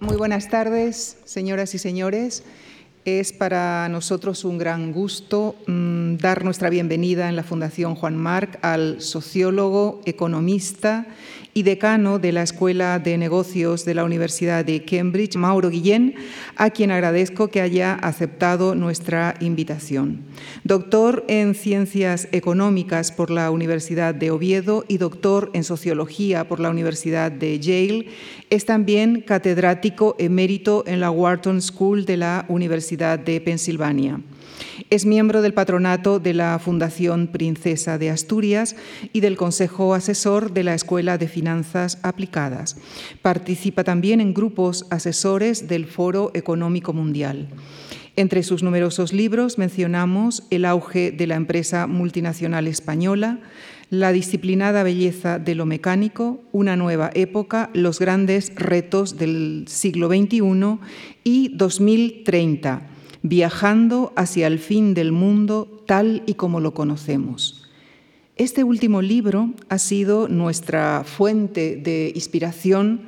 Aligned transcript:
Muy 0.00 0.16
buenas 0.16 0.48
tardes, 0.48 1.18
señoras 1.26 1.74
y 1.74 1.78
señores. 1.78 2.42
Es 3.04 3.34
para 3.34 3.86
nosotros 3.90 4.46
un 4.46 4.56
gran 4.56 4.92
gusto 4.92 5.56
mmm, 5.66 6.16
dar 6.16 6.42
nuestra 6.42 6.70
bienvenida 6.70 7.28
en 7.28 7.36
la 7.36 7.42
Fundación 7.42 7.94
Juan 7.94 8.16
Marc 8.16 8.58
al 8.62 9.02
sociólogo, 9.02 10.00
economista 10.06 11.06
y 11.54 11.62
decano 11.62 12.18
de 12.18 12.32
la 12.32 12.42
Escuela 12.42 12.98
de 12.98 13.18
Negocios 13.18 13.84
de 13.84 13.94
la 13.94 14.04
Universidad 14.04 14.64
de 14.64 14.84
Cambridge, 14.84 15.36
Mauro 15.36 15.70
Guillén, 15.70 16.14
a 16.56 16.70
quien 16.70 16.90
agradezco 16.90 17.48
que 17.48 17.60
haya 17.60 17.94
aceptado 17.94 18.74
nuestra 18.74 19.34
invitación. 19.40 20.20
Doctor 20.64 21.24
en 21.28 21.54
Ciencias 21.54 22.28
Económicas 22.32 23.12
por 23.12 23.30
la 23.30 23.50
Universidad 23.50 24.14
de 24.14 24.30
Oviedo 24.30 24.84
y 24.88 24.98
doctor 24.98 25.50
en 25.54 25.64
Sociología 25.64 26.46
por 26.46 26.60
la 26.60 26.70
Universidad 26.70 27.32
de 27.32 27.58
Yale, 27.58 28.06
es 28.50 28.64
también 28.64 29.20
catedrático 29.20 30.16
emérito 30.18 30.84
en 30.86 31.00
la 31.00 31.10
Wharton 31.10 31.60
School 31.60 32.04
de 32.04 32.16
la 32.16 32.44
Universidad 32.48 33.18
de 33.18 33.40
Pensilvania. 33.40 34.20
Es 34.88 35.04
miembro 35.04 35.42
del 35.42 35.52
patronato 35.52 36.18
de 36.18 36.32
la 36.32 36.58
Fundación 36.58 37.26
Princesa 37.26 37.98
de 37.98 38.08
Asturias 38.10 38.76
y 39.12 39.20
del 39.20 39.36
Consejo 39.36 39.94
Asesor 39.94 40.52
de 40.52 40.64
la 40.64 40.74
Escuela 40.74 41.18
de 41.18 41.28
Finanzas 41.28 41.98
Aplicadas. 42.02 42.76
Participa 43.20 43.84
también 43.84 44.20
en 44.20 44.32
grupos 44.32 44.86
asesores 44.90 45.68
del 45.68 45.86
Foro 45.86 46.30
Económico 46.34 46.92
Mundial. 46.92 47.48
Entre 48.16 48.42
sus 48.42 48.62
numerosos 48.62 49.12
libros 49.12 49.58
mencionamos 49.58 50.44
El 50.50 50.64
auge 50.64 51.12
de 51.12 51.26
la 51.26 51.36
empresa 51.36 51.86
multinacional 51.86 52.66
española, 52.66 53.40
La 53.90 54.12
disciplinada 54.12 54.82
belleza 54.82 55.38
de 55.38 55.54
lo 55.54 55.66
mecánico, 55.66 56.42
Una 56.52 56.76
nueva 56.76 57.10
época, 57.14 57.70
Los 57.74 57.98
grandes 57.98 58.52
retos 58.54 59.18
del 59.18 59.64
siglo 59.68 60.08
XXI 60.08 60.78
y 61.24 61.56
2030 61.56 62.99
viajando 63.22 64.12
hacia 64.16 64.46
el 64.46 64.58
fin 64.58 64.94
del 64.94 65.12
mundo 65.12 65.82
tal 65.86 66.22
y 66.26 66.34
como 66.34 66.60
lo 66.60 66.74
conocemos. 66.74 67.68
Este 68.36 68.64
último 68.64 69.02
libro 69.02 69.50
ha 69.68 69.78
sido 69.78 70.28
nuestra 70.28 71.04
fuente 71.04 71.76
de 71.76 72.12
inspiración 72.14 73.02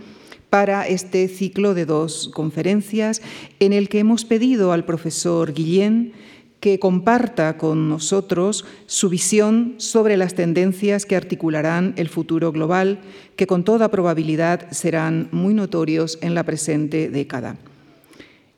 para 0.50 0.87
este 0.87 1.28
ciclo 1.28 1.72
de 1.72 1.87
dos 1.87 2.31
conferencias 2.34 3.22
en 3.59 3.72
el 3.72 3.89
que 3.89 4.00
hemos 4.00 4.27
pedido 4.27 4.72
al 4.72 4.84
profesor 4.84 5.55
Guillén 5.55 6.12
que 6.61 6.78
comparta 6.78 7.56
con 7.56 7.89
nosotros 7.89 8.65
su 8.87 9.09
visión 9.09 9.75
sobre 9.78 10.17
las 10.17 10.34
tendencias 10.34 11.06
que 11.06 11.17
articularán 11.17 11.92
el 11.97 12.09
futuro 12.09 12.53
global, 12.53 13.00
que 13.34 13.48
con 13.48 13.65
toda 13.65 13.91
probabilidad 13.91 14.70
serán 14.70 15.28
muy 15.33 15.55
notorios 15.55 16.19
en 16.20 16.34
la 16.34 16.44
presente 16.44 17.09
década. 17.11 17.56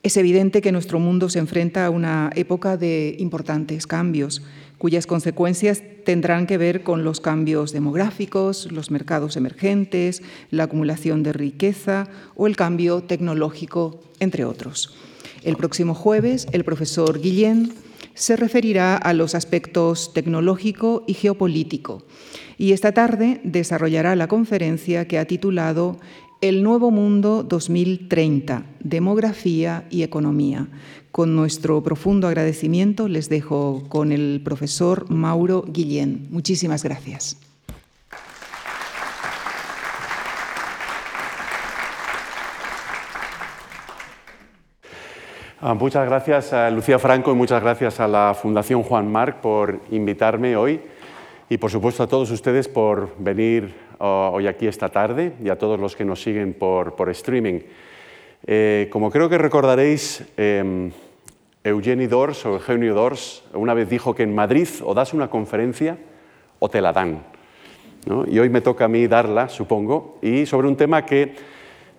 Es 0.05 0.19
evidente 0.19 0.61
que 0.61 0.71
nuestro 0.71 1.01
mundo 1.01 1.31
se 1.31 1.39
enfrenta 1.39 1.87
a 1.87 1.91
una 1.91 2.29
época 2.35 2.77
de 2.77 3.17
importantes 3.19 3.87
cambios, 3.87 4.43
cuyas 4.77 5.07
consecuencias 5.07 5.83
tendrán 6.05 6.47
que 6.47 6.59
ver 6.59 6.83
con 6.83 7.05
los 7.05 7.23
cambios 7.23 7.73
demográficos, 7.73 8.71
los 8.71 8.91
mercados 8.91 9.39
emergentes, 9.39 10.23
la 10.51 10.65
acumulación 10.65 11.23
de 11.23 11.33
riqueza 11.33 12.07
o 12.37 12.47
el 12.47 12.55
cambio 12.55 13.03
tecnológico, 13.03 14.03
entre 14.21 14.45
otros. 14.45 14.95
El 15.43 15.57
próximo 15.57 15.95
jueves, 15.95 16.49
el 16.53 16.65
profesor 16.65 17.19
Guillén 17.19 17.73
se 18.13 18.37
referirá 18.37 18.99
a 18.99 19.15
los 19.15 19.35
aspectos 19.35 20.13
tecnológico 20.13 21.05
y 21.07 21.15
geopolítico 21.15 22.05
y 22.59 22.73
esta 22.73 22.93
tarde 22.93 23.41
desarrollará 23.45 24.17
la 24.17 24.29
conferencia 24.29 25.07
que 25.09 25.19
ha 25.19 25.25
titulado 25.25 25.99
el 26.41 26.63
Nuevo 26.63 26.91
Mundo 26.91 27.43
2030, 27.43 28.65
Demografía 28.81 29.87
y 29.91 30.03
Economía. 30.03 30.69
Con 31.11 31.37
nuestro 31.37 31.83
profundo 31.83 32.27
agradecimiento 32.27 33.09
les 33.09 33.29
dejo 33.29 33.85
con 33.89 34.13
el 34.13 34.41
profesor 34.45 35.11
Mauro 35.11 35.65
Guillén. 35.67 36.27
Muchísimas 36.31 36.83
gracias. 36.85 37.39
Ah, 45.61 45.73
muchas 45.73 46.07
gracias 46.07 46.53
a 46.53 46.69
Lucía 46.71 46.99
Franco 46.99 47.33
y 47.33 47.35
muchas 47.35 47.63
gracias 47.63 47.99
a 47.99 48.07
la 48.07 48.35
Fundación 48.35 48.83
Juan 48.83 49.11
Marc 49.11 49.41
por 49.41 49.81
invitarme 49.91 50.57
hoy 50.57 50.79
y 51.49 51.57
por 51.57 51.71
supuesto 51.71 52.03
a 52.03 52.07
todos 52.07 52.31
ustedes 52.31 52.69
por 52.69 53.15
venir 53.19 53.84
hoy 54.05 54.47
aquí 54.47 54.67
esta 54.67 54.89
tarde 54.89 55.33
y 55.43 55.49
a 55.49 55.59
todos 55.59 55.81
los 55.81 55.97
que 55.97 56.05
nos 56.05 56.23
siguen 56.23 56.55
por, 56.55 56.95
por 56.95 57.11
streaming. 57.11 57.61
Eh, 58.47 58.89
como 58.91 59.11
creo 59.11 59.29
que 59.29 59.39
recordaréis, 59.39 60.25
eh, 60.37 60.91
Dors 62.11 62.45
o 62.45 62.55
Eugenio 62.55 62.95
Dors 62.95 63.43
una 63.55 63.73
vez 63.73 63.89
dijo 63.89 64.15
que 64.15 64.23
en 64.23 64.35
Madrid 64.35 64.69
o 64.85 64.93
das 64.93 65.15
una 65.15 65.29
conferencia 65.29 65.97
o 66.59 66.69
te 66.69 66.83
la 66.83 66.93
dan. 66.93 67.25
¿no? 68.07 68.27
Y 68.29 68.39
hoy 68.39 68.51
me 68.51 68.61
toca 68.61 68.85
a 68.85 68.89
mí 68.89 69.07
darla, 69.07 69.49
supongo, 69.49 70.19
y 70.21 70.45
sobre 70.45 70.69
un 70.69 70.77
tema 70.77 71.07
que 71.07 71.35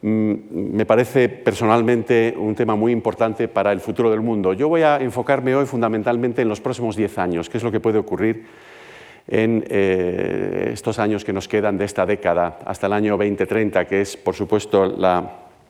mm, 0.03 0.33
me 0.51 0.85
parece 0.85 1.29
personalmente 1.29 2.35
un 2.37 2.53
tema 2.53 2.75
muy 2.75 2.91
importante 2.91 3.47
para 3.47 3.71
el 3.71 3.79
futuro 3.79 4.11
del 4.11 4.21
mundo. 4.21 4.53
Yo 4.53 4.69
voy 4.69 4.83
a 4.83 4.97
enfocarme 4.97 5.55
hoy 5.55 5.65
fundamentalmente 5.65 6.43
en 6.43 6.49
los 6.49 6.61
próximos 6.61 6.95
10 6.95 7.17
años, 7.17 7.49
qué 7.49 7.57
es 7.57 7.63
lo 7.63 7.71
que 7.71 7.79
puede 7.79 7.97
ocurrir 7.97 8.45
en 9.27 9.65
eh, 9.69 10.69
estos 10.73 10.99
años 10.99 11.25
que 11.25 11.33
nos 11.33 11.47
quedan 11.47 11.77
de 11.77 11.85
esta 11.85 12.05
década 12.05 12.59
hasta 12.65 12.87
el 12.87 12.93
año 12.93 13.17
2030, 13.17 13.85
que 13.85 14.01
es, 14.01 14.17
por 14.17 14.35
supuesto, 14.35 14.83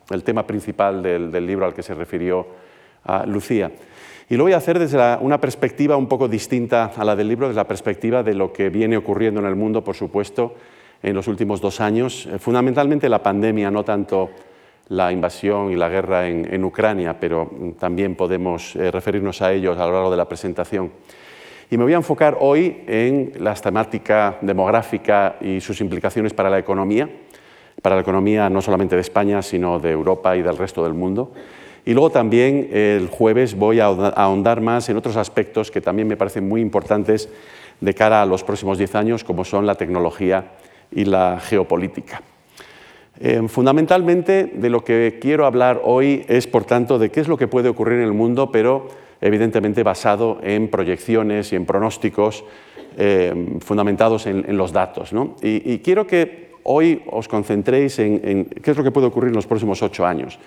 el 0.10 0.24
tema 0.24 0.46
principal 0.46 1.02
del, 1.02 1.46
libro 1.46 1.66
al 1.66 1.74
que 1.74 1.84
se 1.84 1.94
refirió 1.94 2.46
Lucía. 3.28 3.72
Y 4.28 4.38
lo 4.38 4.44
voy 4.44 4.54
a 4.54 4.58
hacer 4.58 4.80
desde 4.80 5.18
una 5.18 5.40
perspectiva 5.40 5.96
un 5.96 6.08
poco 6.08 6.28
distinta 6.28 6.92
a 6.96 7.06
la 7.06 7.16
del 7.16 7.28
libro, 7.28 7.48
desde 7.48 7.60
la 7.60 7.68
perspectiva 7.68 8.24
de 8.24 8.34
lo 8.34 8.52
que 8.52 8.70
viene 8.70 8.98
ocurriendo 8.98 9.40
en 9.40 9.46
el 9.46 9.56
mundo, 9.56 9.84
por 9.84 9.96
supuesto, 9.96 10.56
en 11.04 11.14
los 11.14 11.28
últimos 11.28 11.62
dos 11.62 11.80
años. 11.80 12.26
Eh, 12.26 12.40
fundamentalmente 12.40 13.08
la 13.08 13.22
pandemia, 13.22 13.70
no 13.70 13.84
tanto 13.84 14.32
la 14.90 15.12
invasión 15.12 15.72
y 15.72 15.76
la 15.76 15.90
guerra 15.90 16.28
en, 16.28 16.64
Ucrania, 16.64 17.20
pero 17.20 17.50
también 17.80 18.16
podemos 18.16 18.76
eh, 18.76 18.92
referirnos 18.92 19.42
a 19.42 19.52
ellos 19.52 19.78
a 19.78 19.86
lo 19.86 19.94
largo 19.94 20.12
de 20.12 20.18
la 20.18 20.28
presentación. 20.28 20.92
Y 21.72 21.78
me 21.78 21.84
voy 21.84 21.94
a 21.94 21.98
enfocar 21.98 22.38
hoy 22.40 22.84
en 22.88 23.34
la 23.40 23.56
temática 23.56 24.38
demográfica 24.42 25.38
y 25.42 25.60
sus 25.62 25.82
implicaciones 25.82 26.34
para 26.34 26.50
la 26.50 26.60
economía, 26.60 27.10
para 27.82 27.96
la 27.96 28.02
economía 28.02 28.50
no 28.50 28.62
solamente 28.62 28.96
de 28.96 29.02
España, 29.02 29.42
sino 29.42 29.80
de 29.80 29.92
Europa 29.92 30.36
y 30.38 30.44
del 30.44 30.58
resto 30.58 30.84
del 30.84 30.94
mundo. 30.94 31.32
Y 31.84 31.94
luego 31.94 32.12
también 32.12 32.70
el 32.72 33.08
jueves 33.08 33.56
voy 33.56 33.80
a 33.80 33.86
ahondar 33.86 34.62
más 34.62 34.90
en 34.90 34.98
otros 34.98 35.18
aspectos 35.18 35.72
que 35.72 35.82
también 35.82 36.08
me 36.08 36.18
parecen 36.18 36.48
muy 36.48 36.62
importantes 36.62 37.30
de 37.82 37.94
cara 37.94 38.22
a 38.22 38.26
los 38.26 38.44
próximos 38.44 38.78
diez 38.78 38.94
años, 38.96 39.24
como 39.24 39.44
son 39.44 39.66
la 39.66 39.76
tecnología 39.76 40.52
y 40.92 41.06
la 41.06 41.40
geopolítica. 41.40 42.22
Eh, 43.20 43.42
fundamentalmente 43.48 44.52
de 44.54 44.70
lo 44.70 44.84
que 44.84 45.20
quiero 45.22 45.46
hablar 45.46 45.82
hoy 45.84 46.26
es, 46.28 46.48
por 46.48 46.66
tanto, 46.66 47.00
de 47.00 47.10
qué 47.10 47.22
es 47.22 47.28
lo 47.28 47.38
que 47.38 47.48
puede 47.48 47.70
ocurrir 47.70 48.00
en 48.00 48.06
el 48.06 48.14
mundo, 48.14 48.52
pero 48.52 48.88
evidentemente 49.22 49.84
basado 49.84 50.40
en 50.44 50.70
proyecciones 50.70 51.52
y 51.52 51.56
en 51.56 51.66
pronósticos 51.66 52.44
eh, 52.98 53.58
fundamentados 53.60 54.26
en, 54.28 54.58
los 54.58 54.72
datos. 54.72 55.12
Y, 55.42 55.80
quiero 55.80 56.08
que 56.08 56.52
hoy 56.64 57.02
os 57.08 57.28
concentréis 57.28 58.00
en, 58.00 58.46
qué 58.46 58.72
es 58.72 58.78
lo 58.78 58.84
que 58.84 58.92
puede 58.92 59.08
ocurrir 59.08 59.30
en 59.30 59.36
los 59.36 59.48
próximos 59.48 59.82
ocho 59.82 60.06
años, 60.06 60.40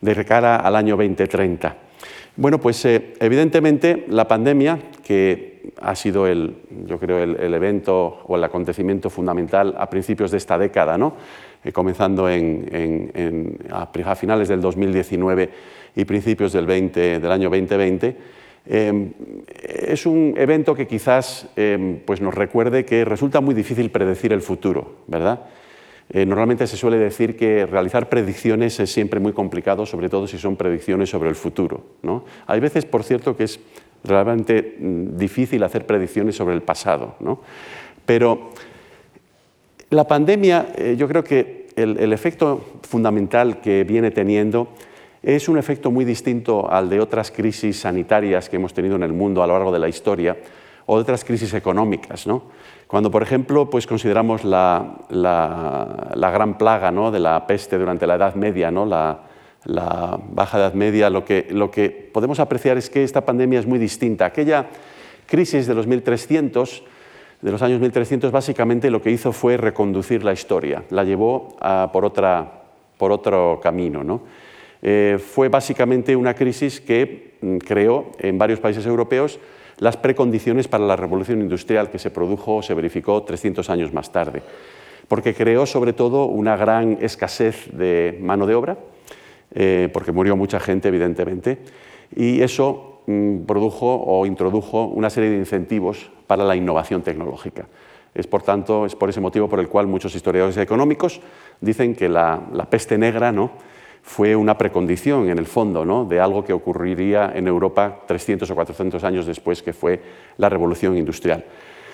de 0.00 0.24
cara 0.24 0.56
al 0.56 0.76
año 0.76 0.96
2030. 0.96 1.76
Bueno, 2.36 2.60
pues 2.60 2.84
eh, 2.84 3.14
evidentemente 3.20 4.06
la 4.08 4.26
pandemia, 4.26 4.80
que 5.04 5.72
ha 5.80 5.94
sido 5.94 6.26
el, 6.26 6.56
yo 6.86 6.98
creo, 6.98 7.22
el, 7.22 7.54
evento 7.54 8.18
o 8.26 8.36
el 8.36 8.42
acontecimiento 8.42 9.08
fundamental 9.08 9.74
a 9.78 9.88
principios 9.88 10.32
de 10.32 10.38
esta 10.38 10.58
década, 10.58 10.98
¿no? 10.98 11.14
Eh, 11.62 11.70
comenzando 11.70 12.26
a 12.26 14.16
finales 14.16 14.48
del 14.48 14.60
2019 14.60 15.50
y 15.94 16.04
principios 16.04 16.52
del, 16.52 16.66
20, 16.66 17.20
del 17.20 17.32
año 17.32 17.48
2020, 17.48 18.16
em, 18.66 19.12
es 19.62 20.04
un 20.04 20.34
evento 20.36 20.74
que 20.74 20.88
quizás 20.88 21.46
em, 21.54 22.00
pues 22.04 22.20
nos 22.20 22.34
recuerde 22.34 22.84
que 22.84 23.04
resulta 23.04 23.40
muy 23.40 23.54
difícil 23.54 23.90
predecir 23.90 24.32
el 24.32 24.42
futuro, 24.42 24.96
¿verdad? 25.06 25.40
Eh, 26.10 26.26
normalmente 26.26 26.66
se 26.66 26.76
suele 26.76 26.98
decir 26.98 27.36
que 27.36 27.66
realizar 27.66 28.08
predicciones 28.08 28.78
es 28.78 28.92
siempre 28.92 29.20
muy 29.20 29.32
complicado, 29.32 29.86
sobre 29.86 30.08
todo 30.08 30.26
si 30.26 30.38
son 30.38 30.56
predicciones 30.56 31.10
sobre 31.10 31.28
el 31.28 31.34
futuro. 31.34 31.82
Hay 32.46 32.60
veces, 32.60 32.84
por 32.84 33.02
cierto, 33.04 33.36
que 33.36 33.44
es 33.44 33.58
realmente 34.04 34.76
mm, 34.78 35.16
difícil 35.16 35.62
hacer 35.62 35.86
predicciones 35.86 36.36
sobre 36.36 36.54
el 36.54 36.62
pasado. 36.62 37.16
Pero 38.04 38.50
la 39.90 40.04
pandemia, 40.06 40.72
eh, 40.76 40.94
yo 40.98 41.08
creo 41.08 41.24
que 41.24 41.64
el 41.76 42.12
efecto 42.12 42.64
fundamental 42.82 43.60
que 43.60 43.82
viene 43.82 44.12
teniendo 44.12 44.68
es 45.24 45.48
un 45.48 45.56
efecto 45.56 45.90
muy 45.90 46.04
distinto 46.04 46.70
al 46.70 46.90
de 46.90 47.00
otras 47.00 47.30
crisis 47.30 47.80
sanitarias 47.80 48.48
que 48.48 48.56
hemos 48.56 48.74
tenido 48.74 48.94
en 48.94 49.02
el 49.02 49.12
mundo 49.12 49.42
a 49.42 49.46
lo 49.46 49.54
largo 49.54 49.72
de 49.72 49.78
la 49.78 49.88
historia 49.88 50.36
o 50.84 50.96
de 50.96 51.02
otras 51.02 51.24
crisis 51.24 51.54
económicas. 51.54 52.26
Cuando, 52.86 53.10
por 53.10 53.22
ejemplo, 53.22 53.70
pues 53.70 53.86
consideramos 53.86 54.44
la, 54.44 54.96
gran 55.10 56.58
plaga 56.58 56.90
¿no? 56.90 57.10
de 57.10 57.20
la 57.20 57.46
peste 57.46 57.78
durante 57.78 58.06
la 58.06 58.16
Edad 58.16 58.34
Media, 58.34 58.70
¿no? 58.70 58.84
la, 58.86 59.20
la 59.64 60.20
Baja 60.30 60.58
Edad 60.58 60.74
Media, 60.74 61.10
lo 61.10 61.24
que, 61.24 61.46
lo 61.50 61.70
que 61.70 61.90
podemos 61.90 62.40
apreciar 62.40 62.76
es 62.76 62.90
que 62.90 63.02
esta 63.02 63.24
pandemia 63.24 63.58
es 63.58 63.66
muy 63.66 63.78
distinta. 63.78 64.26
Aquella 64.26 64.66
crisis 65.26 65.66
de 65.66 65.74
los 65.74 65.86
1300, 65.86 66.82
de 67.40 67.50
los 67.50 67.62
años 67.62 67.80
1300, 67.80 68.30
básicamente 68.30 68.90
lo 68.90 69.00
que 69.02 69.10
hizo 69.10 69.32
fue 69.32 69.56
reconducir 69.56 70.24
la 70.24 70.32
historia, 70.32 70.84
la 70.90 71.04
llevó 71.04 71.56
por, 71.92 72.04
otra, 72.04 72.62
por 72.98 73.12
otro 73.12 73.60
camino. 73.62 74.04
¿no? 74.04 74.22
Eh, 74.82 75.18
fue 75.18 75.48
básicamente 75.48 76.14
una 76.14 76.34
crisis 76.34 76.80
que 76.80 77.36
mm, 77.40 77.56
creó 77.58 78.12
en 78.18 78.36
varios 78.36 78.60
países 78.60 78.84
europeos 78.84 79.40
las 79.78 79.96
precondiciones 79.96 80.68
para 80.68 80.84
la 80.84 80.96
revolución 80.96 81.40
industrial 81.40 81.90
que 81.90 81.98
se 81.98 82.10
produjo, 82.10 82.62
se 82.62 82.74
verificó 82.74 83.22
300 83.22 83.68
años 83.70 83.92
más 83.92 84.12
tarde, 84.12 84.42
porque 85.08 85.34
creó 85.34 85.66
sobre 85.66 85.92
todo 85.92 86.26
una 86.26 86.56
gran 86.56 86.98
escasez 87.00 87.68
de 87.72 88.18
mano 88.20 88.46
de 88.46 88.54
obra, 88.54 88.78
eh, 89.54 89.88
porque 89.92 90.12
murió 90.12 90.36
mucha 90.36 90.60
gente 90.60 90.88
evidentemente, 90.88 91.58
y 92.14 92.40
eso 92.42 93.02
mm, 93.06 93.40
produjo 93.44 94.02
o 94.06 94.26
introdujo 94.26 94.84
una 94.86 95.10
serie 95.10 95.30
de 95.30 95.36
incentivos 95.36 96.10
para 96.26 96.44
la 96.44 96.56
innovación 96.56 97.02
tecnológica. 97.02 97.66
Es 98.14 98.28
por 98.28 98.42
tanto, 98.42 98.86
es 98.86 98.94
por 98.94 99.10
ese 99.10 99.20
motivo 99.20 99.48
por 99.48 99.58
el 99.58 99.68
cual 99.68 99.88
muchos 99.88 100.14
historiadores 100.14 100.56
económicos 100.56 101.20
dicen 101.60 101.96
que 101.96 102.08
la, 102.08 102.40
la 102.52 102.70
peste 102.70 102.96
negra 102.96 103.32
¿no? 103.32 103.50
Fue 104.04 104.36
una 104.36 104.58
precondición, 104.58 105.30
en 105.30 105.38
el 105.38 105.46
fondo, 105.46 106.04
de 106.04 106.20
algo 106.20 106.44
que 106.44 106.52
ocurriría 106.52 107.32
en 107.34 107.48
Europa 107.48 108.02
300 108.06 108.48
o 108.50 108.54
400 108.54 109.02
años 109.02 109.24
después, 109.24 109.62
que 109.62 109.72
fue 109.72 110.00
la 110.36 110.50
revolución 110.50 110.98
industrial. 110.98 111.46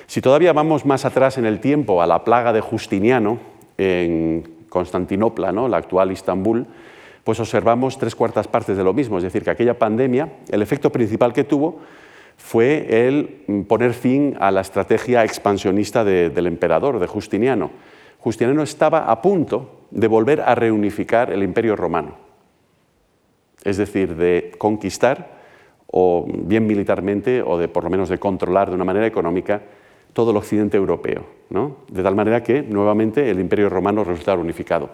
Si 0.09 0.21
todavía 0.21 0.53
vamos 0.53 0.85
más 0.85 1.05
atrás 1.05 1.39
en 1.39 1.47
el 1.47 1.61
tiempo, 1.61 2.03
a 2.03 2.09
la 2.09 2.25
plaga 2.25 2.53
de 2.53 2.61
Justiniano 2.61 3.39
en 3.79 4.65
Constantinopla, 4.69 5.53
¿no? 5.53 5.69
la 5.69 5.77
actual 5.77 6.11
Istambul, 6.11 6.67
pues 7.23 7.39
observamos 7.39 7.97
tres 7.97 8.17
cuartas 8.17 8.49
partes 8.49 8.77
de 8.77 8.83
lo 8.83 8.93
mismo, 8.93 9.19
es 9.19 9.23
decir, 9.23 9.45
que 9.45 9.51
aquella 9.51 9.79
pandemia, 9.79 10.33
el 10.51 10.63
efecto 10.63 10.91
principal 10.91 11.33
que 11.33 11.45
tuvo 11.45 11.79
fue 12.37 13.07
el 13.07 13.65
poner 13.69 13.95
fin 13.95 14.37
a 14.41 14.51
la 14.51 14.63
estrategia 14.63 15.23
expansionista 15.23 16.03
del 16.03 16.47
emperador, 16.49 16.99
de 16.99 17.07
Justiniano. 17.07 17.71
Justiniano 18.19 18.65
estaba 18.65 19.11
a 19.11 19.23
punto 19.23 19.80
de 19.91 20.07
volver 20.07 20.41
a 20.41 20.55
reunificar 20.55 21.33
el 21.33 21.43
imperio 21.43 21.77
romano, 21.77 22.15
es 23.65 23.77
decir, 23.77 24.17
de 24.17 24.53
conquistar, 24.59 25.41
o 25.87 26.27
bien 26.29 26.67
militarmente, 26.67 27.43
o 27.43 27.59
de 27.59 27.69
por 27.69 27.85
lo 27.85 27.91
menos 27.91 28.09
de 28.09 28.19
controlar 28.19 28.69
de 28.69 28.77
una 28.77 28.85
manera 28.85 29.07
económica, 29.07 29.61
todo 30.13 30.31
el 30.31 30.37
occidente 30.37 30.77
europeo, 30.77 31.25
de 31.89 32.03
tal 32.03 32.15
manera 32.15 32.43
que 32.43 32.63
nuevamente 32.63 33.31
el 33.31 33.41
imperio 33.41 33.69
romano 33.69 34.05
resultara 34.05 34.41
unificado. 34.41 34.91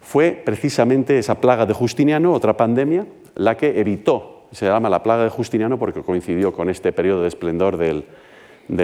Fue 0.00 0.32
precisamente 0.32 1.18
esa 1.18 1.40
plaga 1.40 1.64
de 1.64 1.74
Justiniano, 1.74 2.32
otra 2.32 2.56
pandemia, 2.56 3.06
la 3.36 3.56
que 3.56 3.80
evitó, 3.80 4.46
se 4.50 4.66
llama 4.66 4.90
la 4.90 5.02
plaga 5.02 5.24
de 5.24 5.30
Justiniano 5.30 5.78
porque 5.78 6.02
coincidió 6.02 6.52
con 6.52 6.68
este 6.68 6.92
periodo 6.92 7.22
de 7.22 7.28
esplendor 7.28 7.76
del, 7.76 8.04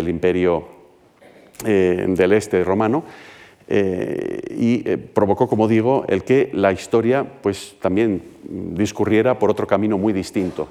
imperio 0.08 0.68
eh, 1.66 2.06
del 2.08 2.32
este 2.32 2.62
romano, 2.64 3.04
eh, 3.70 4.40
y 4.56 4.88
eh, 4.88 4.96
provocó, 4.96 5.46
como 5.46 5.68
digo, 5.68 6.04
el 6.08 6.24
que 6.24 6.50
la 6.54 6.72
historia 6.72 7.26
pues, 7.42 7.76
también 7.80 8.22
discurriera 8.42 9.38
por 9.38 9.50
otro 9.50 9.66
camino 9.66 9.98
muy 9.98 10.14
distinto, 10.14 10.68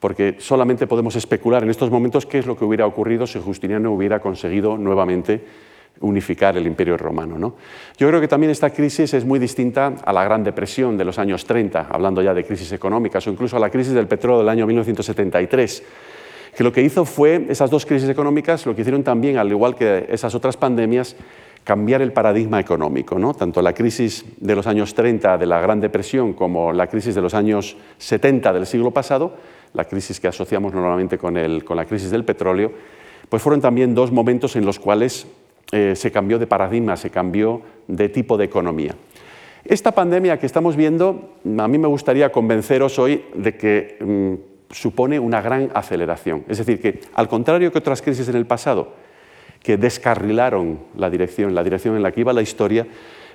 porque 0.00 0.36
solamente 0.38 0.86
podemos 0.86 1.14
especular 1.16 1.62
en 1.62 1.68
estos 1.68 1.90
momentos 1.90 2.24
qué 2.24 2.38
es 2.38 2.46
lo 2.46 2.56
que 2.56 2.64
hubiera 2.64 2.86
ocurrido 2.86 3.26
si 3.26 3.38
Justiniano 3.38 3.92
hubiera 3.92 4.20
conseguido 4.20 4.78
nuevamente 4.78 5.42
unificar 6.00 6.56
el 6.56 6.66
imperio 6.66 6.96
romano. 6.96 7.38
¿no? 7.38 7.56
Yo 7.98 8.08
creo 8.08 8.20
que 8.20 8.28
también 8.28 8.50
esta 8.50 8.70
crisis 8.70 9.12
es 9.12 9.24
muy 9.24 9.38
distinta 9.38 9.94
a 10.02 10.12
la 10.12 10.24
Gran 10.24 10.42
Depresión 10.42 10.96
de 10.96 11.04
los 11.04 11.18
años 11.18 11.44
30, 11.44 11.88
hablando 11.90 12.22
ya 12.22 12.32
de 12.32 12.44
crisis 12.44 12.72
económicas, 12.72 13.26
o 13.26 13.30
incluso 13.30 13.56
a 13.56 13.60
la 13.60 13.68
crisis 13.68 13.92
del 13.92 14.06
petróleo 14.06 14.38
del 14.38 14.48
año 14.48 14.66
1973, 14.66 15.82
que 16.56 16.64
lo 16.64 16.72
que 16.72 16.82
hizo 16.82 17.04
fue, 17.04 17.46
esas 17.48 17.70
dos 17.70 17.84
crisis 17.84 18.08
económicas, 18.08 18.64
lo 18.64 18.74
que 18.74 18.80
hicieron 18.80 19.02
también, 19.02 19.36
al 19.36 19.50
igual 19.50 19.74
que 19.74 20.06
esas 20.08 20.34
otras 20.34 20.56
pandemias, 20.56 21.14
cambiar 21.68 22.00
el 22.00 22.14
paradigma 22.14 22.58
económico. 22.58 23.18
¿no? 23.18 23.34
Tanto 23.34 23.60
la 23.60 23.74
crisis 23.74 24.24
de 24.38 24.56
los 24.56 24.66
años 24.66 24.94
30 24.94 25.36
de 25.36 25.44
la 25.44 25.60
Gran 25.60 25.82
Depresión 25.82 26.32
como 26.32 26.72
la 26.72 26.86
crisis 26.86 27.14
de 27.14 27.20
los 27.20 27.34
años 27.34 27.76
70 27.98 28.54
del 28.54 28.64
siglo 28.64 28.90
pasado, 28.90 29.34
la 29.74 29.84
crisis 29.84 30.18
que 30.18 30.28
asociamos 30.28 30.72
normalmente 30.72 31.18
con, 31.18 31.36
con 31.60 31.76
la 31.76 31.84
crisis 31.84 32.10
del 32.10 32.24
petróleo, 32.24 32.72
pues 33.28 33.42
fueron 33.42 33.60
también 33.60 33.94
dos 33.94 34.10
momentos 34.10 34.56
en 34.56 34.64
los 34.64 34.78
cuales 34.78 35.26
eh, 35.70 35.92
se 35.94 36.10
cambió 36.10 36.38
de 36.38 36.46
paradigma, 36.46 36.96
se 36.96 37.10
cambió 37.10 37.60
de 37.86 38.08
tipo 38.08 38.38
de 38.38 38.46
economía. 38.46 38.94
Esta 39.62 39.92
pandemia 39.92 40.38
que 40.38 40.46
estamos 40.46 40.74
viendo, 40.74 41.34
a 41.58 41.68
mí 41.68 41.76
me 41.76 41.88
gustaría 41.88 42.32
convenceros 42.32 42.98
hoy 42.98 43.26
de 43.34 43.58
que 43.58 43.98
mm, 44.00 44.72
supone 44.72 45.20
una 45.20 45.42
gran 45.42 45.70
aceleración. 45.74 46.44
Es 46.48 46.56
decir, 46.56 46.80
que 46.80 47.00
al 47.12 47.28
contrario 47.28 47.70
que 47.70 47.78
otras 47.78 48.00
crisis 48.00 48.26
en 48.30 48.36
el 48.36 48.46
pasado, 48.46 48.94
que 49.68 49.76
descarrilaron 49.76 50.78
la 50.96 51.10
dirección, 51.10 51.54
la 51.54 51.62
dirección 51.62 51.94
en 51.94 52.02
la 52.02 52.10
que 52.10 52.22
iba 52.22 52.32
la 52.32 52.40
historia, 52.40 52.86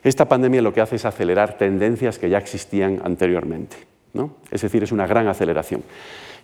esta 0.03 0.27
pandemia 0.27 0.63
lo 0.63 0.74
que 0.74 0.81
hace 0.81 0.95
es 0.95 1.06
acelerar 1.06 1.59
tendencias 1.59 2.18
que 2.18 2.27
ya 2.27 2.39
existían 2.39 3.01
anteriormente. 3.03 3.75
¿no? 4.13 4.38
Es 4.50 4.63
decir, 4.63 4.81
es 4.81 4.91
una 4.91 5.06
gran 5.06 5.27
aceleración. 5.27 5.83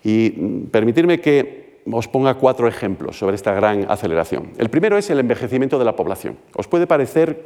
Y 0.04 0.36
mm, 0.38 0.66
permitirme 0.66 1.20
que 1.20 1.80
os 1.92 2.08
ponga 2.08 2.36
cuatro 2.36 2.68
ejemplos 2.68 3.18
sobre 3.18 3.36
esta 3.36 3.52
gran 3.56 3.88
aceleración. 3.90 4.52
El 4.60 4.70
primero 4.70 4.96
es 4.96 5.10
el 5.10 5.22
envejecimiento 5.22 5.80
de 5.80 5.86
la 5.86 5.96
población. 5.96 6.38
Os 6.56 6.68
puede 6.68 6.86
parecer 6.86 7.42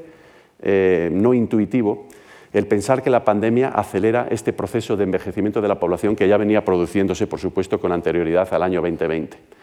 eh, 0.61 1.09
no 1.13 1.33
intuitivo 1.33 2.09
el 2.51 2.67
pensar 2.67 3.01
que 3.01 3.09
la 3.09 3.23
pandemia 3.23 3.69
acelera 3.69 4.27
este 4.29 4.51
proceso 4.51 4.97
de 4.97 5.05
envejecimiento 5.05 5.61
de 5.61 5.69
la 5.69 5.79
población 5.79 6.17
que 6.17 6.27
ya 6.27 6.35
venía 6.35 6.65
produciéndose, 6.65 7.25
por 7.25 7.39
supuesto, 7.39 7.79
con 7.79 7.93
anterioridad 7.93 8.53
al 8.53 8.63
año 8.63 8.81
2020. 8.81 9.62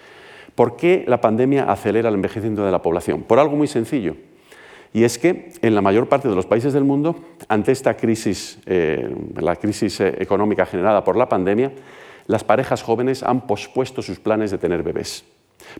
¿Por 0.55 0.76
qué 0.76 1.05
la 1.06 1.20
pandemia 1.20 1.70
acelera 1.70 2.08
el 2.08 2.14
envejecimiento 2.14 2.64
de 2.64 2.73
la 2.73 2.82
población? 2.82 3.23
Por 3.23 3.38
algo 3.38 3.56
muy 3.56 3.67
sencillo. 3.67 4.17
Y 4.93 5.05
es 5.05 5.19
que 5.19 5.52
en 5.62 5.75
la 5.75 5.82
mayor 5.82 6.08
parte 6.08 6.29
de 6.29 6.35
los 6.35 6.47
países 6.47 6.73
del 6.73 6.85
mundo, 6.85 7.17
ante 7.49 7.70
esta 7.70 7.97
crisis, 7.97 8.58
eh, 8.67 9.14
la 9.37 9.56
crisis 9.56 10.00
eh, 10.00 10.17
económica 10.19 10.67
generada 10.67 11.05
por 11.05 11.17
la 11.17 11.29
pandemia, 11.29 11.73
las 12.26 12.43
parejas 12.44 12.82
jóvenes 12.82 13.23
han 13.23 13.47
pospuesto 13.47 14.02
sus 14.02 14.19
planes 14.19 14.50
de 14.50 14.58
tener 14.58 14.82
bebés. 14.82 15.25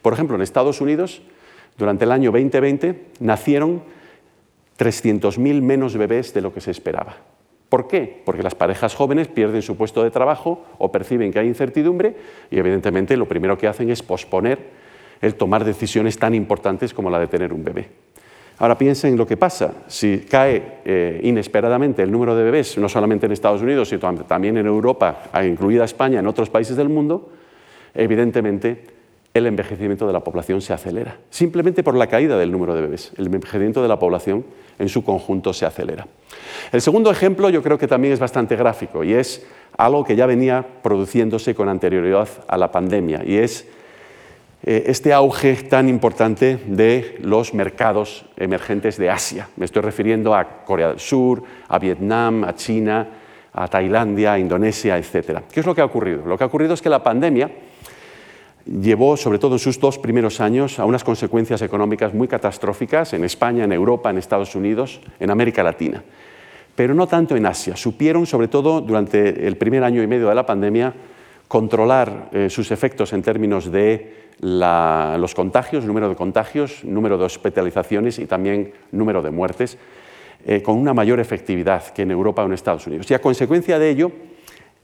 Por 0.03 0.13
ejemplo, 0.13 0.37
en 0.37 0.43
Estados 0.43 0.81
Unidos, 0.81 1.23
durante 1.77 2.05
el 2.05 2.13
año 2.13 2.31
2020, 2.31 3.07
nacieron 3.21 3.83
300.000 4.79 5.61
menos 5.61 5.97
bebés 5.97 6.33
de 6.33 6.41
lo 6.41 6.55
que 6.55 6.61
se 6.61 6.71
esperaba. 6.71 7.17
¿Por 7.71 7.87
qué? 7.87 8.21
Porque 8.25 8.43
las 8.43 8.57
parejas 8.57 8.97
jóvenes 8.97 9.29
pierden 9.29 9.63
su 9.63 9.77
puesto 9.77 10.03
de 10.03 10.11
trabajo 10.11 10.65
o 10.79 10.91
perciben 10.91 11.33
que 11.33 11.39
hay 11.39 11.47
incertidumbre 11.47 12.17
y 12.51 12.59
evidentemente 12.59 13.17
lo 13.17 13.29
primero 13.29 13.57
que 13.57 13.69
hacen 13.69 13.91
es 13.91 14.03
posponer 14.03 14.59
el 15.23 15.37
tomar 15.37 15.65
decisiones 15.65 16.19
tan 16.19 16.35
importantes 16.35 16.93
como 16.93 17.11
la 17.11 17.21
de 17.21 17.29
tener 17.29 17.53
un 17.53 17.63
bebé. 17.63 17.89
Ahora 18.59 18.77
piensen 18.77 19.13
en 19.13 19.19
lo 19.19 19.27
que 19.27 19.37
pasa 19.37 19.85
si 19.87 20.27
cae 20.29 20.81
eh, 20.85 21.21
inesperadamente 21.23 22.03
el 22.03 22.11
número 22.11 22.35
de 22.35 22.43
bebés, 22.43 22.77
no 22.77 22.89
solamente 22.89 23.27
en 23.27 23.33
Estados 23.33 23.63
Unidos, 23.63 23.89
sino 23.89 24.15
también 24.25 24.57
en 24.57 24.67
Europa, 24.67 25.31
incluida 25.45 25.85
España, 25.85 26.19
en 26.19 26.27
otros 26.27 26.51
países 26.51 26.77
del 26.77 26.89
mundo, 26.89 27.31
evidentemente 27.95 29.00
el 29.33 29.47
envejecimiento 29.47 30.07
de 30.07 30.13
la 30.13 30.21
población 30.21 30.61
se 30.61 30.73
acelera, 30.73 31.19
simplemente 31.31 31.83
por 31.83 31.95
la 31.95 32.09
caída 32.09 32.37
del 32.37 32.51
número 32.51 32.75
de 32.75 32.83
bebés. 32.83 33.13
El 33.17 33.27
envejecimiento 33.27 33.81
de 33.83 33.89
la 33.89 33.99
población 33.99 34.45
en 34.79 34.89
su 34.89 35.05
conjunto 35.05 35.53
se 35.53 35.67
acelera. 35.67 36.07
El 36.73 36.81
segundo 36.81 37.11
ejemplo 37.11 37.49
yo 37.49 37.63
creo 37.63 37.79
que 37.79 37.87
también 37.87 38.13
es 38.13 38.19
bastante 38.19 38.57
gráfico 38.57 39.05
y 39.05 39.13
es 39.13 39.47
algo 39.77 40.05
que 40.05 40.17
ya 40.17 40.27
venía 40.27 40.67
produciéndose 40.83 41.55
con 41.55 41.69
anterioridad 41.69 42.29
a 42.49 42.57
la 42.57 42.73
pandemia 42.73 43.23
y 43.25 43.37
es 43.37 43.67
eh, 44.63 44.85
este 44.87 45.13
auge 45.13 45.55
tan 45.55 45.89
importante 45.89 46.59
de 46.67 47.17
los 47.21 47.55
mercados 47.55 48.27
emergentes 48.37 48.99
de 48.99 49.11
Asia. 49.11 49.49
Me 49.57 49.65
estoy 49.65 49.83
refiriendo 49.83 50.35
a 50.35 50.65
Corea 50.65 50.89
del 50.89 51.01
Sur, 51.01 51.43
a 51.69 51.79
Vietnam, 51.79 52.45
a 52.45 52.55
China, 52.55 53.09
a 53.53 53.69
Tailandia, 53.69 54.35
a 54.35 54.39
Indonesia, 54.39 54.99
etc. 54.99 55.41
¿Qué 55.51 55.61
es 55.61 55.67
lo 55.67 55.75
que 55.75 55.81
ha 55.81 55.85
ocurrido? 55.87 56.27
Lo 56.27 56.37
que 56.37 56.45
ha 56.45 56.49
ocurrido 56.49 56.75
es 56.75 56.83
que 56.83 56.91
la 56.91 57.03
pandemia 57.03 57.51
llevó, 58.71 59.17
sobre 59.17 59.39
todo 59.39 59.57
en 59.57 59.59
sus 59.59 59.81
dos 59.81 59.99
primeros 59.99 60.41
años, 60.41 60.79
a 60.79 60.85
unas 60.85 61.03
consecuencias 61.03 61.61
económicas 61.63 62.15
muy 62.15 62.29
catastróficas 62.29 63.13
en 63.13 63.25
España, 63.25 63.65
en 63.65 63.73
Europa, 63.73 64.11
en 64.11 64.19
Estados 64.19 64.55
Unidos, 64.55 65.01
en 65.19 65.31
América 65.31 65.63
Latina. 65.63 66.03
Pero 66.77 66.95
no 66.95 67.07
tanto 67.09 67.37
en 67.37 67.47
Asia. 67.47 67.77
Supieron, 67.77 68.27
sobre 68.27 68.49
todo 68.49 68.81
durante 68.81 69.47
el 69.47 69.57
primer 69.57 69.83
año 69.83 70.03
y 70.03 70.07
medio 70.07 70.29
de 70.29 70.35
la 70.35 70.47
pandemia, 70.47 70.95
controlar 71.49 72.31
eh, 72.33 72.49
sus 72.49 72.71
efectos 72.71 73.13
en 73.13 73.23
términos 73.23 73.71
de 73.73 74.31
los 74.41 75.35
contagios, 75.35 75.85
número 75.85 76.09
de 76.09 76.15
contagios, 76.15 76.83
número 76.85 77.19
de 77.19 77.25
hospitalizaciones 77.25 78.19
y 78.19 78.27
también 78.27 78.73
número 78.93 79.21
de 79.21 79.31
muertes, 79.31 79.77
eh, 80.47 80.63
con 80.63 80.79
una 80.79 80.95
mayor 80.95 81.21
efectividad 81.21 81.89
que 81.89 82.03
en 82.03 82.13
Europa 82.13 82.43
o 82.43 82.47
en 82.47 82.55
Estados 82.55 82.87
Unidos. 82.87 83.11
Y 83.11 83.15
a 83.15 83.21
consecuencia 83.21 83.79
de 83.79 83.91
ello, 83.91 84.13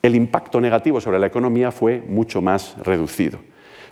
el 0.03 0.15
impacto 0.15 0.61
negativo 0.61 1.01
sobre 1.01 1.19
la 1.19 1.29
economía 1.29 1.71
fue 1.71 2.03
mucho 2.07 2.43
más 2.43 2.77
reducido. 2.83 3.39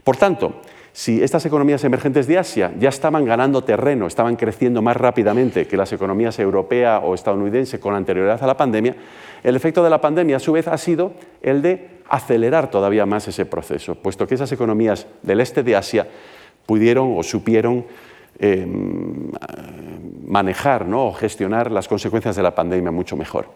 Por 0.05 0.17
tanto, 0.17 0.61
si 0.93 1.23
estas 1.25 1.45
economías 1.45 1.83
emergentes 1.83 2.29
de 2.29 2.39
Asia 2.39 2.73
ya 2.79 2.89
estaban 2.89 3.25
ganando 3.25 3.65
terreno, 3.65 4.07
estaban 4.07 4.37
creciendo 4.37 4.81
más 4.81 4.97
rápidamente 4.97 5.67
que 5.67 5.77
las 5.77 5.93
economías 5.93 6.39
europea 6.39 7.01
o 7.01 7.15
estadounidense 7.15 7.81
con 7.81 7.97
anterioridad 7.97 8.41
a 8.41 8.47
la 8.47 8.57
pandemia, 8.57 8.95
el 9.43 9.57
efecto 9.57 9.83
de 9.83 9.91
la 9.91 10.01
pandemia 10.01 10.37
a 10.37 10.41
su 10.41 10.53
vez 10.53 10.69
ha 10.69 10.79
sido 10.79 11.13
el 11.43 11.63
de 11.63 11.89
acelerar 12.09 12.71
todavía 12.71 13.07
más 13.07 13.27
ese 13.27 13.45
proceso, 13.45 13.97
puesto 13.97 14.27
que 14.29 14.37
esas 14.37 14.53
economías 14.53 15.09
del 15.23 15.41
este 15.41 15.65
de 15.65 15.75
Asia 15.75 16.07
pudieron 16.65 17.15
o 17.17 17.23
supieron 17.23 17.85
em, 18.39 19.31
manejar 20.27 20.87
¿no? 20.87 21.07
o 21.07 21.13
gestionar 21.13 21.73
las 21.73 21.89
consecuencias 21.89 22.37
de 22.37 22.43
la 22.43 22.55
pandemia 22.55 22.93
mucho 22.93 23.17
mejor. 23.17 23.47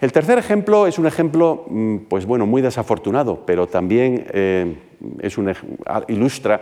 El 0.00 0.12
tercer 0.12 0.38
ejemplo 0.38 0.86
es 0.86 0.98
un 0.98 1.06
ejemplo 1.06 1.64
mm, 1.68 1.96
pues 2.08 2.26
bueno, 2.26 2.46
muy 2.46 2.62
desafortunado, 2.62 3.44
pero 3.46 3.66
también 3.66 4.26
eh, 4.32 4.76
es 5.20 5.38
ilustra 6.08 6.60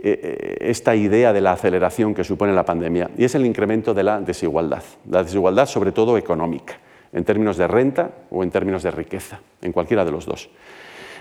eh, 0.00 0.20
eh, 0.22 0.70
esta 0.70 0.94
idea 0.94 1.32
de 1.32 1.40
la 1.40 1.52
aceleración 1.52 2.14
que 2.14 2.22
supone 2.22 2.52
la 2.52 2.64
pandemia, 2.64 3.10
y 3.16 3.24
es 3.24 3.34
el 3.34 3.44
incremento 3.44 3.94
de 3.94 4.04
la 4.04 4.20
desigualdad, 4.20 4.82
la 5.10 5.24
desigualdad 5.24 5.66
sobre 5.66 5.90
todo 5.90 6.16
económica, 6.16 6.78
en 7.12 7.24
términos 7.24 7.56
de 7.56 7.66
renta 7.66 8.10
o 8.30 8.44
en 8.44 8.50
términos 8.50 8.84
de 8.84 8.92
riqueza, 8.92 9.40
en 9.60 9.72
cualquiera 9.72 10.04
de 10.04 10.12
los 10.12 10.24
dos. 10.24 10.50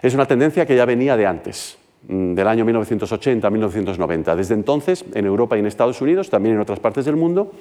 Es 0.04 0.14
una 0.14 0.28
tendencia 0.28 0.68
que 0.68 0.76
ya 0.76 0.86
venía 0.86 1.18
de 1.18 1.26
antes, 1.26 1.78
mm, 2.08 2.36
del 2.36 2.48
año 2.48 2.66
1980 2.66 3.50
1990. 3.50 4.36
Desde 4.36 4.54
entonces, 4.54 5.04
en 5.12 5.26
Europa 5.26 5.56
y 5.58 5.62
en 5.62 5.66
Estados 5.66 6.00
Unidos, 6.02 6.30
también 6.30 6.54
en 6.54 6.62
otras 6.62 6.80
partes 6.80 7.06
del 7.06 7.16
mundo, 7.16 7.52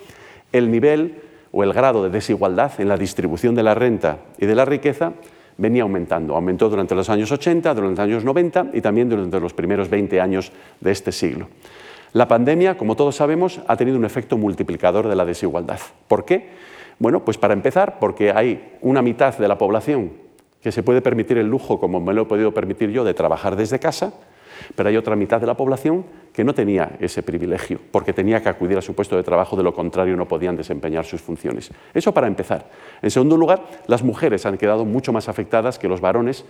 el 0.53 0.71
nivel 0.71 1.23
o 1.51 1.65
el 1.65 1.73
grado 1.73 2.05
de 2.05 2.11
desigualdad 2.11 2.73
en 2.79 2.89
la 2.89 2.99
distribución 2.99 3.55
de 3.55 3.63
la 3.63 3.75
renta 3.75 4.19
y 4.39 4.45
de 4.45 4.55
la 4.55 4.67
riqueza 4.67 5.15
venía 5.59 5.83
aumentando. 5.83 6.35
Aumentó 6.35 6.69
durante 6.69 6.95
los 6.95 7.09
años 7.09 7.31
80, 7.31 7.75
durante 7.75 8.01
los 8.03 8.09
años 8.09 8.25
90 8.25 8.69
y 8.75 8.81
también 8.81 9.09
durante 9.09 9.41
los 9.41 9.55
primeros 9.55 9.89
20 9.89 10.21
años 10.21 10.53
de 10.81 10.91
este 10.91 11.13
siglo. 11.13 11.49
La 12.13 12.29
pandemia, 12.29 12.79
como 12.79 12.97
todos 12.97 13.17
sabemos, 13.17 13.61
ha 13.67 13.77
tenido 13.77 13.99
un 13.99 14.05
efecto 14.05 14.39
multiplicador 14.39 15.09
de 15.09 15.17
la 15.17 15.25
desigualdad. 15.25 15.81
¿Por 16.09 16.25
qué? 16.25 16.49
Bueno, 16.99 17.25
pues 17.25 17.37
para 17.37 17.53
empezar, 17.53 17.99
porque 17.99 18.31
hay 18.31 18.79
una 18.81 19.03
mitad 19.03 19.37
de 19.37 19.49
la 19.49 19.59
población 19.59 20.13
que 20.63 20.73
se 20.73 20.83
puede 20.83 21.03
permitir 21.03 21.39
el 21.39 21.47
lujo, 21.47 21.79
como 21.79 22.01
me 22.01 22.15
lo 22.15 22.23
he 22.23 22.25
podido 22.25 22.55
permitir 22.55 22.91
yo, 22.91 23.05
de 23.05 23.13
trabajar 23.13 23.55
desde 23.55 23.79
casa, 23.79 24.15
pero 24.75 24.89
hay 24.89 24.97
otra 24.97 25.17
mitad 25.17 25.41
de 25.41 25.47
la 25.47 25.57
población 25.57 26.05
que 26.33 26.45
no 26.45 26.55
tenía 26.55 26.97
ese 27.01 27.23
privilegio, 27.23 27.81
porque 27.91 28.13
tenía 28.13 28.43
que 28.43 28.49
acudir 28.49 28.77
a 28.77 28.83
su 28.83 28.95
puesto 28.95 29.17
de 29.17 29.23
trabajo, 29.23 29.57
de 29.57 29.63
lo 29.63 29.73
contrario 29.73 30.17
no 30.17 30.29
podían 30.29 30.57
desempeñar 30.57 31.05
sus 31.05 31.21
funciones. 31.21 31.71
Eso 31.95 32.13
para 32.13 32.27
empezar. 32.27 32.69
En 33.01 33.11
segundo 33.11 33.37
lugar, 33.37 33.65
las 33.87 34.03
mujeres 34.03 34.45
han 34.47 34.59
quedado 34.59 34.85
mucho 34.85 35.13
más 35.13 35.29
afectadas 35.29 35.79
que 35.79 35.89
los 35.89 36.01
varones 36.01 36.45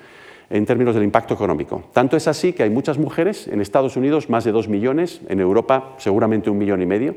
en 0.50 0.66
términos 0.66 0.94
del 0.94 1.04
impacto 1.04 1.34
económico. 1.34 1.84
Tanto 1.92 2.16
es 2.16 2.28
así 2.28 2.52
que 2.52 2.62
hay 2.62 2.70
muchas 2.70 2.98
mujeres, 2.98 3.48
en 3.48 3.60
Estados 3.60 3.96
Unidos 3.96 4.30
más 4.30 4.44
de 4.44 4.52
dos 4.52 4.68
millones, 4.68 5.20
en 5.28 5.40
Europa 5.40 5.94
seguramente 5.98 6.50
un 6.50 6.58
millón 6.58 6.82
y 6.82 6.86
medio, 6.86 7.16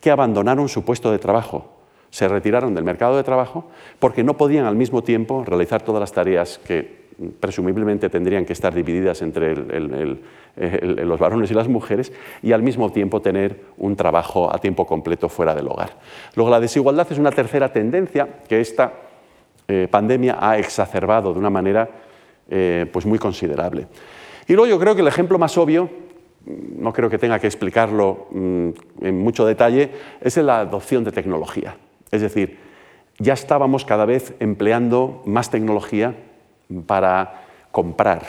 que 0.00 0.10
abandonaron 0.10 0.68
su 0.68 0.84
puesto 0.84 1.12
de 1.12 1.18
trabajo, 1.18 1.82
se 2.10 2.28
retiraron 2.28 2.74
del 2.74 2.84
mercado 2.84 3.16
de 3.16 3.24
trabajo 3.24 3.70
porque 3.98 4.22
no 4.22 4.36
podían 4.36 4.66
al 4.66 4.76
mismo 4.76 5.02
tiempo 5.02 5.44
realizar 5.46 5.82
todas 5.82 6.00
las 6.00 6.12
tareas 6.12 6.58
que 6.58 7.01
presumiblemente 7.40 8.08
tendrían 8.08 8.44
que 8.44 8.52
estar 8.52 8.74
divididas 8.74 9.22
entre 9.22 9.54
los 9.56 11.18
varones 11.18 11.50
y 11.50 11.54
las 11.54 11.68
mujeres, 11.68 12.12
y 12.42 12.52
al 12.52 12.62
mismo 12.62 12.90
tiempo 12.90 13.20
tener 13.20 13.60
un 13.78 13.96
trabajo 13.96 14.54
a 14.54 14.58
tiempo 14.58 14.86
completo 14.86 15.28
fuera 15.28 15.54
del 15.54 15.68
hogar. 15.68 15.98
Luego, 16.34 16.50
la 16.50 16.60
desigualdad 16.60 17.06
es 17.10 17.18
una 17.18 17.30
tercera 17.30 17.72
tendencia 17.72 18.28
que 18.48 18.60
esta 18.60 18.92
eh, 19.68 19.88
pandemia 19.90 20.38
ha 20.40 20.58
exacerbado 20.58 21.32
de 21.32 21.38
una 21.38 21.50
manera 21.50 21.88
eh, 22.50 22.86
pues 22.92 23.06
muy 23.06 23.18
considerable. 23.18 23.86
Y 24.46 24.54
luego 24.54 24.68
yo 24.68 24.78
creo 24.78 24.94
que 24.94 25.02
el 25.02 25.08
ejemplo 25.08 25.38
más 25.38 25.56
obvio, 25.56 25.88
no 26.44 26.92
creo 26.92 27.08
que 27.08 27.18
tenga 27.18 27.38
que 27.38 27.46
explicarlo 27.46 28.26
mm, 28.32 28.68
en 29.02 29.18
mucho 29.18 29.46
detalle, 29.46 29.90
es 30.20 30.36
la 30.38 30.60
adopción 30.60 31.04
de 31.04 31.12
tecnología. 31.12 31.76
Es 32.10 32.20
decir, 32.20 32.58
ya 33.18 33.34
estábamos 33.34 33.84
cada 33.84 34.04
vez 34.04 34.34
empleando 34.40 35.22
más 35.24 35.50
tecnología 35.50 36.14
para 36.86 37.44
comprar, 37.70 38.22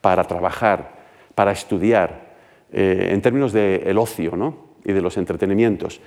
para 0.00 0.24
trabajar, 0.24 0.90
para 1.34 1.52
estudiar, 1.52 2.34
eh, 2.72 3.10
en 3.10 3.22
términos 3.22 3.52
del 3.52 3.98
ocio 3.98 4.54
y 4.84 4.92
de 4.92 5.00
los 5.00 5.16
entretenimientos. 5.16 6.00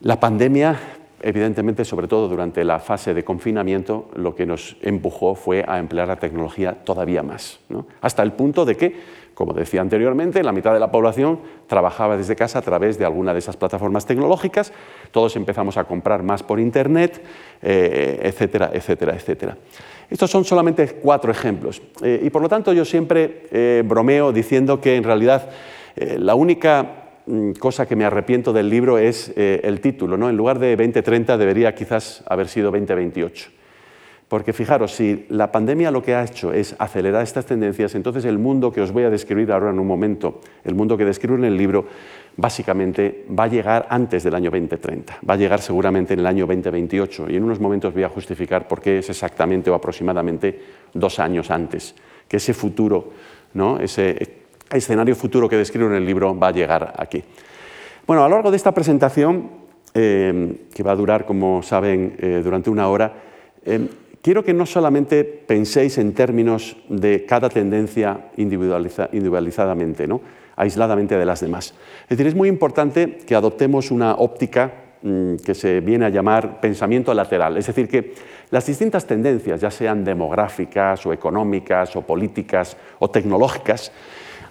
La 0.00 0.20
pandemia, 0.20 0.78
evidentemente, 1.22 1.84
sobre 1.84 2.06
todo 2.06 2.28
durante 2.28 2.64
la 2.64 2.78
fase 2.78 3.14
de 3.14 3.24
confinamiento, 3.24 4.10
lo 4.14 4.34
que 4.34 4.44
nos 4.44 4.76
empujó 4.82 5.34
fue 5.34 5.64
a 5.66 5.78
emplear 5.78 6.08
la 6.08 6.16
tecnología 6.16 6.84
todavía 6.84 7.22
más, 7.22 7.60
hasta 8.00 8.22
el 8.22 8.32
punto 8.32 8.64
de 8.64 8.76
que 8.76 8.96
como 9.36 9.52
decía 9.52 9.82
anteriormente, 9.82 10.42
la 10.42 10.50
mitad 10.50 10.72
de 10.72 10.80
la 10.80 10.90
población 10.90 11.40
trabajaba 11.66 12.16
desde 12.16 12.34
casa 12.34 12.60
a 12.60 12.62
través 12.62 12.96
de 12.98 13.04
alguna 13.04 13.34
de 13.34 13.40
esas 13.40 13.54
plataformas 13.54 14.06
tecnológicas, 14.06 14.72
todos 15.10 15.36
empezamos 15.36 15.76
a 15.76 15.84
comprar 15.84 16.22
más 16.22 16.42
por 16.42 16.58
Internet, 16.58 17.20
eh, 17.60 18.18
etcétera, 18.22 18.70
etcétera, 18.72 19.14
etcétera. 19.14 19.58
Estos 20.08 20.30
son 20.30 20.46
solamente 20.46 20.86
cuatro 21.02 21.30
ejemplos 21.30 21.82
eh, 22.02 22.22
y 22.24 22.30
por 22.30 22.40
lo 22.40 22.48
tanto 22.48 22.72
yo 22.72 22.86
siempre 22.86 23.46
eh, 23.50 23.82
bromeo 23.84 24.32
diciendo 24.32 24.80
que 24.80 24.96
en 24.96 25.04
realidad 25.04 25.50
la 25.96 26.34
única 26.34 27.10
mm, 27.26 27.52
cosa 27.52 27.84
que 27.84 27.94
me 27.94 28.06
arrepiento 28.06 28.54
del 28.54 28.70
libro 28.70 28.96
es 28.96 29.34
el 29.36 29.80
título. 29.82 30.16
¿no? 30.16 30.30
En 30.30 30.36
lugar 30.36 30.58
de 30.58 30.76
2030 30.76 31.36
debería 31.36 31.74
quizás 31.74 32.24
haber 32.26 32.48
sido 32.48 32.70
2028. 32.70 33.50
Porque 34.28 34.52
fijaros, 34.52 34.92
si 34.92 35.24
la 35.28 35.52
pandemia 35.52 35.92
lo 35.92 36.02
que 36.02 36.14
ha 36.14 36.24
hecho 36.24 36.52
es 36.52 36.74
acelerar 36.80 37.22
estas 37.22 37.46
tendencias, 37.46 37.94
entonces 37.94 38.24
el 38.24 38.38
mundo 38.38 38.72
que 38.72 38.80
os 38.80 38.90
voy 38.90 39.04
a 39.04 39.10
describir 39.10 39.52
ahora 39.52 39.70
en 39.70 39.78
un 39.78 39.86
momento, 39.86 40.40
el 40.64 40.74
mundo 40.74 40.96
que 40.96 41.04
describo 41.04 41.36
en 41.36 41.44
el 41.44 41.56
libro, 41.56 41.86
básicamente 42.36 43.24
va 43.38 43.44
a 43.44 43.48
llegar 43.48 43.86
antes 43.88 44.24
del 44.24 44.34
año 44.34 44.50
2030, 44.50 45.20
va 45.28 45.34
a 45.34 45.36
llegar 45.36 45.60
seguramente 45.60 46.14
en 46.14 46.20
el 46.20 46.26
año 46.26 46.44
2028 46.44 47.26
y 47.30 47.36
en 47.36 47.44
unos 47.44 47.60
momentos 47.60 47.94
voy 47.94 48.02
a 48.02 48.08
justificar 48.08 48.66
por 48.66 48.80
qué 48.80 48.98
es 48.98 49.08
exactamente 49.08 49.70
o 49.70 49.74
aproximadamente 49.74 50.60
dos 50.92 51.20
años 51.20 51.52
antes, 51.52 51.94
que 52.26 52.38
ese 52.38 52.52
futuro, 52.52 53.12
ese 53.80 54.38
escenario 54.70 55.14
futuro 55.14 55.48
que 55.48 55.56
describo 55.56 55.88
en 55.88 55.94
el 55.94 56.04
libro 56.04 56.36
va 56.36 56.48
a 56.48 56.52
llegar 56.52 56.94
aquí. 56.98 57.22
Bueno, 58.06 58.24
a 58.24 58.28
lo 58.28 58.34
largo 58.34 58.50
de 58.50 58.56
esta 58.56 58.72
presentación, 58.72 59.50
eh, 59.94 60.66
que 60.74 60.82
va 60.82 60.92
a 60.92 60.96
durar, 60.96 61.24
como 61.24 61.62
saben, 61.62 62.16
eh, 62.18 62.40
durante 62.44 62.70
una 62.70 62.88
hora, 62.88 63.14
eh, 63.64 63.88
quiero 64.22 64.44
que 64.44 64.54
no 64.54 64.66
solamente 64.66 65.24
penséis 65.24 65.98
en 65.98 66.12
términos 66.14 66.76
de 66.88 67.24
cada 67.24 67.48
tendencia 67.48 68.30
individualizadamente, 68.36 70.06
¿no? 70.06 70.20
aisladamente 70.56 71.16
de 71.16 71.26
las 71.26 71.40
demás. 71.40 71.74
Es 72.04 72.10
decir, 72.10 72.26
es 72.26 72.34
muy 72.34 72.48
importante 72.48 73.18
que 73.26 73.34
adoptemos 73.34 73.90
una 73.90 74.14
óptica 74.14 74.72
mm, 75.02 75.36
que 75.36 75.54
se 75.54 75.80
viene 75.80 76.06
a 76.06 76.08
llamar 76.08 76.60
pensamiento 76.60 77.12
lateral, 77.14 77.56
es 77.56 77.66
decir, 77.66 77.88
que 77.88 78.14
las 78.50 78.66
distintas 78.66 79.06
tendencias, 79.06 79.60
ya 79.60 79.70
sean 79.70 80.04
demográficas 80.04 81.04
o 81.04 81.12
económicas 81.12 81.94
o 81.96 82.02
políticas 82.02 82.76
o 82.98 83.10
tecnológicas, 83.10 83.92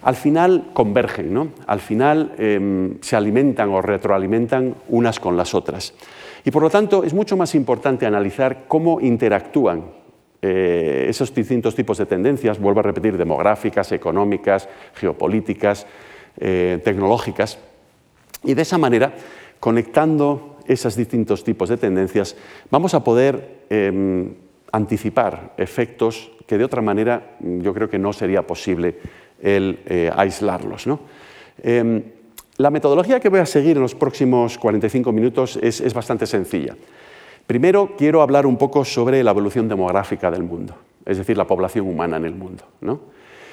al 0.02 0.14
final 0.14 0.70
convergen, 0.72 1.34
¿no? 1.34 1.48
al 1.66 1.80
final 1.80 2.32
em, 2.38 2.98
se 3.00 3.16
alimentan 3.16 3.70
o 3.70 3.82
retroalimentan 3.82 4.76
unas 4.88 5.18
con 5.18 5.36
las 5.36 5.54
otras. 5.54 5.94
Y 6.46 6.52
por 6.52 6.62
lo 6.62 6.70
tanto 6.70 7.02
es 7.02 7.12
mucho 7.12 7.36
más 7.36 7.56
importante 7.56 8.06
analizar 8.06 8.66
cómo 8.68 9.00
interactúan 9.00 9.90
eh, 10.40 11.06
esos 11.08 11.34
distintos 11.34 11.74
tipos 11.74 11.98
de 11.98 12.06
tendencias, 12.06 12.60
vuelvo 12.60 12.78
a 12.78 12.84
repetir, 12.84 13.18
demográficas, 13.18 13.90
económicas, 13.90 14.68
geopolíticas, 14.94 15.88
eh, 16.38 16.80
tecnológicas, 16.84 17.58
y 18.44 18.54
de 18.54 18.62
esa 18.62 18.78
manera, 18.78 19.12
conectando 19.58 20.58
esos 20.68 20.94
distintos 20.94 21.42
tipos 21.42 21.68
de 21.68 21.78
tendencias, 21.78 22.36
vamos 22.70 22.94
a 22.94 23.02
poder 23.02 23.64
em, 23.68 24.32
anticipar 24.70 25.54
efectos 25.56 26.30
que 26.46 26.58
de 26.58 26.64
otra 26.64 26.80
manera 26.80 27.38
yo 27.40 27.74
creo 27.74 27.90
que 27.90 27.98
no 27.98 28.12
sería 28.12 28.46
posible 28.46 29.00
el 29.42 29.80
eh, 29.86 30.12
aislarlos. 30.14 30.86
Em, 31.60 32.02
la 32.58 32.70
metodología 32.70 33.20
que 33.20 33.28
voy 33.28 33.40
a 33.40 33.46
seguir 33.46 33.76
en 33.76 33.82
los 33.82 33.94
próximos 33.94 34.58
45 34.58 35.12
minutos 35.12 35.58
es 35.62 35.92
bastante 35.94 36.26
sencilla. 36.26 36.76
Primero 37.46 37.92
quiero 37.96 38.22
hablar 38.22 38.44
un 38.44 38.56
poco 38.56 38.84
sobre 38.84 39.22
la 39.22 39.30
evolución 39.30 39.68
demográfica 39.68 40.30
del 40.32 40.42
mundo, 40.42 40.74
es 41.04 41.18
decir, 41.18 41.36
la 41.36 41.46
población 41.46 41.86
humana 41.86 42.16
en 42.16 42.24
el 42.24 42.34
mundo. 42.34 42.64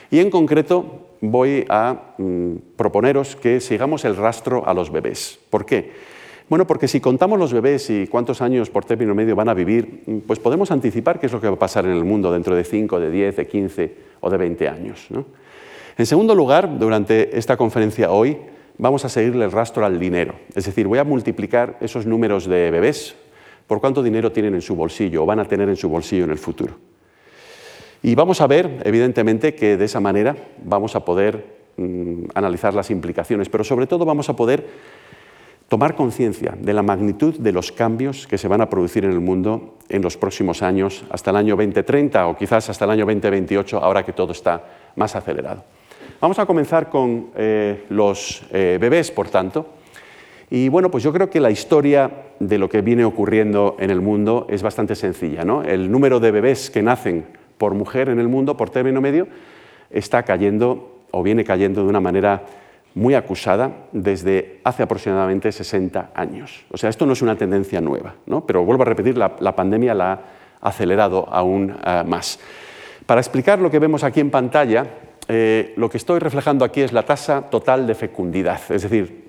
Y 0.10 0.20
en 0.20 0.32
concreto 0.32 1.10
voy 1.22 1.66
a 1.70 2.16
mm, 2.18 2.56
proponeros 2.76 3.36
que 3.36 3.60
sigamos 3.60 4.04
el 4.06 4.16
rastro 4.16 4.68
a 4.68 4.74
los 4.74 4.92
bebés. 4.92 5.40
¿Por 5.50 5.66
qué? 5.66 5.92
Bueno, 6.50 6.68
porque 6.68 6.88
si 6.88 7.00
contamos 7.00 7.40
los 7.40 7.54
bebés 7.54 7.90
y 7.90 8.08
cuántos 8.08 8.42
años 8.42 8.70
por 8.70 8.84
término 8.84 9.16
medio 9.16 9.36
van 9.36 9.50
a 9.50 9.54
vivir, 9.54 10.04
mm, 10.06 10.18
pues 10.28 10.40
podemos 10.40 10.72
anticipar 10.72 11.20
qué 11.20 11.28
es 11.28 11.32
lo 11.32 11.40
que 11.40 11.48
va 11.48 11.54
a 11.54 11.60
pasar 11.60 11.86
en 11.86 11.92
el 11.92 12.04
mundo 12.04 12.32
dentro 12.32 12.56
de 12.56 12.64
5, 12.64 13.00
de 13.00 13.12
10, 13.12 13.36
de 13.36 13.48
15 13.48 13.96
o 14.22 14.30
de 14.30 14.38
20 14.38 14.68
años. 14.68 15.08
En 15.98 16.06
segundo 16.06 16.34
lugar, 16.34 16.80
durante 16.80 17.38
esta 17.38 17.58
conferencia 17.58 18.12
hoy, 18.12 18.38
vamos 18.78 19.06
a 19.06 19.10
seguirle 19.10 19.46
el 19.46 19.52
rastro 19.52 19.86
al 19.86 20.00
dinero. 20.00 20.36
Es 20.56 20.66
decir, 20.66 20.88
voy 20.88 21.00
a 21.00 21.04
multiplicar 21.04 21.78
esos 21.82 22.06
números 22.06 22.48
de 22.48 22.72
bebés 22.72 23.16
por 23.68 23.80
cuánto 23.80 24.04
dinero 24.04 24.32
tienen 24.32 24.56
en 24.56 24.62
su 24.62 24.76
bolsillo 24.76 25.24
o 25.24 25.26
van 25.26 25.40
a 25.40 25.46
tener 25.46 25.70
en 25.70 25.76
su 25.76 25.90
bolsillo 25.90 26.26
en 26.26 26.32
el 26.32 26.38
futuro. 26.38 26.76
Y 28.02 28.16
vamos 28.16 28.42
a 28.42 28.48
ver, 28.48 28.82
evidentemente, 28.84 29.56
que 29.56 29.78
de 29.78 29.86
esa 29.86 30.02
manera 30.02 30.36
vamos 30.64 30.96
a 30.96 31.06
poder 31.06 31.46
mm, 31.78 32.26
analizar 32.36 32.74
las 32.74 32.92
implicaciones, 32.92 33.48
pero 33.48 33.64
sobre 33.64 33.88
todo 33.88 34.04
vamos 34.04 34.28
a 34.30 34.36
poder 34.36 34.68
tomar 35.70 35.96
conciencia 35.96 36.54
de 36.60 36.74
la 36.74 36.84
magnitud 36.84 37.40
de 37.40 37.52
los 37.54 37.72
cambios 37.72 38.28
que 38.28 38.38
se 38.38 38.48
van 38.48 38.62
a 38.62 38.70
producir 38.70 39.06
en 39.06 39.12
el 39.12 39.22
mundo 39.22 39.78
en 39.90 40.02
los 40.02 40.18
próximos 40.18 40.62
años, 40.62 41.06
hasta 41.10 41.32
el 41.32 41.38
año 41.38 41.56
2030 41.56 42.28
o 42.28 42.38
quizás 42.38 42.70
hasta 42.70 42.86
el 42.86 42.92
año 42.92 43.06
2028, 43.06 43.80
ahora 43.80 44.04
que 44.04 44.14
todo 44.14 44.34
está 44.34 44.64
más 44.96 45.16
acelerado. 45.16 45.64
Vamos 46.24 46.40
a 46.40 46.46
comenzar 46.46 46.90
con 46.90 47.32
eh, 47.36 47.84
los 47.90 48.44
eh, 48.54 48.78
bebés, 48.80 49.12
por 49.12 49.28
tanto. 49.28 49.66
Y 50.50 50.70
bueno, 50.70 50.90
pues 50.90 51.04
yo 51.04 51.12
creo 51.12 51.30
que 51.30 51.42
la 51.42 51.52
historia 51.52 52.10
de 52.40 52.58
lo 52.58 52.70
que 52.70 52.80
viene 52.80 53.04
ocurriendo 53.04 53.76
en 53.78 53.90
el 53.90 54.00
mundo 54.00 54.48
es 54.50 54.64
bastante 54.64 54.96
sencilla. 54.96 55.44
¿no? 55.44 55.64
El 55.64 55.92
número 55.92 56.22
de 56.22 56.32
bebés 56.32 56.70
que 56.70 56.82
nacen 56.82 57.26
por 57.58 57.74
mujer 57.74 58.08
en 58.08 58.22
el 58.22 58.30
mundo, 58.30 58.56
por 58.56 58.70
término 58.70 59.02
medio, 59.02 59.28
está 59.92 60.24
cayendo 60.24 61.02
o 61.12 61.24
viene 61.24 61.44
cayendo 61.44 61.84
de 61.84 61.90
una 61.90 62.00
manera 62.00 62.44
muy 62.96 63.16
acusada 63.16 63.88
desde 63.92 64.62
hace 64.64 64.84
aproximadamente 64.84 65.52
60 65.52 66.12
años. 66.16 66.64
O 66.72 66.78
sea, 66.78 66.90
esto 66.90 67.06
no 67.06 67.12
es 67.12 67.22
una 67.22 67.36
tendencia 67.36 67.82
nueva, 67.82 68.16
¿no? 68.28 68.46
pero 68.48 68.64
vuelvo 68.64 68.84
a 68.84 68.86
repetir, 68.86 69.18
la, 69.18 69.56
pandemia 69.58 69.94
la 69.94 70.14
ha 70.14 70.70
acelerado 70.70 71.28
aún 71.30 71.76
eh, 71.86 72.04
más. 72.08 72.40
Para 73.06 73.20
explicar 73.20 73.60
lo 73.60 73.70
que 73.70 73.80
vemos 73.80 74.06
aquí 74.06 74.22
en 74.22 74.32
pantalla, 74.32 74.88
eh, 75.28 75.74
lo 75.78 75.90
que 75.90 75.98
estoy 75.98 76.20
reflejando 76.20 76.66
aquí 76.66 76.82
es 76.82 76.92
la 76.92 77.04
tasa 77.04 77.50
total 77.50 77.88
de 77.88 77.96
fecundidad. 77.96 78.60
Es 78.70 78.84
decir, 78.84 79.26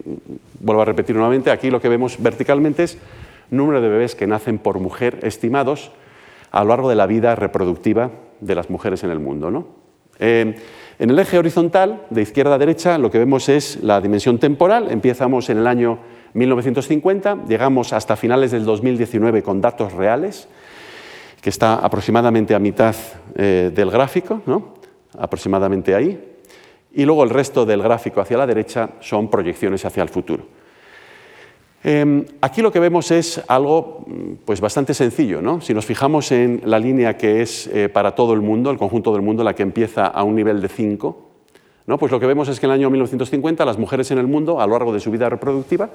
vuelvo 0.60 0.82
a 0.82 0.84
repetir 0.84 1.14
nuevamente, 1.14 1.50
aquí 1.50 1.70
lo 1.70 1.80
que 1.80 1.88
vemos 1.88 2.20
verticalmente 2.20 2.84
es 2.84 2.98
número 3.50 3.80
de 3.80 3.88
bebés 3.88 4.14
que 4.14 4.26
nacen 4.26 4.58
por 4.58 4.80
mujer 4.80 5.20
estimados 5.22 5.92
a 6.50 6.62
lo 6.62 6.70
largo 6.70 6.88
de 6.88 6.96
la 6.96 7.06
vida 7.06 7.34
reproductiva 7.34 8.10
de 8.40 8.54
las 8.54 8.70
mujeres 8.70 9.04
en 9.04 9.10
el 9.10 9.20
mundo. 9.20 9.50
¿no? 9.50 9.66
Eh, 10.18 10.56
en 10.98 11.10
el 11.10 11.18
eje 11.18 11.38
horizontal, 11.38 12.06
de 12.10 12.22
izquierda 12.22 12.54
a 12.54 12.58
derecha, 12.58 12.98
lo 12.98 13.10
que 13.10 13.18
vemos 13.18 13.48
es 13.48 13.82
la 13.82 14.00
dimensión 14.00 14.38
temporal. 14.38 14.90
Empezamos 14.90 15.50
en 15.50 15.58
el 15.58 15.66
año 15.66 15.98
1950, 16.34 17.44
llegamos 17.48 17.92
hasta 17.92 18.16
finales 18.16 18.50
del 18.52 18.64
2019 18.64 19.42
con 19.42 19.60
datos 19.60 19.92
reales, 19.92 20.48
que 21.40 21.50
está 21.50 21.74
aproximadamente 21.74 22.54
a 22.54 22.58
mitad 22.58 22.94
eh, 23.34 23.70
del 23.74 23.90
gráfico, 23.90 24.42
¿no? 24.46 24.83
Aproximadamente 25.18 25.94
ahí. 25.94 26.32
Y 26.92 27.04
luego 27.04 27.24
el 27.24 27.30
resto 27.30 27.66
del 27.66 27.82
gráfico 27.82 28.20
hacia 28.20 28.38
la 28.38 28.46
derecha 28.46 28.90
son 29.00 29.28
proyecciones 29.28 29.84
hacia 29.84 30.02
el 30.02 30.08
futuro. 30.08 30.44
Em, 31.86 32.24
aquí 32.40 32.62
lo 32.62 32.72
que 32.72 32.80
vemos 32.80 33.10
es 33.10 33.42
algo 33.46 34.06
pues, 34.46 34.60
bastante 34.60 34.94
sencillo. 34.94 35.42
¿no? 35.42 35.60
Si 35.60 35.74
nos 35.74 35.84
fijamos 35.84 36.32
en 36.32 36.62
la 36.64 36.78
línea 36.78 37.18
que 37.18 37.42
es 37.42 37.66
eh, 37.66 37.90
para 37.90 38.14
todo 38.14 38.32
el 38.32 38.40
mundo, 38.40 38.70
el 38.70 38.78
conjunto 38.78 39.12
del 39.12 39.20
mundo, 39.20 39.44
la 39.44 39.54
que 39.54 39.62
empieza 39.62 40.06
a 40.06 40.22
un 40.22 40.34
nivel 40.34 40.62
de 40.62 40.68
5, 40.68 41.28
¿no? 41.86 41.98
pues 41.98 42.10
lo 42.10 42.18
que 42.18 42.26
vemos 42.26 42.48
es 42.48 42.58
que 42.58 42.64
en 42.64 42.72
el 42.72 42.78
año 42.78 42.90
1950 42.90 43.64
las 43.66 43.78
mujeres 43.78 44.10
en 44.12 44.18
el 44.18 44.26
mundo, 44.26 44.62
a 44.62 44.66
lo 44.66 44.72
largo 44.72 44.94
de 44.94 45.00
su 45.00 45.10
vida 45.10 45.28
reproductiva, 45.28 45.90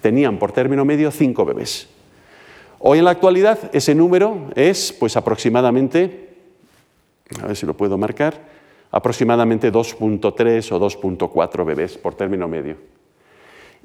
tenían 0.00 0.38
por 0.38 0.52
término 0.52 0.86
medio 0.86 1.10
5 1.10 1.44
bebés. 1.44 1.88
Hoy 2.78 2.98
en 2.98 3.04
la 3.04 3.10
actualidad 3.10 3.58
ese 3.74 3.94
número 3.94 4.50
es 4.54 4.94
pues, 4.98 5.18
aproximadamente, 5.18 6.30
a 7.42 7.46
ver 7.48 7.56
si 7.56 7.66
lo 7.66 7.76
puedo 7.76 7.98
marcar, 7.98 8.55
aproximadamente 8.90 9.72
2.3 9.72 10.72
o 10.72 10.80
2.4 10.80 11.64
bebés 11.64 11.98
por 11.98 12.14
término 12.14 12.48
medio. 12.48 12.76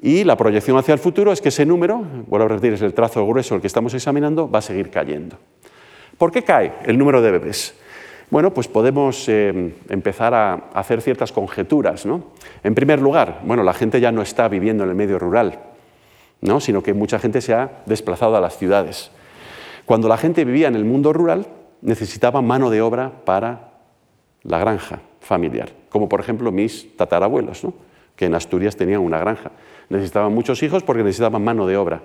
Y 0.00 0.24
la 0.24 0.36
proyección 0.36 0.76
hacia 0.76 0.94
el 0.94 0.98
futuro 0.98 1.30
es 1.32 1.40
que 1.40 1.50
ese 1.50 1.64
número, 1.64 2.02
vuelvo 2.26 2.46
a 2.46 2.48
repetir, 2.48 2.72
es 2.72 2.82
el 2.82 2.92
trazo 2.92 3.24
grueso 3.26 3.54
el 3.54 3.60
que 3.60 3.68
estamos 3.68 3.94
examinando, 3.94 4.50
va 4.50 4.58
a 4.58 4.62
seguir 4.62 4.90
cayendo. 4.90 5.38
¿Por 6.18 6.32
qué 6.32 6.42
cae 6.42 6.72
el 6.84 6.98
número 6.98 7.22
de 7.22 7.30
bebés? 7.30 7.74
Bueno, 8.30 8.52
pues 8.52 8.66
podemos 8.66 9.28
eh, 9.28 9.74
empezar 9.88 10.34
a 10.34 10.54
hacer 10.72 11.02
ciertas 11.02 11.30
conjeturas. 11.30 12.06
¿no? 12.06 12.32
En 12.64 12.74
primer 12.74 13.00
lugar, 13.00 13.42
bueno, 13.44 13.62
la 13.62 13.74
gente 13.74 14.00
ya 14.00 14.10
no 14.10 14.22
está 14.22 14.48
viviendo 14.48 14.84
en 14.84 14.90
el 14.90 14.96
medio 14.96 15.18
rural, 15.18 15.60
¿no? 16.40 16.58
sino 16.58 16.82
que 16.82 16.94
mucha 16.94 17.18
gente 17.18 17.40
se 17.40 17.54
ha 17.54 17.82
desplazado 17.86 18.36
a 18.36 18.40
las 18.40 18.56
ciudades. 18.56 19.10
Cuando 19.84 20.08
la 20.08 20.16
gente 20.16 20.44
vivía 20.44 20.68
en 20.68 20.76
el 20.76 20.84
mundo 20.84 21.12
rural, 21.12 21.46
necesitaba 21.82 22.40
mano 22.40 22.70
de 22.70 22.80
obra 22.80 23.12
para 23.24 23.71
la 24.44 24.58
granja 24.58 25.00
familiar, 25.20 25.70
como 25.88 26.08
por 26.08 26.20
ejemplo 26.20 26.50
mis 26.52 26.96
tatarabuelos, 26.96 27.66
que 28.16 28.26
en 28.26 28.34
Asturias 28.34 28.76
tenían 28.76 29.00
una 29.00 29.18
granja 29.18 29.52
necesitaban 29.92 30.34
muchos 30.34 30.62
hijos 30.62 30.82
porque 30.82 31.04
necesitaban 31.04 31.44
mano 31.44 31.66
de 31.66 31.76
obra 31.76 32.00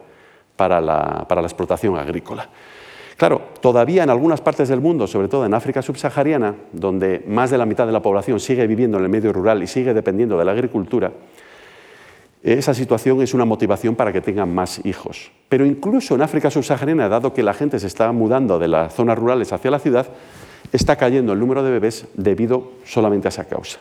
para 0.56 0.82
la, 0.82 1.26
explotación 1.44 1.98
agrícola. 1.98 2.50
Claro, 3.16 3.42
todavía 3.62 4.04
en 4.04 4.12
algunas 4.12 4.42
partes 4.42 4.70
del 4.70 4.82
mundo, 4.82 5.08
sobre 5.08 5.28
todo 5.28 5.46
en 5.46 5.54
África 5.54 5.82
subsahariana, 5.82 6.54
donde 6.72 7.24
más 7.28 7.50
de 7.50 7.58
la 7.58 7.66
mitad 7.66 7.88
de 7.88 7.92
la 7.92 8.02
población 8.02 8.40
sigue 8.40 8.68
viviendo 8.68 8.98
en 8.98 9.06
el 9.06 9.10
medio 9.10 9.34
rural 9.34 9.64
y 9.64 9.68
sigue 9.68 9.94
dependiendo 9.94 10.38
de 10.38 10.46
la 10.46 10.52
agricultura, 10.52 11.12
esa 12.44 12.74
situación 12.76 13.22
es 13.22 13.34
una 13.34 13.46
motivación 13.46 13.96
para 13.96 14.14
que 14.14 14.22
tengan 14.22 14.54
más 14.54 14.86
hijos. 14.86 15.32
Pero 15.50 15.66
incluso 15.66 16.14
en 16.14 16.22
África 16.22 16.52
subsahariana, 16.52 17.10
dado 17.10 17.34
que 17.34 17.42
la 17.42 17.54
gente 17.54 17.80
se 17.80 17.88
está 17.88 18.12
mudando 18.12 18.60
de 18.60 18.68
las 18.68 18.94
zonas 18.94 19.18
rurales 19.18 19.52
hacia 19.52 19.72
la 19.72 19.80
ciudad, 19.80 20.08
está 20.72 20.96
cayendo 20.96 21.34
el 21.34 21.40
número 21.40 21.64
de 21.64 21.72
bebés 21.72 22.06
debido 22.16 22.74
solamente 22.86 23.28
a 23.28 23.30
esa 23.30 23.48
causa. 23.48 23.80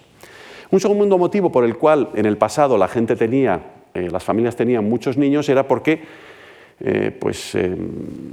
Un 0.71 0.81
segundo 0.81 1.19
motivo 1.19 1.53
por 1.53 1.65
el 1.65 1.77
cual 1.77 2.11
en 2.15 2.27
el 2.27 2.37
pasado 2.37 2.77
la 2.77 2.89
gente 2.89 3.17
tenía 3.17 3.61
eh, 3.97 4.11
las 4.11 4.23
familias 4.23 4.57
tenían 4.57 4.87
muchos 4.89 5.17
niños 5.17 5.49
era 5.49 5.67
porque 5.67 6.03
eh, 6.81 7.17
pues, 7.19 7.55
eh, 7.55 7.75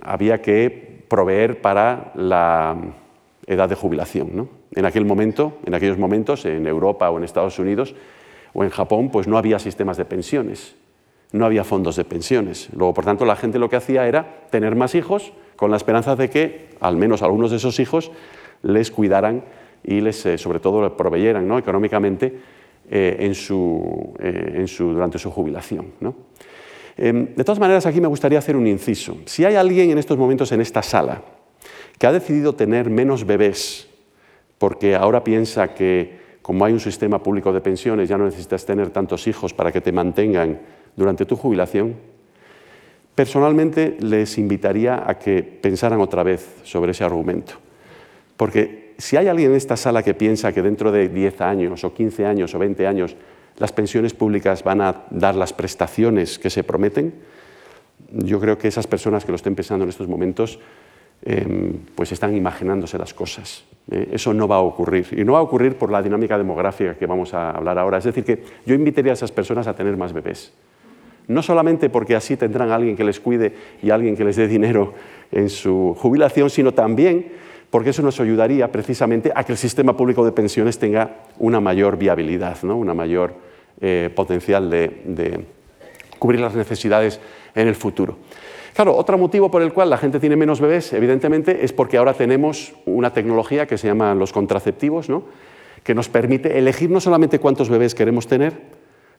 había 0.03 0.41
que 0.41 1.03
proveer 1.07 1.61
para 1.61 2.11
la 2.15 2.75
edad 3.47 3.69
de 3.69 3.75
jubilación. 3.75 4.49
En 4.75 4.85
aquel 4.85 5.05
momento, 5.05 5.59
en 5.65 5.73
aquellos 5.73 5.97
momentos, 5.97 6.45
en 6.45 6.67
Europa 6.67 7.09
o 7.09 7.17
en 7.17 7.23
Estados 7.23 7.59
Unidos 7.59 7.95
o 8.53 8.65
en 8.65 8.71
Japón, 8.71 9.09
pues 9.09 9.27
no 9.27 9.37
había 9.37 9.57
sistemas 9.57 9.95
de 9.95 10.03
pensiones, 10.03 10.75
no 11.31 11.45
había 11.45 11.63
fondos 11.63 11.95
de 11.95 12.03
pensiones. 12.03 12.67
Luego, 12.75 12.93
por 12.93 13.05
tanto, 13.05 13.23
la 13.23 13.37
gente 13.37 13.59
lo 13.59 13.69
que 13.69 13.77
hacía 13.77 14.05
era 14.05 14.47
tener 14.49 14.75
más 14.75 14.95
hijos 14.95 15.31
con 15.55 15.71
la 15.71 15.77
esperanza 15.77 16.15
de 16.15 16.29
que 16.29 16.69
al 16.79 16.97
menos 16.97 17.21
algunos 17.21 17.51
de 17.51 17.57
esos 17.57 17.79
hijos 17.79 18.11
les 18.61 18.91
cuidaran 18.91 19.43
y 19.83 20.01
les, 20.01 20.27
sobre 20.37 20.59
todo, 20.59 20.81
les 20.81 20.91
proveyeran 20.91 21.47
¿no? 21.47 21.57
económicamente 21.57 22.37
eh, 22.89 23.17
en 23.19 23.35
su, 23.35 24.13
eh, 24.19 24.53
en 24.55 24.67
su, 24.67 24.91
durante 24.91 25.17
su 25.17 25.31
jubilación. 25.31 25.93
Em, 26.97 27.33
de 27.35 27.43
todas 27.43 27.59
maneras, 27.59 27.85
aquí 27.85 27.99
me 27.99 28.07
gustaría 28.07 28.39
hacer 28.39 28.55
un 28.55 28.67
inciso. 28.67 29.17
Si 29.25 29.45
hay 29.45 29.55
alguien 29.55 29.91
en 29.91 29.97
estos 29.97 30.17
momentos 30.17 30.51
en 30.51 30.61
esta 30.61 30.81
sala 30.81 31.21
que 31.97 32.07
ha 32.07 32.11
decidido 32.11 32.53
tener 32.53 32.89
menos 32.89 33.25
bebés 33.25 33.89
porque 34.57 34.95
ahora 34.95 35.23
piensa 35.23 35.73
que 35.73 36.23
como 36.41 36.65
hay 36.65 36.73
un 36.73 36.79
sistema 36.79 37.21
público 37.21 37.51
de 37.51 37.61
pensiones 37.61 38.09
ya 38.09 38.17
no 38.17 38.25
necesitas 38.25 38.65
tener 38.65 38.89
tantos 38.89 39.27
hijos 39.27 39.53
para 39.53 39.71
que 39.71 39.81
te 39.81 39.91
mantengan 39.91 40.59
durante 40.95 41.25
tu 41.25 41.35
jubilación, 41.35 41.95
personalmente 43.15 43.97
les 43.99 44.37
invitaría 44.37 45.03
a 45.07 45.19
que 45.19 45.43
pensaran 45.43 46.01
otra 46.01 46.23
vez 46.23 46.47
sobre 46.63 46.91
ese 46.91 47.03
argumento. 47.03 47.53
Porque 48.37 48.95
si 48.97 49.17
hay 49.17 49.27
alguien 49.27 49.51
en 49.51 49.57
esta 49.57 49.77
sala 49.77 50.03
que 50.03 50.13
piensa 50.13 50.51
que 50.51 50.61
dentro 50.61 50.91
de 50.91 51.09
10 51.09 51.41
años 51.41 51.83
o 51.83 51.93
15 51.93 52.25
años 52.25 52.53
o 52.55 52.59
20 52.59 52.87
años 52.87 53.15
las 53.57 53.71
pensiones 53.71 54.13
públicas 54.13 54.63
van 54.63 54.81
a 54.81 55.03
dar 55.11 55.35
las 55.35 55.53
prestaciones 55.53 56.39
que 56.39 56.49
se 56.49 56.63
prometen, 56.63 57.13
yo 58.11 58.39
creo 58.39 58.57
que 58.57 58.67
esas 58.67 58.87
personas 58.87 59.25
que 59.25 59.31
lo 59.31 59.35
estén 59.35 59.55
pensando 59.55 59.83
en 59.83 59.89
estos 59.89 60.07
momentos 60.07 60.59
em, 61.23 61.73
pues 61.95 62.11
están 62.11 62.35
imaginándose 62.35 62.97
las 62.97 63.13
cosas. 63.13 63.63
¿eh? 63.91 64.09
eso 64.11 64.33
no 64.33 64.47
va 64.47 64.57
a 64.57 64.61
ocurrir. 64.61 65.07
Y 65.11 65.23
no 65.23 65.33
va 65.33 65.39
a 65.39 65.43
ocurrir 65.43 65.75
por 65.75 65.91
la 65.91 66.01
dinámica 66.01 66.37
demográfica 66.37 66.95
que 66.95 67.05
vamos 67.05 67.33
a 67.33 67.51
hablar 67.51 67.77
ahora. 67.77 67.99
Es 67.99 68.03
decir, 68.03 68.23
que 68.23 68.43
yo 68.65 68.75
invitaría 68.75 69.11
a 69.11 69.13
esas 69.13 69.31
personas 69.31 69.67
a 69.67 69.75
tener 69.75 69.95
más 69.97 70.13
bebés. 70.13 70.53
No 71.27 71.41
solamente 71.41 71.89
porque 71.89 72.15
así 72.15 72.35
tendrán 72.35 72.71
alguien 72.71 72.95
que 72.95 73.03
les 73.03 73.19
cuide 73.19 73.53
y 73.81 73.89
alguien 73.89 74.15
que 74.15 74.25
les 74.25 74.35
dé 74.35 74.47
dinero 74.47 74.93
en 75.31 75.49
su 75.49 75.95
jubilación, 75.97 76.49
sino 76.49 76.73
también 76.73 77.31
porque 77.73 77.89
eso 77.89 78.03
nos 78.03 78.19
ayudaría 78.19 78.71
precisamente 78.71 79.31
a 79.33 79.43
que 79.43 79.51
el 79.51 79.57
sistema 79.57 79.97
público 79.97 80.23
de 80.23 80.31
pensiones 80.31 80.77
tenga 80.77 81.23
una 81.39 81.59
mayor 81.59 81.97
viabilidad, 81.97 82.61
¿no? 82.61 82.77
una 82.77 82.93
mayor 82.93 83.33
eh, 83.81 84.11
potencial 84.15 84.69
de, 84.69 85.45
cubrir 86.19 86.39
las 86.39 86.53
necesidades 86.53 87.19
en 87.55 87.67
el 87.67 87.73
futuro. 87.73 88.17
Claro, 88.75 88.95
otro 88.95 89.17
motivo 89.17 89.49
por 89.49 89.63
el 89.63 89.73
cual 89.73 89.89
la 89.89 89.97
gente 89.97 90.19
tiene 90.19 90.35
menos 90.35 90.61
bebés, 90.61 90.93
evidentemente, 90.93 91.65
es 91.65 91.73
porque 91.73 91.97
ahora 91.97 92.13
tenemos 92.13 92.75
una 92.85 93.11
tecnología 93.11 93.65
que 93.65 93.79
se 93.79 93.87
llama 93.87 94.13
los 94.13 94.31
contraceptivos, 94.31 95.09
¿no? 95.09 95.23
que 95.83 95.95
nos 95.95 96.09
permite 96.09 96.59
elegir 96.59 96.91
no 96.91 96.99
solamente 96.99 97.39
cuántos 97.39 97.69
bebés 97.69 97.95
queremos 97.95 98.27
tener, 98.27 98.53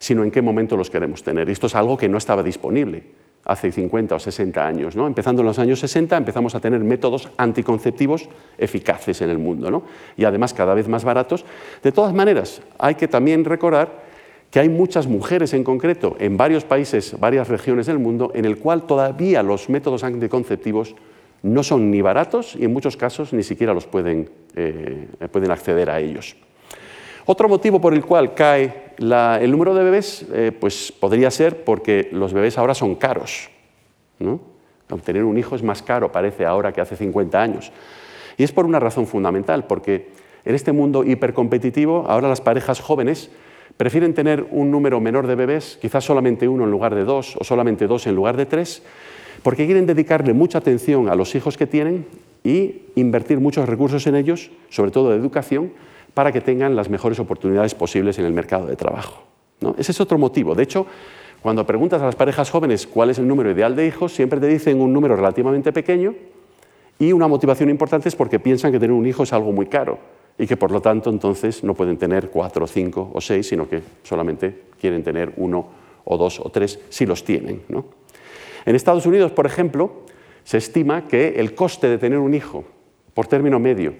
sino 0.05 0.23
en 0.23 0.31
qué 0.31 0.43
momento 0.43 0.77
los 0.77 0.91
queremos 0.91 1.23
tener. 1.23 1.49
Esto 1.49 1.67
es 1.67 1.75
algo 1.75 1.97
que 1.97 2.11
no 2.11 2.19
estaba 2.19 2.43
disponible 2.43 3.05
hace 3.47 3.73
50 3.73 4.15
o 4.15 4.19
60 4.19 4.67
años. 4.67 4.97
¿no? 4.97 5.07
Empezando 5.07 5.41
en 5.41 5.47
los 5.47 5.59
años 5.59 5.81
60 5.81 6.15
empezamos 6.15 6.55
a 6.55 6.61
tener 6.61 6.81
métodos 6.81 7.31
anticonceptivos 7.39 8.29
eficaces 8.59 9.23
en 9.23 9.31
el 9.31 9.39
mundo 9.39 9.83
y 10.19 10.25
además 10.27 10.53
cada 10.53 10.75
vez 10.75 10.89
más 10.89 11.05
baratos. 11.05 11.47
De 11.83 11.91
todas 11.91 12.13
maneras, 12.13 12.61
hay 12.79 12.97
que 12.97 13.09
también 13.09 13.47
recordar 13.47 14.05
que 14.51 14.61
hay 14.61 14.69
muchas 14.69 15.07
mujeres 15.07 15.55
en 15.55 15.65
concreto 15.65 16.17
en 16.21 16.37
varios 16.37 16.67
países, 16.67 17.19
varias 17.19 17.49
regiones 17.49 17.87
del 17.87 17.99
mundo, 17.99 18.31
en 18.35 18.45
el 18.45 18.59
cual 18.59 18.83
todavía 18.83 19.43
los 19.43 19.71
métodos 19.71 20.05
anticonceptivos 20.05 20.95
no 21.43 21.63
son 21.63 21.91
ni 21.91 22.03
baratos 22.03 22.57
y 22.57 22.65
en 22.67 22.75
muchos 22.75 22.99
casos 22.99 23.33
ni 23.33 23.43
siquiera 23.43 23.73
los 23.73 23.87
pueden, 23.87 24.29
eh, 24.55 25.09
pueden 25.33 25.51
acceder 25.51 25.89
a 25.89 25.99
ellos. 25.99 26.37
Otro 27.27 27.49
motivo 27.49 27.81
por 27.81 27.95
el 27.95 28.05
cual 28.05 28.35
cae 28.35 28.85
el 28.99 29.51
número 29.51 29.75
de 29.75 29.85
bebés 29.85 30.27
eh, 30.33 30.53
pues 30.59 30.93
podría 30.93 31.31
ser 31.31 31.65
porque 31.65 32.09
los 32.13 32.33
bebés 32.33 32.59
ahora 32.59 32.75
son 32.75 32.95
caros. 32.97 33.51
Obtener 34.91 35.25
un 35.25 35.39
hijo 35.39 35.57
es 35.57 35.63
más 35.63 35.83
caro, 35.83 36.13
parece, 36.13 36.45
ahora 36.45 36.73
que 36.73 36.81
hace 36.81 36.97
50 36.97 37.41
años. 37.41 37.73
Y 38.37 38.45
es 38.45 38.53
por 38.53 38.67
una 38.67 38.79
razón 38.79 39.07
fundamental, 39.07 39.67
porque 39.67 40.11
en 40.45 40.55
este 40.55 40.73
mundo 40.73 41.05
hipercompetitivo, 41.05 42.05
ahora 42.09 42.29
las 42.29 42.41
parejas 42.41 42.81
jóvenes 42.81 43.31
prefieren 43.77 44.15
tener 44.15 44.47
un 44.51 44.71
número 44.71 45.01
menor 45.01 45.27
de 45.27 45.35
bebés, 45.35 45.79
quizás 45.81 46.05
solamente 46.05 46.47
uno 46.47 46.65
en 46.65 46.71
lugar 46.71 46.95
de 46.95 47.05
dos 47.05 47.37
o 47.39 47.45
solamente 47.45 47.87
dos 47.87 48.07
en 48.07 48.15
lugar 48.15 48.37
de 48.37 48.47
tres, 48.47 48.83
porque 49.43 49.67
quieren 49.67 49.87
dedicarle 49.87 50.33
mucha 50.33 50.59
atención 50.59 51.09
a 51.09 51.15
los 51.15 51.35
hijos 51.35 51.57
que 51.57 51.67
tienen 51.67 52.07
y 52.45 52.83
invertir 52.95 53.41
muchos 53.41 53.69
recursos 53.69 54.07
en 54.07 54.17
ellos, 54.17 54.51
sobre 54.69 54.91
todo 54.91 55.11
de 55.11 55.17
educación, 55.17 55.73
para 56.15 56.33
que 56.33 56.41
tengan 56.41 56.77
las 56.77 56.89
mejores 56.89 57.19
oportunidades 57.19 57.75
posibles 57.75 58.19
en 58.19 58.25
el 58.25 58.33
mercado 58.33 58.67
de 58.67 58.77
trabajo. 58.77 59.25
¿no? 59.61 59.75
Ese 59.79 59.93
es 59.93 60.01
otro 60.01 60.17
motivo. 60.17 60.55
De 60.55 60.63
hecho, 60.63 60.87
cuando 61.43 61.67
preguntas 61.67 62.01
a 62.01 62.07
las 62.07 62.17
parejas 62.17 62.51
jóvenes 62.51 62.87
cuál 62.87 63.11
es 63.11 63.19
el 63.19 63.29
número 63.29 63.51
ideal 63.51 63.77
de 63.77 63.87
hijos, 63.87 64.15
siempre 64.15 64.41
te 64.41 64.47
dicen 64.47 64.81
un 64.81 64.93
número 64.93 65.17
relativamente 65.17 65.73
pequeño 65.73 66.15
y 66.99 67.13
una 67.13 67.29
motivación 67.29 67.69
importante 67.69 68.09
es 68.09 68.17
porque 68.17 68.39
piensan 68.39 68.73
que 68.73 68.79
tener 68.79 68.93
un 68.93 69.07
hijo 69.07 69.25
es 69.25 69.33
algo 69.33 69.53
muy 69.53 69.67
caro 69.67 69.99
y 70.39 70.47
que 70.47 70.57
por 70.57 70.71
lo 70.71 70.81
tanto 70.81 71.11
entonces 71.11 71.63
no 71.63 71.75
pueden 71.75 71.97
tener 71.97 72.31
cuatro, 72.31 72.67
cinco 72.67 73.11
o 73.13 73.21
seis, 73.21 73.49
sino 73.49 73.69
que 73.69 73.83
solamente 74.03 74.63
quieren 74.81 75.03
tener 75.03 75.33
uno 75.37 75.67
o 76.05 76.17
dos 76.17 76.41
o 76.41 76.49
tres 76.51 76.79
si 76.89 77.07
los 77.07 77.25
tienen. 77.25 77.63
En 78.65 78.75
Estados 78.75 79.07
Unidos, 79.07 79.33
por 79.33 79.47
ejemplo, 79.47 80.05
se 80.45 80.59
estima 80.59 81.09
que 81.09 81.35
el 81.37 81.55
coste 81.55 81.89
de 81.89 81.99
tener 81.99 82.19
un 82.19 82.35
hijo 82.35 82.65
por 83.13 83.27
término 83.27 83.59
medio, 83.59 83.95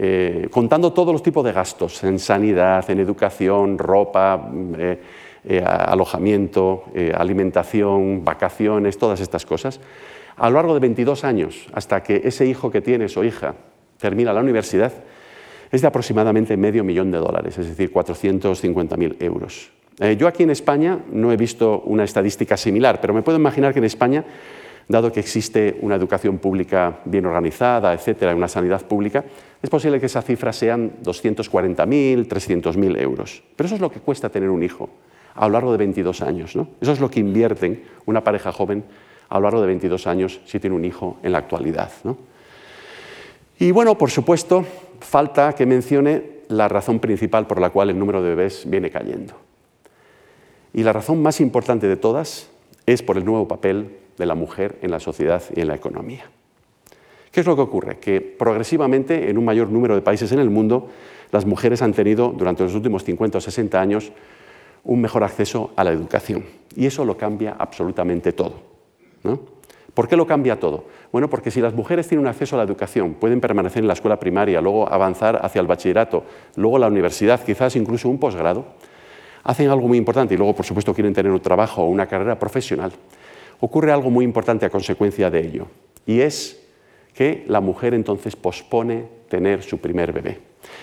eh, 0.00 0.46
contando 0.52 0.92
todos 0.92 1.12
los 1.12 1.24
tipos 1.24 1.44
de 1.44 1.50
gastos 1.50 2.04
en 2.04 2.20
sanidad, 2.20 2.88
en 2.88 3.00
educación, 3.00 3.76
ropa, 3.76 4.48
eh, 4.78 5.02
eh, 5.42 5.60
alojamiento, 5.60 6.84
alimentación, 7.14 8.24
vacaciones, 8.24 8.96
todas 8.96 9.18
estas 9.18 9.44
cosas, 9.44 9.80
a 10.36 10.48
lo 10.50 10.54
largo 10.54 10.74
de 10.74 10.80
22 10.80 11.24
años, 11.24 11.66
hasta 11.72 12.00
que 12.04 12.22
ese 12.24 12.46
hijo 12.46 12.70
que 12.70 12.80
tienes 12.80 13.16
o 13.16 13.24
hija 13.24 13.56
termina 13.96 14.32
la 14.32 14.40
universidad, 14.40 14.92
es 15.72 15.80
de 15.80 15.88
aproximadamente 15.88 16.56
medio 16.56 16.84
millón 16.84 17.10
de 17.10 17.18
dólares, 17.18 17.58
es 17.58 17.66
decir, 17.66 17.92
450.000 17.92 19.16
euros. 19.18 19.72
Yo 20.16 20.28
aquí 20.28 20.44
en 20.44 20.50
España 20.50 21.00
no 21.10 21.32
he 21.32 21.36
visto 21.36 21.80
una 21.80 22.04
estadística 22.04 22.56
similar, 22.56 23.00
pero 23.00 23.12
me 23.12 23.22
puedo 23.22 23.36
imaginar 23.36 23.72
que 23.72 23.80
en 23.80 23.84
España, 23.84 24.24
dado 24.88 25.12
que 25.12 25.20
existe 25.20 25.78
una 25.82 25.96
educación 25.96 26.38
pública 26.38 27.00
bien 27.04 27.26
organizada, 27.26 27.92
etcétera, 27.92 28.34
una 28.34 28.48
sanidad 28.48 28.86
pública, 28.86 29.24
es 29.62 29.68
posible 29.68 30.00
que 30.00 30.06
esa 30.06 30.22
cifra 30.22 30.52
sean 30.52 30.92
240.000, 31.04 32.26
300.000 32.26 33.00
euros. 33.00 33.42
Pero 33.54 33.66
eso 33.66 33.74
es 33.74 33.80
lo 33.80 33.90
que 33.90 34.00
cuesta 34.00 34.30
tener 34.30 34.48
un 34.48 34.62
hijo 34.62 34.88
a 35.34 35.46
lo 35.46 35.52
largo 35.52 35.72
de 35.72 35.78
22 35.78 36.22
años. 36.22 36.56
¿no? 36.56 36.68
Eso 36.80 36.92
es 36.92 37.00
lo 37.00 37.10
que 37.10 37.20
invierten 37.20 37.82
una 38.06 38.24
pareja 38.24 38.50
joven 38.50 38.84
a 39.28 39.36
lo 39.36 39.42
largo 39.42 39.60
de 39.60 39.66
22 39.66 40.06
años 40.06 40.40
si 40.46 40.58
tiene 40.58 40.74
un 40.74 40.84
hijo 40.84 41.18
en 41.22 41.32
la 41.32 41.38
actualidad. 41.38 41.92
¿no? 42.04 42.16
Y 43.58 43.70
bueno, 43.72 43.98
por 43.98 44.10
supuesto, 44.10 44.64
falta 45.00 45.52
que 45.54 45.66
mencione 45.66 46.38
la 46.48 46.68
razón 46.68 46.98
principal 46.98 47.46
por 47.46 47.60
la 47.60 47.70
cual 47.70 47.90
el 47.90 47.98
número 47.98 48.22
de 48.22 48.30
bebés 48.30 48.64
viene 48.66 48.90
cayendo. 48.90 49.34
Y 50.72 50.82
la 50.82 50.92
razón 50.92 51.20
más 51.20 51.40
importante 51.40 51.88
de 51.88 51.96
todas 51.96 52.48
es 52.86 53.02
por 53.02 53.18
el 53.18 53.24
nuevo 53.24 53.48
papel 53.48 53.96
de 54.18 54.26
la 54.26 54.34
mujer 54.34 54.78
en 54.82 54.90
la 54.90 55.00
sociedad 55.00 55.42
y 55.54 55.60
en 55.60 55.68
la 55.68 55.74
economía. 55.76 56.24
¿Qué 57.30 57.40
es 57.40 57.46
lo 57.46 57.56
que 57.56 57.62
ocurre? 57.62 57.98
Que 57.98 58.20
progresivamente, 58.20 59.30
en 59.30 59.38
un 59.38 59.44
mayor 59.44 59.70
número 59.70 59.94
de 59.94 60.02
países 60.02 60.32
en 60.32 60.40
el 60.40 60.50
mundo, 60.50 60.88
las 61.30 61.46
mujeres 61.46 61.82
han 61.82 61.92
tenido 61.92 62.34
durante 62.36 62.62
los 62.62 62.74
últimos 62.74 63.04
50 63.04 63.38
o 63.38 63.40
60 63.40 63.80
años 63.80 64.12
un 64.84 65.00
mejor 65.00 65.24
acceso 65.24 65.70
a 65.76 65.84
la 65.84 65.92
educación. 65.92 66.44
Y 66.74 66.86
eso 66.86 67.04
lo 67.04 67.16
cambia 67.16 67.56
absolutamente 67.58 68.32
todo. 68.32 68.54
¿Por 69.94 70.08
qué 70.08 70.16
lo 70.16 70.26
cambia 70.26 70.58
todo? 70.58 70.84
Bueno, 71.12 71.28
porque 71.28 71.50
si 71.50 71.60
las 71.60 71.74
mujeres 71.74 72.06
tienen 72.08 72.26
acceso 72.26 72.56
a 72.56 72.58
la 72.58 72.64
educación, 72.64 73.14
pueden 73.14 73.40
permanecer 73.40 73.82
en 73.82 73.88
la 73.88 73.94
escuela 73.94 74.18
primaria, 74.18 74.60
luego 74.60 74.90
avanzar 74.90 75.40
hacia 75.44 75.60
el 75.60 75.66
bachillerato, 75.66 76.24
luego 76.56 76.78
la 76.78 76.86
universidad, 76.86 77.42
quizás 77.42 77.76
incluso 77.76 78.08
un 78.08 78.18
posgrado, 78.18 78.64
hacen 79.42 79.70
algo 79.70 79.88
muy 79.88 79.98
importante 79.98 80.34
y 80.34 80.36
luego, 80.36 80.54
por 80.54 80.64
supuesto, 80.64 80.94
quieren 80.94 81.14
tener 81.14 81.32
un 81.32 81.40
trabajo 81.40 81.82
o 81.82 81.86
una 81.86 82.06
carrera 82.06 82.38
profesional, 82.38 82.92
ocurre 83.60 83.92
algo 83.92 84.10
muy 84.10 84.24
importante 84.24 84.66
a 84.66 84.70
consecuencia 84.70 85.30
de 85.30 85.46
ello, 85.46 85.66
y 86.06 86.20
es 86.20 86.62
que 87.14 87.44
la 87.48 87.60
mujer 87.60 87.94
entonces 87.94 88.36
pospone 88.36 89.04
tener 89.28 89.62
su 89.62 89.78
primer 89.78 90.12
bebé. 90.12 90.38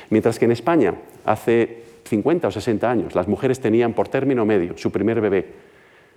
Mientras 0.09 0.37
que 0.37 0.45
en 0.45 0.51
España, 0.51 0.93
hace 1.25 1.83
50 2.03 2.47
o 2.47 2.51
60 2.51 2.89
años, 2.89 3.15
las 3.15 3.27
mujeres 3.27 3.59
tenían 3.59 3.93
por 3.93 4.07
término 4.07 4.45
medio 4.45 4.77
su 4.77 4.91
primer 4.91 5.21
bebé 5.21 5.45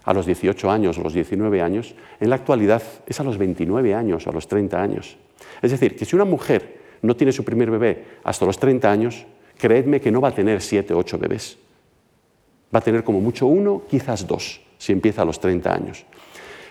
a 0.05 0.13
los 0.13 0.27
18 0.27 0.71
años 0.71 0.99
o 0.99 1.03
los 1.03 1.13
19 1.13 1.61
años, 1.61 1.95
en 2.21 2.31
la 2.31 2.37
actualidad 2.37 2.83
es 3.07 3.21
a 3.21 3.25
los 3.25 3.39
29 3.39 3.95
años 3.95 4.27
o 4.27 4.31
a 4.31 4.33
los 4.33 4.49
30 4.49 4.81
años. 4.81 5.17
Es 5.61 5.71
decir, 5.71 5.97
que 5.97 6.05
si 6.05 6.17
una 6.17 6.25
mujer 6.25 6.79
no 7.03 7.15
tiene 7.17 7.33
su 7.33 7.45
primer 7.45 7.71
bebé 7.71 8.05
hasta 8.25 8.47
los 8.47 8.59
30 8.59 8.91
años, 8.91 9.27
creedme 9.57 10.01
que 10.01 10.11
no 10.11 10.21
va 10.21 10.29
a 10.29 10.35
tener 10.35 10.63
7 10.63 10.95
o 10.95 10.99
8 10.99 11.19
bebés. 11.19 11.59
Va 12.75 12.79
a 12.79 12.83
tener 12.83 13.05
como 13.05 13.21
mucho 13.21 13.47
uno, 13.47 13.83
quizás 13.89 14.27
dos, 14.27 14.61
si 14.79 14.93
empieza 14.93 15.23
a 15.23 15.25
los 15.25 15.41
30 15.41 15.75
años. 15.75 16.05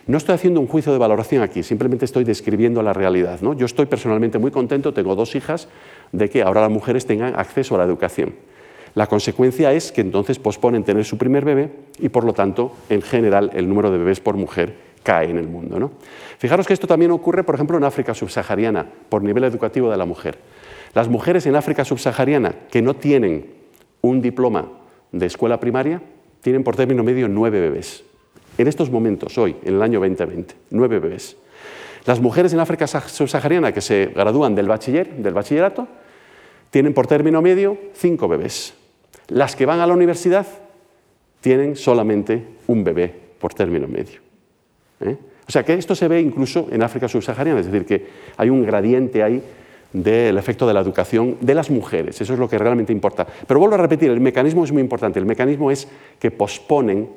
No 0.08 0.17
estoy 0.17 0.36
haciendo 0.36 0.62
un 0.62 0.67
juicio 0.67 0.93
de 0.93 0.98
valoración 0.98 1.43
aquí, 1.43 1.63
simplemente 1.63 2.06
estoy 2.06 2.24
describiendo 2.24 2.82
la 2.82 2.93
realidad. 2.93 3.41
¿no? 3.41 3.54
Yo 3.54 3.65
estoy 3.65 3.88
personalmente 3.88 4.39
muy 4.39 4.52
contento, 4.52 4.93
tengo 4.93 5.15
dos 5.15 5.36
hijas, 5.36 5.67
de 6.13 6.30
que 6.30 6.41
ahora 6.43 6.62
las 6.62 6.72
mujeres 6.72 7.06
tengan 7.06 7.38
acceso 7.38 7.76
a 7.76 7.80
la 7.80 7.84
educación. 7.84 8.34
La 8.96 9.08
consecuencia 9.08 9.74
es 9.74 9.91
que 9.91 10.00
entonces 10.00 10.39
posponen 10.39 10.86
tener 10.86 11.04
su 11.04 11.17
primer 11.17 11.43
bebé 11.43 11.72
y 12.00 12.08
por 12.08 12.24
lo 12.24 12.34
tanto, 12.34 12.72
en 12.89 13.02
general, 13.02 13.52
el 13.54 13.67
número 13.67 13.91
de 13.91 13.98
bebés 13.98 14.22
por 14.22 14.38
mujer 14.38 14.76
cae 15.04 15.30
en 15.30 15.38
el 15.38 15.48
mundo. 15.48 15.91
Fijaros 16.38 16.65
que 16.65 16.74
esto 16.74 16.88
también 16.88 17.12
ocurre, 17.12 17.43
por 17.43 17.56
ejemplo, 17.56 17.78
en 17.78 17.84
África 17.84 18.13
subsahariana, 18.13 18.86
por 19.10 19.24
nivel 19.24 19.43
educativo 19.43 19.91
de 19.91 19.98
la 19.98 20.06
mujer. 20.06 20.38
Las 20.93 21.10
mujeres 21.10 21.46
en 21.46 21.56
África 21.56 21.84
subsahariana 21.84 22.56
que 22.72 22.82
no 22.82 22.96
tienen 22.96 23.54
un 24.02 24.22
diploma 24.22 24.72
de 25.12 25.26
escuela 25.26 25.60
primaria 25.60 26.02
tienen 26.41 26.63
por 26.63 26.76
término 26.76 27.04
medio 27.04 27.28
nueve 27.28 27.60
bebés. 27.60 28.07
En 28.58 28.67
estos 28.67 28.89
momentos, 28.89 29.38
hoy, 29.38 29.56
en 29.63 29.76
el 29.76 29.82
año 29.82 30.00
2020, 30.00 30.56
nueve 30.72 31.00
bebés. 31.00 31.38
Las 32.06 32.20
mujeres 32.20 32.54
en 32.54 32.60
África 32.60 32.88
subsahariana 32.88 33.72
que 33.72 33.82
se 33.82 34.08
gradúan 34.08 34.56
del 34.56 34.67
bachiller, 34.67 35.12
del 35.17 35.34
bachillerato, 35.34 35.88
tienen 36.72 36.93
por 36.93 37.06
término 37.06 37.41
medio 37.41 37.78
cinco 37.93 38.28
bebés. 38.28 38.74
Las 39.28 39.56
que 39.56 39.65
van 39.65 39.80
a 39.80 39.88
la 39.88 39.93
universidad 39.93 40.48
tienen 41.41 41.76
solamente 41.76 42.43
un 42.67 42.84
bebé 42.84 43.13
por 43.39 43.54
término 43.54 43.88
medio. 43.88 44.22
¿eh? 45.02 45.17
O 45.48 45.52
sea 45.52 45.63
que 45.63 45.74
esto 45.74 45.96
se 45.96 46.08
ve 46.08 46.20
incluso 46.20 46.67
en 46.72 46.82
África 46.82 47.08
subsahariana, 47.08 47.60
es 47.60 47.67
decir, 47.67 47.86
que 47.86 48.08
hay 48.38 48.50
un 48.50 48.65
gradiente 48.65 49.22
ahí 49.22 49.41
del 49.93 50.38
efecto 50.38 50.67
de 50.67 50.74
la 50.74 50.82
educación 50.82 51.38
de 51.39 51.56
las 51.56 51.70
mujeres, 51.70 52.20
eso 52.20 52.34
es 52.34 52.39
lo 52.39 52.50
que 52.50 52.58
realmente 52.58 52.91
importa. 52.91 53.26
Pero 53.48 53.60
vuelvo 53.60 53.76
a 53.76 53.80
repetir, 53.80 54.12
el 54.12 54.20
mecanismo 54.20 54.63
es 54.63 54.72
muy 54.72 54.82
importante, 54.82 55.20
el 55.20 55.26
mecanismo 55.26 55.72
es 55.72 55.88
que 56.20 56.32
posponen 56.32 57.08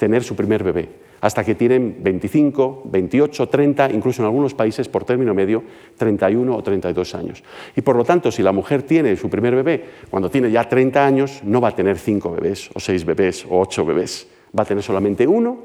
tener 0.00 0.24
su 0.24 0.34
primer 0.34 0.64
bebé 0.64 0.88
hasta 1.20 1.44
que 1.44 1.54
tienen 1.54 1.98
25, 2.00 2.84
28, 2.86 3.48
30, 3.50 3.90
incluso 3.92 4.22
en 4.22 4.26
algunos 4.26 4.54
países 4.54 4.88
por 4.88 5.04
término 5.04 5.34
medio 5.34 5.62
31 5.98 6.56
o 6.56 6.62
32 6.62 7.14
años. 7.14 7.44
Y 7.76 7.82
por 7.82 7.96
lo 7.96 8.04
tanto, 8.04 8.32
si 8.32 8.42
la 8.42 8.52
mujer 8.52 8.82
tiene 8.82 9.14
su 9.16 9.28
primer 9.28 9.54
bebé 9.54 9.84
cuando 10.08 10.30
tiene 10.30 10.50
ya 10.50 10.66
30 10.66 11.04
años, 11.04 11.42
no 11.44 11.60
va 11.60 11.68
a 11.68 11.76
tener 11.76 11.98
5 11.98 12.32
bebés 12.32 12.70
o 12.72 12.80
6 12.80 13.04
bebés 13.04 13.44
o 13.44 13.60
8 13.60 13.84
bebés, 13.84 14.26
va 14.58 14.62
a 14.62 14.66
tener 14.66 14.82
solamente 14.82 15.26
uno, 15.26 15.58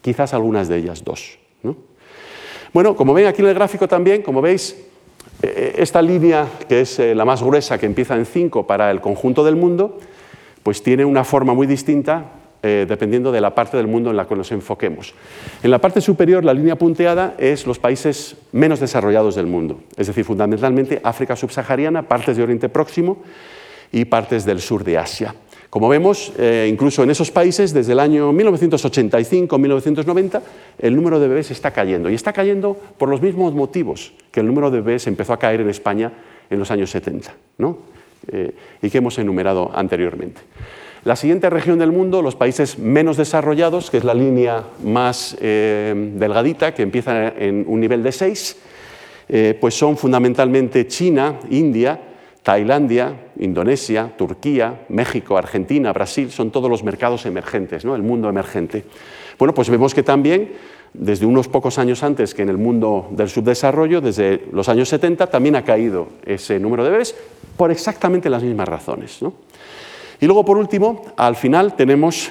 quizás 0.00 0.32
algunas 0.32 0.66
de 0.68 0.78
ellas 0.78 1.04
dos. 1.04 1.38
Bueno, 2.72 2.96
como 2.96 3.12
ven 3.12 3.26
aquí 3.26 3.42
en 3.42 3.48
el 3.48 3.54
gráfico 3.54 3.86
también, 3.86 4.22
como 4.22 4.40
veis, 4.40 4.74
eh, 5.42 5.74
esta 5.76 6.00
línea, 6.00 6.48
que 6.66 6.80
es 6.80 6.98
eh, 6.98 7.14
la 7.14 7.26
más 7.26 7.42
gruesa, 7.42 7.76
que 7.78 7.86
empieza 7.86 8.16
en 8.16 8.24
5 8.24 8.66
para 8.66 8.90
el 8.90 9.02
conjunto 9.02 9.44
del 9.44 9.56
mundo, 9.56 9.98
pues 10.62 10.82
tiene 10.82 11.04
una 11.04 11.22
forma 11.22 11.52
muy 11.52 11.66
distinta 11.66 12.43
eh, 12.66 12.86
dependiendo 12.88 13.30
de 13.30 13.42
la 13.42 13.54
parte 13.54 13.76
del 13.76 13.86
mundo 13.86 14.08
en 14.08 14.16
la 14.16 14.26
que 14.26 14.34
nos 14.34 14.50
enfoquemos. 14.50 15.12
En 15.62 15.70
la 15.70 15.82
parte 15.82 16.00
superior, 16.00 16.46
la 16.46 16.54
línea 16.54 16.76
punteada 16.76 17.34
es 17.36 17.66
los 17.66 17.78
países 17.78 18.36
menos 18.52 18.80
desarrollados 18.80 19.34
del 19.34 19.46
mundo, 19.46 19.80
es 19.98 20.06
decir, 20.06 20.24
fundamentalmente 20.24 20.98
África 21.04 21.36
subsahariana, 21.36 22.08
partes 22.08 22.38
de 22.38 22.42
Oriente 22.42 22.70
Próximo 22.70 23.18
y 23.92 24.06
partes 24.06 24.46
del 24.46 24.62
sur 24.62 24.82
de 24.82 24.96
Asia. 24.96 25.34
Como 25.68 25.90
vemos, 25.90 26.32
eh, 26.38 26.66
incluso 26.72 27.02
en 27.02 27.10
esos 27.10 27.30
países, 27.30 27.74
desde 27.74 27.92
el 27.92 28.00
año 28.00 28.32
1985-1990, 28.32 30.40
el 30.78 30.96
número 30.96 31.20
de 31.20 31.28
bebés 31.28 31.50
está 31.50 31.70
cayendo. 31.70 32.08
Y 32.08 32.14
está 32.14 32.32
cayendo 32.32 32.78
por 32.96 33.10
los 33.10 33.20
mismos 33.20 33.52
motivos 33.52 34.14
que 34.30 34.40
el 34.40 34.46
número 34.46 34.70
de 34.70 34.80
bebés 34.80 35.06
empezó 35.06 35.34
a 35.34 35.38
caer 35.38 35.60
en 35.60 35.68
España 35.68 36.12
en 36.48 36.58
los 36.58 36.70
años 36.70 36.90
70, 36.90 37.34
¿no? 37.58 37.76
Eh, 38.32 38.54
y 38.80 38.88
que 38.88 38.98
hemos 38.98 39.18
enumerado 39.18 39.70
anteriormente. 39.74 40.40
La 41.04 41.16
siguiente 41.16 41.50
región 41.50 41.78
del 41.78 41.92
mundo, 41.92 42.22
los 42.22 42.34
países 42.34 42.78
menos 42.78 43.18
desarrollados, 43.18 43.90
que 43.90 43.98
es 43.98 44.04
la 44.04 44.14
línea 44.14 44.64
más 44.82 45.36
eh, 45.38 45.92
delgadita, 46.14 46.72
que 46.72 46.82
empieza 46.82 47.28
en 47.28 47.66
un 47.68 47.78
nivel 47.78 48.02
de 48.02 48.10
6, 48.10 48.56
eh, 49.28 49.58
pues 49.60 49.74
son 49.74 49.98
fundamentalmente 49.98 50.86
China, 50.86 51.40
India, 51.50 52.00
Tailandia, 52.42 53.32
Indonesia, 53.38 54.12
Turquía, 54.16 54.86
México, 54.88 55.36
Argentina, 55.36 55.92
Brasil, 55.92 56.30
son 56.30 56.50
todos 56.50 56.70
los 56.70 56.82
mercados 56.82 57.26
emergentes, 57.26 57.84
¿no? 57.84 57.94
el 57.94 58.02
mundo 58.02 58.30
emergente. 58.30 58.84
Bueno, 59.38 59.52
pues 59.52 59.68
vemos 59.68 59.92
que 59.94 60.02
también, 60.02 60.52
desde 60.94 61.26
unos 61.26 61.48
pocos 61.48 61.78
años 61.78 62.02
antes 62.02 62.32
que 62.32 62.40
en 62.40 62.48
el 62.48 62.56
mundo 62.56 63.08
del 63.10 63.28
subdesarrollo, 63.28 64.00
desde 64.00 64.46
los 64.52 64.70
años 64.70 64.88
70, 64.88 65.26
también 65.26 65.56
ha 65.56 65.64
caído 65.64 66.08
ese 66.24 66.58
número 66.58 66.82
de 66.82 66.90
bebés 66.90 67.14
por 67.58 67.70
exactamente 67.70 68.30
las 68.30 68.42
mismas 68.42 68.68
razones. 68.68 69.20
Y 70.24 70.26
luego, 70.26 70.42
por 70.42 70.56
último, 70.56 71.04
al 71.18 71.36
final 71.36 71.76
tenemos 71.76 72.30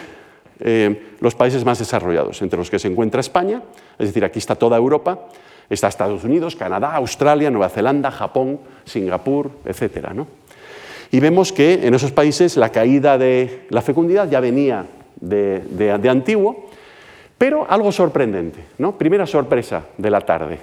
eh, 0.60 1.12
los 1.20 1.36
países 1.36 1.64
más 1.64 1.78
desarrollados, 1.78 2.42
entre 2.42 2.58
los 2.58 2.72
que 2.72 2.80
se 2.80 2.88
encuentra 2.88 3.22
España, 3.22 3.62
es 4.00 4.08
decir, 4.08 4.26
aquí 4.26 4.40
está 4.40 4.56
toda 4.56 4.78
Europa, 4.78 5.28
Está 5.70 5.90
Estados 5.90 6.24
Unidos, 6.24 6.56
Canadá, 6.56 6.96
Australia, 6.96 7.52
Nueva 7.52 7.70
Zelanda, 7.70 8.10
Japón, 8.10 8.60
Singapur, 8.84 9.52
etc. 9.66 10.08
Y 11.12 11.20
vemos 11.20 11.54
que 11.54 11.86
en 11.86 11.94
esos 11.94 12.12
países 12.12 12.58
la 12.58 12.70
caída 12.70 13.20
de 13.20 13.68
la 13.70 13.84
fecundidad 13.84 14.28
ya 14.28 14.40
venía 14.40 14.88
de, 15.22 16.10
antiguo, 16.10 16.70
pero 17.38 17.70
algo 17.70 17.92
sorprendente. 17.92 18.66
¿no? 18.80 18.98
Primera 18.98 19.28
sorpresa 19.28 19.84
de 20.00 20.10
la 20.10 20.22
tarde. 20.22 20.58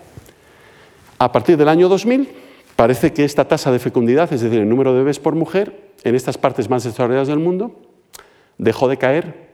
A 1.16 1.30
partir 1.30 1.56
del 1.56 1.68
año 1.68 1.88
2000 1.88 2.49
parece 2.80 3.12
que 3.12 3.26
esta 3.26 3.44
tasa 3.44 3.70
de 3.70 3.78
fecundidad, 3.78 4.32
es 4.32 4.40
decir, 4.40 4.58
el 4.58 4.66
número 4.66 4.94
de 4.94 5.00
bebés 5.00 5.20
por 5.20 5.34
mujer, 5.34 5.92
en 6.02 6.14
estas 6.14 6.38
partes 6.38 6.70
más 6.70 6.82
desarrolladas 6.82 7.28
del 7.28 7.38
mundo, 7.38 7.78
dejó 8.56 8.88
de 8.88 8.96
caer 8.96 9.50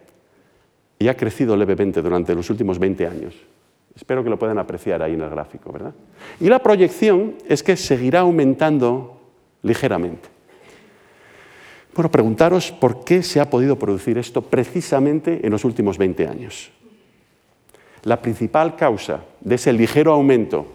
y 1.00 1.08
ha 1.08 1.16
crecido 1.16 1.56
levemente 1.56 2.02
durante 2.02 2.36
los 2.36 2.48
últimos 2.50 2.78
20 2.78 3.04
años. 3.04 3.34
Espero 3.96 4.22
que 4.22 4.30
lo 4.30 4.38
puedan 4.38 4.60
apreciar 4.60 5.02
ahí 5.02 5.14
en 5.14 5.22
el 5.22 5.28
gráfico, 5.28 5.72
¿verdad? 5.72 5.92
Y 6.38 6.48
la 6.48 6.60
proyección 6.60 7.34
es 7.48 7.64
que 7.64 7.76
seguirá 7.76 8.20
aumentando 8.20 9.18
ligeramente. 9.62 10.28
Bueno, 11.96 12.08
preguntaros 12.12 12.70
por 12.70 13.02
qué 13.02 13.24
se 13.24 13.40
ha 13.40 13.50
podido 13.50 13.76
producir 13.76 14.18
esto 14.18 14.40
precisamente 14.40 15.44
en 15.44 15.50
los 15.50 15.64
últimos 15.64 15.98
20 15.98 16.28
años. 16.28 16.70
La 18.04 18.22
principal 18.22 18.76
causa 18.76 19.24
de 19.40 19.56
ese 19.56 19.72
ligero 19.72 20.12
aumento 20.12 20.68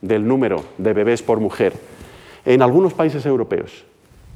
del 0.00 0.26
número 0.26 0.64
de 0.78 0.92
bebés 0.94 1.22
por 1.22 1.38
mujer 1.38 1.91
en 2.44 2.62
algunos 2.62 2.94
países 2.94 3.24
europeos 3.26 3.84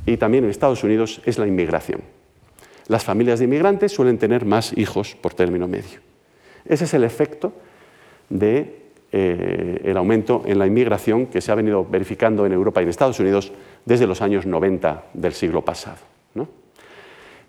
y 0.05 0.17
también 0.17 0.45
en 0.45 0.51
Estados 0.51 0.85
Unidos 0.85 1.21
es 1.25 1.39
la 1.39 1.47
inmigración. 1.47 2.01
Las 2.89 3.05
familias 3.05 3.41
de 3.41 3.47
inmigrantes 3.47 3.93
suelen 3.93 4.19
tener 4.19 4.45
más 4.45 4.77
hijos 4.77 5.17
por 5.17 5.35
término 5.35 5.67
medio. 5.67 6.01
Ese 6.65 6.85
es 6.85 6.95
el 6.95 7.05
efecto 7.05 7.53
del 8.29 8.73
eh, 9.13 9.95
aumento 9.97 10.43
en 10.47 10.59
la 10.59 10.67
inmigración 10.67 11.27
que 11.27 11.41
se 11.41 11.51
ha 11.51 11.57
venido 11.57 11.85
verificando 11.85 12.47
en 12.47 12.53
Europa 12.53 12.81
y 12.81 12.85
en 12.85 12.91
Estados 12.91 13.19
Unidos 13.19 13.53
desde 13.85 14.07
los 14.07 14.23
años 14.23 14.47
90 14.47 15.07
del 15.15 15.33
siglo 15.33 15.65
pasado. 15.65 15.99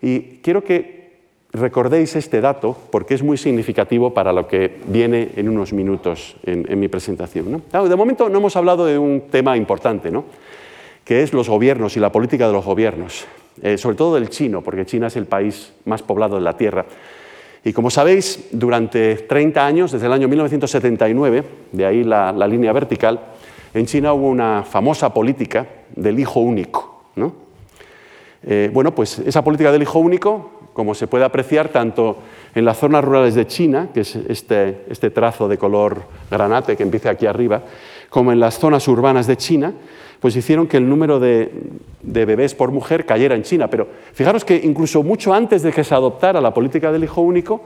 Y 0.00 0.38
quiero 0.42 0.62
que 0.62 0.97
recordéis 1.60 2.16
este 2.16 2.40
dato 2.40 2.76
porque 2.90 3.14
es 3.14 3.22
muy 3.22 3.36
significativo 3.36 4.14
para 4.14 4.32
lo 4.32 4.46
que 4.46 4.78
viene 4.86 5.30
en 5.36 5.48
unos 5.48 5.72
minutos 5.72 6.36
en, 6.44 6.78
mi 6.78 6.88
presentación. 6.88 7.62
de 7.72 7.96
momento 7.96 8.28
no 8.28 8.38
hemos 8.38 8.56
hablado 8.56 8.86
de 8.86 8.98
un 8.98 9.22
tema 9.30 9.56
importante, 9.56 10.10
¿no? 10.10 10.24
que 11.08 11.22
es 11.22 11.32
los 11.32 11.48
gobiernos 11.48 11.96
y 11.96 12.00
la 12.00 12.12
política 12.12 12.46
de 12.46 12.52
los 12.52 12.66
gobiernos, 12.66 13.24
eh, 13.62 13.78
sobre 13.78 13.96
todo 13.96 14.16
del 14.16 14.28
chino, 14.28 14.60
porque 14.60 14.84
China 14.84 15.06
es 15.06 15.16
el 15.16 15.24
país 15.24 15.72
más 15.86 16.02
poblado 16.02 16.36
de 16.36 16.42
la 16.42 16.54
Tierra. 16.54 16.84
Y 17.64 17.72
como 17.72 17.88
sabéis, 17.88 18.48
durante 18.52 19.14
30 19.16 19.66
años, 19.66 19.92
desde 19.92 20.06
el 20.06 20.12
año 20.12 20.28
1979, 20.28 21.44
de 21.72 21.86
ahí 21.86 22.04
la, 22.04 22.32
línea 22.46 22.72
vertical, 22.72 23.20
en 23.72 23.86
China 23.86 24.12
hubo 24.12 24.28
una 24.28 24.64
famosa 24.64 25.14
política 25.14 25.66
del 25.96 26.20
hijo 26.20 26.40
único. 26.40 26.96
Eh, 28.42 28.70
bueno, 28.72 28.94
pues 28.94 29.18
esa 29.18 29.42
política 29.42 29.72
del 29.72 29.82
hijo 29.82 29.98
único, 29.98 30.57
como 30.78 30.94
se 30.94 31.08
puede 31.08 31.24
apreciar 31.24 31.70
tanto 31.70 32.18
en 32.54 32.64
las 32.64 32.78
zonas 32.78 33.02
rurales 33.02 33.34
de 33.34 33.48
China, 33.48 33.88
que 33.92 34.02
es 34.02 34.14
este, 34.14 34.84
este 34.88 35.10
trazo 35.10 35.48
de 35.48 35.58
color 35.58 36.02
granate 36.30 36.76
que 36.76 36.84
empieza 36.84 37.10
aquí 37.10 37.26
arriba, 37.26 37.62
como 38.08 38.30
en 38.30 38.38
las 38.38 38.60
zonas 38.60 38.86
urbanas 38.86 39.26
de 39.26 39.36
China, 39.36 39.74
pues 40.20 40.36
hicieron 40.36 40.68
que 40.68 40.76
el 40.76 40.88
número 40.88 41.18
de, 41.18 41.50
bebés 42.00 42.54
por 42.54 42.70
mujer 42.70 43.04
cayera 43.04 43.34
en 43.34 43.42
China. 43.42 43.66
Pero 43.66 43.88
fijaros 44.12 44.44
que 44.44 44.54
incluso 44.54 45.02
mucho 45.02 45.34
antes 45.34 45.64
de 45.64 45.72
que 45.72 45.82
se 45.82 45.96
adoptara 45.96 46.40
la 46.40 46.54
política 46.54 46.92
del 46.92 47.02
hijo 47.02 47.22
único, 47.22 47.62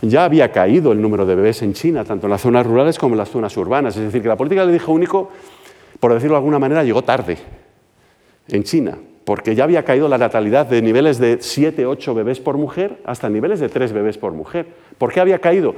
ya 0.00 0.24
había 0.24 0.52
caído 0.52 0.92
el 0.92 1.02
número 1.02 1.26
de 1.26 1.34
bebés 1.34 1.62
en 1.62 1.72
China, 1.72 2.04
tanto 2.04 2.28
en 2.28 2.30
las 2.30 2.42
zonas 2.42 2.64
rurales 2.64 2.96
como 2.96 3.14
en 3.14 3.18
las 3.18 3.30
zonas 3.30 3.56
urbanas. 3.56 3.96
Es 3.96 4.04
decir, 4.04 4.22
que 4.22 4.28
la 4.28 4.36
política 4.36 4.64
del 4.64 4.76
hijo 4.76 4.92
único, 4.92 5.30
por 5.98 6.14
decirlo 6.14 6.34
de 6.34 6.38
alguna 6.38 6.60
manera, 6.60 6.84
llegó 6.84 7.02
tarde 7.02 7.38
en 8.46 8.62
China, 8.62 8.98
porque 9.30 9.54
ya 9.54 9.62
había 9.62 9.84
caído 9.84 10.08
la 10.08 10.18
natalidad 10.18 10.66
de 10.66 10.82
niveles 10.82 11.20
de 11.20 11.38
7, 11.40 11.86
8 11.86 12.14
bebés 12.14 12.40
por 12.40 12.56
mujer 12.56 12.98
hasta 13.04 13.28
niveles 13.28 13.60
de 13.60 13.68
3 13.68 13.92
bebés 13.92 14.18
por 14.18 14.32
mujer. 14.32 14.66
¿Por 14.98 15.12
qué 15.12 15.20
había 15.20 15.38
caído? 15.38 15.76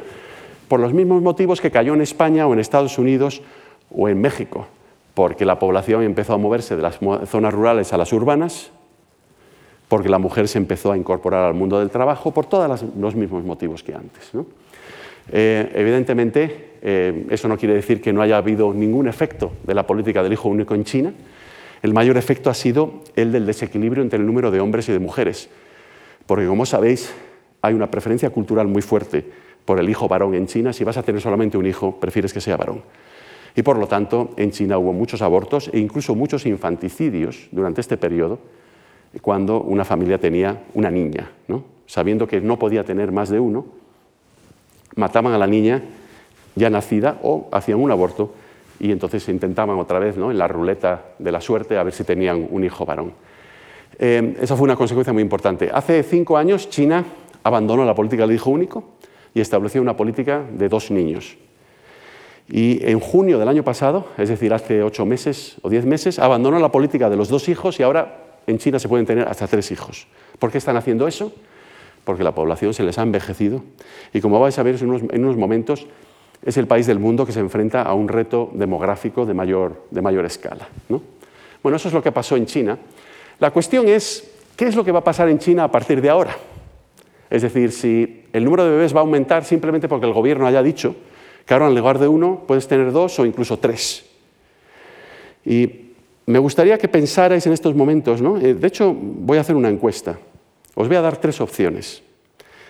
Por 0.68 0.80
los 0.80 0.94
mismos 0.94 1.20
motivos 1.20 1.60
que 1.60 1.70
cayó 1.70 1.92
en 1.92 2.00
España 2.00 2.46
o 2.46 2.54
en 2.54 2.60
Estados 2.60 2.96
Unidos 2.96 3.42
o 3.94 4.08
en 4.08 4.18
México 4.22 4.66
porque 5.12 5.44
la 5.44 5.58
población 5.58 6.02
empezó 6.02 6.32
a 6.32 6.38
moverse 6.38 6.76
de 6.76 6.80
las 6.80 6.98
zonas 7.26 7.52
rurales 7.52 7.92
a 7.92 7.98
las 7.98 8.14
urbanas, 8.14 8.70
porque 9.88 10.08
la 10.08 10.18
mujer 10.18 10.48
se 10.48 10.56
empezó 10.56 10.90
a 10.90 10.96
incorporar 10.96 11.44
al 11.44 11.52
mundo 11.52 11.78
del 11.78 11.90
trabajo, 11.90 12.30
por 12.30 12.46
todos 12.46 12.82
los 12.98 13.14
mismos 13.14 13.44
motivos 13.44 13.82
que 13.82 13.92
antes. 13.92 14.30
Eh, 15.30 15.70
evidentemente, 15.74 16.70
eh, 16.80 17.26
eso 17.28 17.48
no 17.48 17.58
quiere 17.58 17.74
decir 17.74 18.00
que 18.00 18.14
no 18.14 18.22
haya 18.22 18.38
habido 18.38 18.72
ningún 18.72 19.08
efecto 19.08 19.52
de 19.62 19.74
la 19.74 19.86
política 19.86 20.22
del 20.22 20.32
hijo 20.32 20.48
único 20.48 20.74
en 20.74 20.84
China. 20.84 21.12
El 21.82 21.94
mayor 21.94 22.16
efecto 22.16 22.48
ha 22.48 22.54
sido 22.54 23.02
el 23.16 23.32
del 23.32 23.44
desequilibrio 23.44 24.02
entre 24.02 24.18
el 24.18 24.26
número 24.26 24.52
de 24.52 24.60
hombres 24.60 24.88
y 24.88 24.92
de 24.92 25.00
mujeres, 25.00 25.50
porque 26.26 26.46
como 26.46 26.64
sabéis, 26.64 27.12
hay 27.60 27.74
una 27.74 27.90
preferencia 27.90 28.30
cultural 28.30 28.68
muy 28.68 28.82
fuerte 28.82 29.24
por 29.64 29.80
el 29.80 29.90
hijo 29.90 30.06
varón 30.06 30.34
en 30.34 30.46
China. 30.46 30.72
Si 30.72 30.84
vas 30.84 30.96
a 30.96 31.02
tener 31.02 31.20
solamente 31.20 31.58
un 31.58 31.66
hijo, 31.66 31.98
prefieres 31.98 32.32
que 32.32 32.40
sea 32.40 32.56
varón. 32.56 32.82
Y 33.56 33.62
por 33.62 33.78
lo 33.78 33.86
tanto, 33.86 34.30
en 34.36 34.52
China 34.52 34.78
hubo 34.78 34.92
muchos 34.92 35.22
abortos 35.22 35.70
e 35.72 35.78
incluso 35.78 36.14
muchos 36.14 36.46
infanticidios 36.46 37.48
durante 37.50 37.80
este 37.80 37.96
periodo, 37.96 38.38
cuando 39.20 39.60
una 39.60 39.84
familia 39.84 40.18
tenía 40.18 40.62
una 40.74 40.90
niña. 40.90 41.30
Sabiendo 41.86 42.26
que 42.26 42.40
no 42.40 42.58
podía 42.58 42.84
tener 42.84 43.12
más 43.12 43.28
de 43.28 43.40
uno, 43.40 43.66
mataban 44.96 45.32
a 45.32 45.38
la 45.38 45.46
niña 45.46 45.82
ya 46.54 46.70
nacida 46.70 47.18
o 47.22 47.48
hacían 47.52 47.80
un 47.80 47.90
aborto 47.90 48.32
y 48.80 48.92
entonces 48.92 49.28
intentaban 49.28 49.78
otra 49.78 49.98
vez 49.98 50.16
¿no? 50.16 50.30
en 50.30 50.38
la 50.38 50.48
ruleta 50.48 51.14
de 51.18 51.32
la 51.32 51.40
suerte 51.40 51.76
a 51.76 51.82
ver 51.82 51.92
si 51.92 52.04
tenían 52.04 52.46
un 52.50 52.64
hijo 52.64 52.84
varón. 52.84 53.12
Eh, 53.98 54.36
esa 54.40 54.56
fue 54.56 54.64
una 54.64 54.76
consecuencia 54.76 55.12
muy 55.12 55.22
importante. 55.22 55.70
Hace 55.72 56.02
cinco 56.02 56.36
años 56.36 56.68
China 56.70 57.04
abandonó 57.44 57.84
la 57.84 57.94
política 57.94 58.26
del 58.26 58.36
hijo 58.36 58.50
único 58.50 58.84
y 59.34 59.40
estableció 59.40 59.80
una 59.80 59.96
política 59.96 60.42
de 60.50 60.68
dos 60.68 60.90
niños. 60.90 61.36
Y 62.48 62.84
en 62.84 63.00
junio 63.00 63.38
del 63.38 63.48
año 63.48 63.62
pasado, 63.62 64.06
es 64.18 64.28
decir, 64.28 64.52
hace 64.52 64.82
ocho 64.82 65.06
meses 65.06 65.56
o 65.62 65.70
diez 65.70 65.86
meses, 65.86 66.18
abandonó 66.18 66.58
la 66.58 66.70
política 66.70 67.08
de 67.08 67.16
los 67.16 67.28
dos 67.28 67.48
hijos 67.48 67.78
y 67.78 67.82
ahora 67.82 68.40
en 68.46 68.58
China 68.58 68.78
se 68.78 68.88
pueden 68.88 69.06
tener 69.06 69.28
hasta 69.28 69.46
tres 69.46 69.70
hijos. 69.70 70.06
¿Por 70.38 70.50
qué 70.50 70.58
están 70.58 70.76
haciendo 70.76 71.06
eso? 71.06 71.32
Porque 72.04 72.24
la 72.24 72.34
población 72.34 72.74
se 72.74 72.82
les 72.82 72.98
ha 72.98 73.02
envejecido 73.02 73.62
y 74.12 74.20
como 74.20 74.40
vais 74.40 74.58
a 74.58 74.62
ver 74.62 74.76
en 74.82 74.90
unos, 74.90 75.36
momentos, 75.36 75.86
es 76.44 76.56
el 76.56 76.66
país 76.66 76.86
del 76.86 76.98
mundo 76.98 77.24
que 77.24 77.32
se 77.32 77.40
enfrenta 77.40 77.82
a 77.82 77.94
un 77.94 78.08
reto 78.08 78.50
demográfico 78.54 79.24
de 79.24 79.34
mayor, 79.34 79.84
de 79.90 80.02
mayor 80.02 80.24
escala. 80.24 80.68
Bueno, 81.62 81.76
eso 81.76 81.88
es 81.88 81.94
lo 81.94 82.02
que 82.02 82.10
pasó 82.12 82.36
en 82.36 82.46
China. 82.46 82.78
La 83.38 83.50
cuestión 83.50 83.88
es, 83.88 84.30
¿qué 84.56 84.66
es 84.66 84.74
lo 84.74 84.84
que 84.84 84.92
va 84.92 85.00
a 85.00 85.04
pasar 85.04 85.28
en 85.28 85.38
China 85.38 85.64
a 85.64 85.70
partir 85.70 86.00
de 86.00 86.10
ahora? 86.10 86.36
Es 87.30 87.42
decir, 87.42 87.72
si 87.72 88.24
el 88.32 88.44
número 88.44 88.64
de 88.64 88.70
bebés 88.70 88.94
va 88.94 88.98
a 88.98 89.02
aumentar 89.02 89.44
simplemente 89.44 89.88
porque 89.88 90.06
el 90.06 90.12
gobierno 90.12 90.46
haya 90.46 90.62
dicho 90.62 90.94
que 91.46 91.54
ahora 91.54 91.68
en 91.68 91.74
lugar 91.74 91.98
de 91.98 92.08
uno 92.08 92.42
puedes 92.46 92.68
tener 92.68 92.92
dos 92.92 93.18
o 93.18 93.26
incluso 93.26 93.58
tres. 93.58 94.04
Y 95.44 95.92
me 96.26 96.38
gustaría 96.38 96.78
que 96.78 96.88
pensarais 96.88 97.46
en 97.46 97.52
estos 97.52 97.74
momentos, 97.74 98.20
¿no? 98.20 98.36
Eh, 98.38 98.54
de 98.54 98.66
hecho 98.66 98.94
voy 98.94 99.38
a 99.38 99.40
hacer 99.40 99.56
una 99.56 99.68
encuesta, 99.68 100.18
os 100.74 100.88
voy 100.88 100.96
a 100.96 101.00
dar 101.00 101.16
tres 101.16 101.40
opciones. 101.40 102.02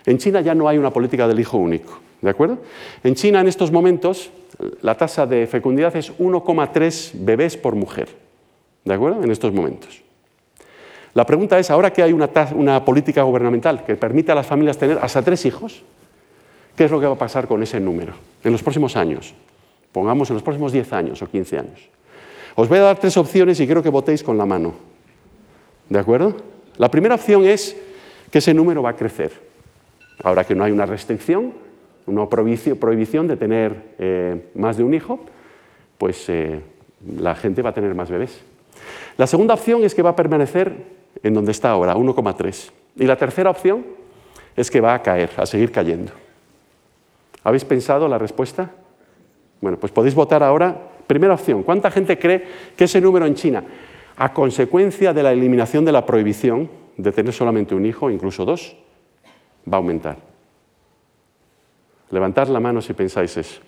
En 0.07 0.19
China 0.19 0.41
ya 0.41 0.55
no 0.55 0.69
hay 0.69 0.79
una 0.79 0.91
política 0.91 1.29
del 1.29 1.41
hijo 1.41 1.59
único, 1.59 2.01
¿de 2.23 2.31
acuerdo? 2.31 2.59
En 3.05 3.15
China 3.15 3.41
en 3.41 3.49
estos 3.49 3.71
momentos 3.71 4.31
la 4.81 4.97
tasa 4.97 5.27
de 5.27 5.47
fecundidad 5.47 5.95
es 5.97 6.17
1,3 6.19 7.13
bebés 7.15 7.59
por 7.59 7.75
mujer, 7.75 8.09
¿de 8.85 8.95
acuerdo? 8.95 9.23
En 9.23 9.31
estos 9.31 9.53
momentos. 9.53 10.03
La 11.15 11.27
pregunta 11.27 11.59
es, 11.59 11.71
ahora 11.71 11.93
que 11.93 12.03
hay 12.03 12.13
una, 12.15 12.85
política 12.85 13.23
gubernamental 13.23 13.85
que 13.85 13.97
permite 13.97 14.33
a 14.33 14.35
las 14.35 14.47
familias 14.47 14.79
tener 14.79 14.99
hasta 15.03 15.21
tres 15.21 15.45
hijos, 15.45 15.83
¿Qué 16.77 16.85
es 16.85 16.91
lo 16.91 17.01
que 17.01 17.07
va 17.07 17.13
a 17.13 17.19
pasar 17.19 17.47
con 17.47 17.63
ese 17.63 17.79
número 17.79 18.15
en 18.43 18.53
los 18.53 18.63
próximos 18.63 18.97
años? 18.97 19.35
Pongamos 19.93 20.31
en 20.31 20.35
los 20.35 20.43
próximos 20.43 20.73
10 20.73 20.93
años 20.95 21.21
o 21.21 21.29
15 21.29 21.59
años. 21.59 21.89
Os 22.55 22.69
voy 22.69 22.79
a 22.79 22.83
dar 22.83 22.99
tres 22.99 23.17
opciones 23.17 23.61
y 23.61 23.67
quiero 23.67 23.83
que 23.83 23.91
votéis 23.91 24.23
con 24.23 24.39
la 24.39 24.47
mano. 24.47 24.75
¿De 25.89 25.99
acuerdo? 25.99 26.35
La 26.79 26.91
primera 26.91 27.15
opción 27.15 27.45
es 27.45 27.77
que 28.31 28.39
ese 28.39 28.55
número 28.55 28.83
va 28.83 28.91
a 28.91 28.97
crecer. 28.97 29.33
Ahora 30.23 30.45
que 30.45 30.55
no 30.55 30.65
hay 30.65 30.73
una 30.73 30.87
restricción, 30.87 31.53
una 32.07 32.29
prohibición 32.29 33.29
de 33.29 33.37
tener 33.37 33.95
eh, 33.99 34.51
más 34.55 34.77
de 34.77 34.85
un 34.85 34.95
hijo, 34.95 35.21
pues 35.99 36.29
eh, 36.29 36.61
la 37.17 37.35
gente 37.35 37.63
va 37.63 37.71
a 37.71 37.75
tener 37.75 37.95
más 37.95 38.11
bebés. 38.11 38.41
La 39.17 39.27
segunda 39.27 39.55
opción 39.55 39.85
es 39.85 39.95
que 39.95 40.03
va 40.03 40.11
a 40.11 40.17
permanecer 40.17 40.73
en 41.23 41.35
donde 41.35 41.53
está 41.53 41.71
ahora, 41.71 41.95
1,3. 41.95 42.71
Y 42.97 43.05
la 43.05 43.17
tercera 43.17 43.51
opción 43.51 43.85
es 44.57 44.71
que 44.71 44.81
va 44.81 44.95
a 44.95 45.03
caer, 45.03 45.31
a 45.37 45.47
seguir 45.47 45.71
cayendo. 45.71 46.13
¿Habéis 47.45 47.65
pensado 47.65 48.09
la 48.09 48.19
respuesta? 48.19 48.71
Bueno, 49.61 49.79
pues 49.79 49.93
podéis 49.93 50.15
votar 50.15 50.43
ahora. 50.43 50.77
Primera 51.07 51.35
opción, 51.35 51.63
¿cuánta 51.63 51.91
gente 51.91 52.19
cree 52.19 52.45
que 52.77 52.85
ese 52.85 53.01
número 53.01 53.27
en 53.27 53.35
China, 53.35 53.65
a 54.17 54.33
consecuencia 54.33 55.13
de 55.13 55.23
la 55.23 55.33
eliminación 55.33 55.85
de 55.85 55.93
la 55.93 56.07
prohibición 56.07 56.71
de 56.97 57.13
tener 57.13 57.33
solamente 57.33 57.75
un 57.75 57.85
hijo, 57.85 58.11
incluso 58.11 58.45
dos, 58.45 58.77
va 59.71 59.77
a 59.77 59.81
aumentar? 59.81 60.32
Levantad 62.13 62.49
la 62.49 62.61
mano 62.61 62.81
si 62.81 62.93
pensáis 62.93 63.37
eso. 63.37 63.61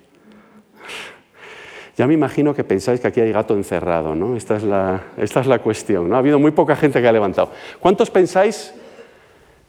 Ya 1.96 2.07
me 2.07 2.14
imagino 2.14 2.54
que 2.54 2.62
pensáis 2.62 3.00
que 3.00 3.09
aquí 3.09 3.20
hay 3.20 3.33
gato 3.33 3.54
encerrado, 3.54 4.14
¿no? 4.14 4.37
Esta 4.37 4.57
es 4.57 4.64
la, 4.64 5.02
esta 5.16 5.40
es 5.40 5.46
la 5.46 5.61
cuestión, 5.61 6.09
¿no? 6.09 6.16
Ha 6.16 6.18
habido 6.18 6.38
muy 6.38 6.50
poca 6.50 6.76
gente 6.76 7.00
que 7.00 7.09
ha 7.09 7.12
levantado. 7.12 7.50
¿Cuántos 7.80 8.11
pensáis 8.11 8.74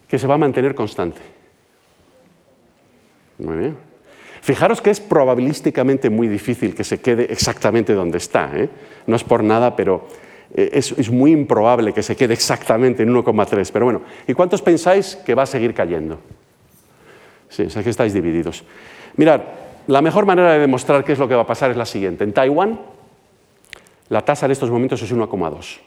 que 0.07 0.19
se 0.19 0.27
va 0.27 0.35
a 0.35 0.37
mantener 0.37 0.75
constante? 0.75 1.21
Muy 3.37 3.57
bien. 3.57 3.77
Fijaros 4.41 4.81
que 4.81 4.89
es 4.89 4.99
probabilísticamente 4.99 6.09
muy 6.09 6.27
difícil 6.27 6.75
que 6.75 6.83
se 6.83 6.99
quede 6.99 7.31
exactamente 7.31 7.93
donde 7.93 8.17
está. 8.17 8.51
¿eh? 8.53 8.69
No 9.07 9.15
es 9.15 9.23
por 9.23 9.43
nada, 9.43 9.75
pero 9.75 10.07
eh, 10.53 10.71
es, 10.73 10.91
es, 10.93 11.09
muy 11.09 11.31
improbable 11.31 11.93
que 11.93 12.03
se 12.03 12.15
quede 12.15 12.33
exactamente 12.33 13.03
en 13.03 13.13
1,3. 13.13 13.69
Pero 13.71 13.85
bueno, 13.85 14.01
¿y 14.27 14.33
cuántos 14.33 14.61
pensáis 14.61 15.15
que 15.15 15.33
va 15.33 15.43
a 15.43 15.47
seguir 15.47 15.73
cayendo? 15.73 16.19
Sí, 17.49 17.69
sea 17.69 17.83
que 17.83 17.89
estáis 17.89 18.13
divididos. 18.13 18.63
Mirad, 19.15 19.41
la 19.87 20.01
mejor 20.01 20.25
manera 20.25 20.53
de 20.53 20.59
demostrar 20.59 21.03
qué 21.03 21.13
es 21.13 21.19
lo 21.19 21.27
que 21.27 21.35
va 21.35 21.43
a 21.43 21.47
pasar 21.47 21.71
es 21.71 21.77
la 21.77 21.85
siguiente. 21.85 22.23
En 22.23 22.33
Taiwán, 22.33 22.79
la 24.09 24.23
tasa 24.23 24.45
en 24.45 24.51
estos 24.51 24.69
momentos 24.69 25.01
es 25.01 25.13
1,2. 25.13 25.79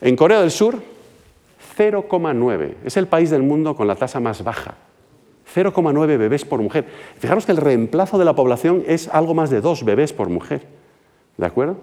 En 0.00 0.16
Corea 0.16 0.40
del 0.40 0.50
Sur, 0.50 0.80
0,9. 1.76 2.74
Es 2.84 2.96
el 2.96 3.06
país 3.06 3.30
del 3.30 3.42
mundo 3.42 3.74
con 3.74 3.86
la 3.86 3.96
tasa 3.96 4.20
más 4.20 4.42
baja. 4.44 4.74
0,9 5.54 6.06
bebés 6.18 6.44
por 6.44 6.60
mujer. 6.60 6.86
Fijaros 7.18 7.46
que 7.46 7.52
el 7.52 7.58
reemplazo 7.58 8.18
de 8.18 8.24
la 8.24 8.34
población 8.34 8.84
es 8.86 9.08
algo 9.08 9.34
más 9.34 9.50
de 9.50 9.60
dos 9.60 9.84
bebés 9.84 10.12
por 10.12 10.28
mujer. 10.28 10.66
¿De 11.36 11.46
acuerdo? 11.46 11.78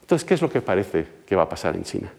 Entonces, 0.00 0.26
¿qué 0.26 0.34
es 0.34 0.42
lo 0.42 0.50
que 0.50 0.60
parece 0.60 1.06
que 1.24 1.36
va 1.36 1.44
a 1.44 1.48
pasar 1.48 1.76
en 1.76 1.84
China? 1.84 2.12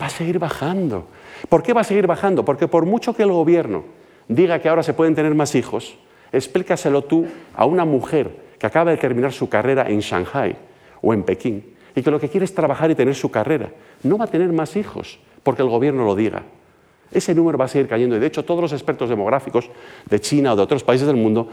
Va 0.00 0.06
a 0.06 0.10
seguir 0.10 0.38
bajando. 0.38 1.06
¿Por 1.48 1.62
qué 1.62 1.72
va 1.72 1.82
a 1.82 1.84
seguir 1.84 2.06
bajando? 2.06 2.44
Porque 2.44 2.68
por 2.68 2.86
mucho 2.86 3.14
que 3.14 3.22
el 3.22 3.30
gobierno 3.30 3.84
diga 4.28 4.58
que 4.58 4.68
ahora 4.68 4.82
se 4.82 4.94
pueden 4.94 5.14
tener 5.14 5.34
más 5.34 5.54
hijos, 5.54 5.96
explícaselo 6.32 7.02
tú 7.02 7.26
a 7.54 7.64
una 7.64 7.84
mujer 7.84 8.44
que 8.58 8.66
acaba 8.66 8.90
de 8.90 8.96
terminar 8.96 9.32
su 9.32 9.48
carrera 9.48 9.88
en 9.88 10.00
Shanghai 10.00 10.56
o 11.02 11.14
en 11.14 11.22
Pekín 11.22 11.74
y 11.94 12.02
que 12.02 12.10
lo 12.10 12.18
que 12.18 12.28
quiere 12.28 12.44
es 12.44 12.54
trabajar 12.54 12.90
y 12.90 12.94
tener 12.94 13.14
su 13.14 13.30
carrera. 13.30 13.70
No 14.02 14.18
va 14.18 14.24
a 14.24 14.28
tener 14.28 14.52
más 14.52 14.76
hijos 14.76 15.18
porque 15.42 15.62
el 15.62 15.68
gobierno 15.68 16.04
lo 16.04 16.16
diga. 16.16 16.42
Ese 17.12 17.34
número 17.34 17.58
va 17.58 17.66
a 17.66 17.68
seguir 17.68 17.88
cayendo 17.88 18.16
y 18.16 18.18
de 18.18 18.26
hecho 18.26 18.44
todos 18.44 18.60
los 18.60 18.72
expertos 18.72 19.08
demográficos 19.08 19.70
de 20.08 20.20
China 20.20 20.54
o 20.54 20.56
de 20.56 20.62
otros 20.62 20.82
países 20.82 21.06
del 21.06 21.16
mundo 21.16 21.48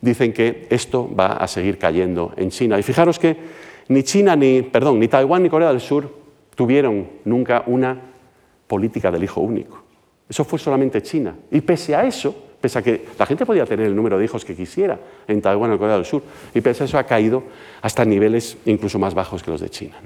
dicen 0.00 0.32
que 0.32 0.66
esto 0.70 1.10
va 1.14 1.34
a 1.34 1.46
seguir 1.46 1.78
cayendo 1.78 2.32
en 2.36 2.50
China. 2.50 2.78
Y 2.78 2.82
fijaros 2.82 3.18
que 3.18 3.36
ni 3.88 4.02
China 4.02 4.34
ni, 4.36 4.62
perdón, 4.62 4.98
ni 4.98 5.08
Taiwán 5.08 5.42
ni 5.42 5.50
Corea 5.50 5.68
del 5.68 5.80
Sur 5.80 6.21
tuvieron 6.54 7.08
nunca 7.24 7.64
una 7.66 7.98
política 8.66 9.10
del 9.10 9.24
hijo 9.24 9.40
único. 9.40 9.82
Eso 10.28 10.44
fue 10.44 10.58
solamente 10.58 11.02
China. 11.02 11.34
Y 11.50 11.60
pese 11.60 11.94
a 11.94 12.04
eso, 12.04 12.34
pese 12.60 12.78
a 12.78 12.82
que 12.82 13.06
la 13.18 13.26
gente 13.26 13.44
podía 13.44 13.66
tener 13.66 13.86
el 13.86 13.94
número 13.94 14.18
de 14.18 14.24
hijos 14.24 14.44
que 14.44 14.54
quisiera 14.54 14.98
en 15.28 15.42
Taiwán 15.42 15.72
o 15.72 15.78
Corea 15.78 15.96
del 15.96 16.04
Sur, 16.04 16.22
y 16.54 16.60
pese 16.60 16.84
a 16.84 16.86
eso 16.86 16.98
ha 16.98 17.04
caído 17.04 17.42
hasta 17.82 18.04
niveles 18.04 18.56
incluso 18.64 18.98
más 18.98 19.14
bajos 19.14 19.42
que 19.42 19.50
los 19.50 19.60
de 19.60 19.68
China. 19.68 19.96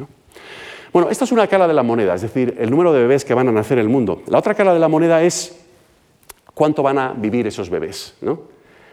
Bueno, 0.92 1.10
esta 1.10 1.24
es 1.24 1.32
una 1.32 1.46
cara 1.46 1.68
de 1.68 1.74
la 1.74 1.82
moneda, 1.82 2.14
es 2.14 2.22
decir, 2.22 2.56
el 2.58 2.70
número 2.70 2.92
de 2.92 3.00
bebés 3.00 3.24
que 3.24 3.34
van 3.34 3.48
a 3.48 3.52
nacer 3.52 3.78
en 3.78 3.84
el 3.84 3.88
mundo. 3.88 4.22
La 4.28 4.38
otra 4.38 4.54
cara 4.54 4.72
de 4.72 4.80
la 4.80 4.88
moneda 4.88 5.22
es 5.22 5.64
cuánto 6.54 6.82
van 6.82 6.98
a 6.98 7.12
vivir 7.12 7.46
esos 7.46 7.68
bebés. 7.68 8.14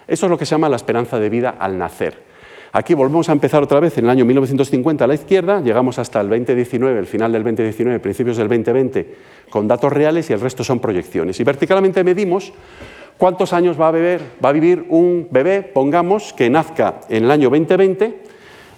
Eso 0.05 0.25
es 0.25 0.29
lo 0.29 0.37
que 0.37 0.45
se 0.45 0.51
llama 0.51 0.67
la 0.67 0.75
esperanza 0.75 1.17
de 1.17 1.29
vida 1.29 1.55
al 1.57 1.77
nacer. 1.77 2.32
Aquí 2.75 2.95
volvemos 2.95 3.29
a 3.29 3.33
empezar 3.33 3.61
otra 3.61 3.79
vez 3.79 3.99
en 3.99 4.05
el 4.05 4.09
año 4.09 4.25
1950 4.25 5.03
a 5.03 5.07
la 5.07 5.13
izquierda, 5.13 5.61
llegamos 5.61 5.99
hasta 5.99 6.19
el 6.19 6.27
2019, 6.27 6.97
el 6.97 7.05
final 7.05 7.31
del 7.31 7.43
2019, 7.43 7.99
principios 7.99 8.37
del 8.37 8.47
2020, 8.47 9.15
con 9.51 9.67
datos 9.67 9.93
reales 9.93 10.27
y 10.31 10.33
el 10.33 10.39
resto 10.39 10.63
son 10.63 10.79
proyecciones. 10.79 11.39
Y 11.39 11.43
verticalmente 11.43 12.03
medimos 12.03 12.51
cuántos 13.19 13.53
años 13.53 13.79
va 13.79 13.89
a, 13.89 14.51
vivir 14.51 14.87
un 14.89 15.27
bebé, 15.29 15.61
pongamos, 15.61 16.33
que 16.33 16.49
nazca 16.49 17.01
en 17.09 17.25
el 17.25 17.29
año 17.29 17.51
2020 17.51 18.23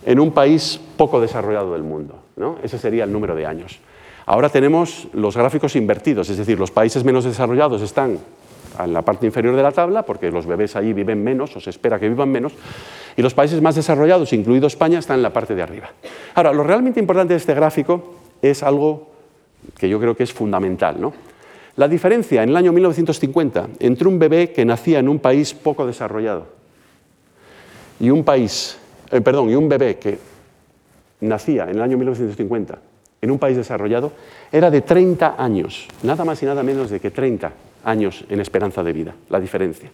en 0.08 0.20
un 0.20 0.32
país 0.32 0.78
poco 0.98 1.22
desarrollado 1.22 1.72
del 1.72 1.84
mundo. 1.84 2.20
¿no? 2.36 2.58
Ese 2.64 2.78
sería 2.78 3.06
el 3.06 3.14
número 3.14 3.34
de 3.34 3.46
años. 3.46 3.80
Ahora 4.26 4.50
tenemos 4.50 5.08
los 5.14 5.38
gráficos 5.38 5.74
invertidos, 5.78 6.30
es 6.30 6.36
decir, 6.36 6.60
los 6.60 6.70
países 6.72 7.06
menos 7.06 7.24
desarrollados 7.24 7.82
están 7.82 8.20
en 8.84 8.94
la 8.94 9.02
parte 9.02 9.26
inferior 9.26 9.56
de 9.56 9.64
la 9.64 9.72
tabla, 9.72 10.04
porque 10.04 10.32
los 10.32 10.46
bebés 10.46 10.76
allí 10.76 10.94
viven 10.94 11.24
menos 11.24 11.56
o 11.56 11.60
se 11.60 11.70
espera 11.70 12.00
que 12.00 12.10
vivan 12.10 12.30
menos, 12.30 12.54
y 13.16 13.22
los 13.22 13.34
países 13.34 13.62
más 13.62 13.76
desarrollados, 13.76 14.34
incluido 14.34 14.68
España, 14.68 15.00
están 15.00 15.18
en 15.18 15.24
la 15.24 15.34
parte 15.34 15.56
de 15.56 15.62
arriba. 15.62 15.90
Ahora, 16.34 16.52
lo 16.52 16.64
realmente 16.64 17.00
importante 17.00 17.34
de 17.34 17.38
este 17.38 17.54
gráfico 17.54 18.16
es 18.42 18.64
algo 18.64 19.10
que 19.78 19.90
yo 19.90 20.00
creo 20.00 20.16
que 20.16 20.24
es 20.24 20.34
fundamental. 20.34 21.00
¿no? 21.00 21.14
La 21.78 21.88
diferencia 21.88 22.44
en 22.44 22.50
el 22.50 22.56
año 22.56 22.72
1950 22.72 23.68
entre 23.80 24.08
un 24.08 24.20
bebé 24.20 24.52
que 24.52 24.66
nacía 24.66 25.00
en 25.00 25.10
un 25.10 25.20
país 25.20 25.54
poco 25.54 25.86
desarrollado 25.86 26.48
y 28.00 28.10
un 28.10 28.24
país, 28.24 28.78
eh, 29.12 29.22
perdón, 29.22 29.50
y 29.50 29.56
un 29.56 29.70
bebé 29.70 29.98
que 29.98 30.18
nacía 31.22 31.64
en 31.64 31.72
el 31.72 31.82
año 31.82 31.98
1950 31.98 32.80
en 33.22 33.32
un 33.32 33.40
país 33.40 33.58
desarrollado 33.58 34.12
era 34.52 34.70
de 34.70 34.82
30 34.82 35.36
años, 35.38 35.88
nada 36.04 36.24
más 36.24 36.42
y 36.44 36.46
nada 36.46 36.64
menos 36.64 36.90
de 36.90 37.00
que 37.00 37.12
30 37.12 37.52
años 37.86 38.26
en 38.30 38.42
esperanza 38.42 38.84
de 38.84 38.92
vida, 38.92 39.16
la 39.30 39.40
diferencia. 39.40 39.90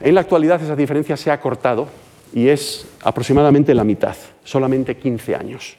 En 0.00 0.14
la 0.14 0.20
actualidad 0.20 0.62
esa 0.62 0.76
diferencia 0.76 1.16
se 1.16 1.30
ha 1.30 1.40
cortado 1.40 1.88
y 2.32 2.48
es 2.48 2.86
aproximadamente 3.02 3.74
la 3.74 3.84
mitad, 3.84 4.16
solamente 4.44 4.96
15 4.96 5.34
años. 5.34 5.76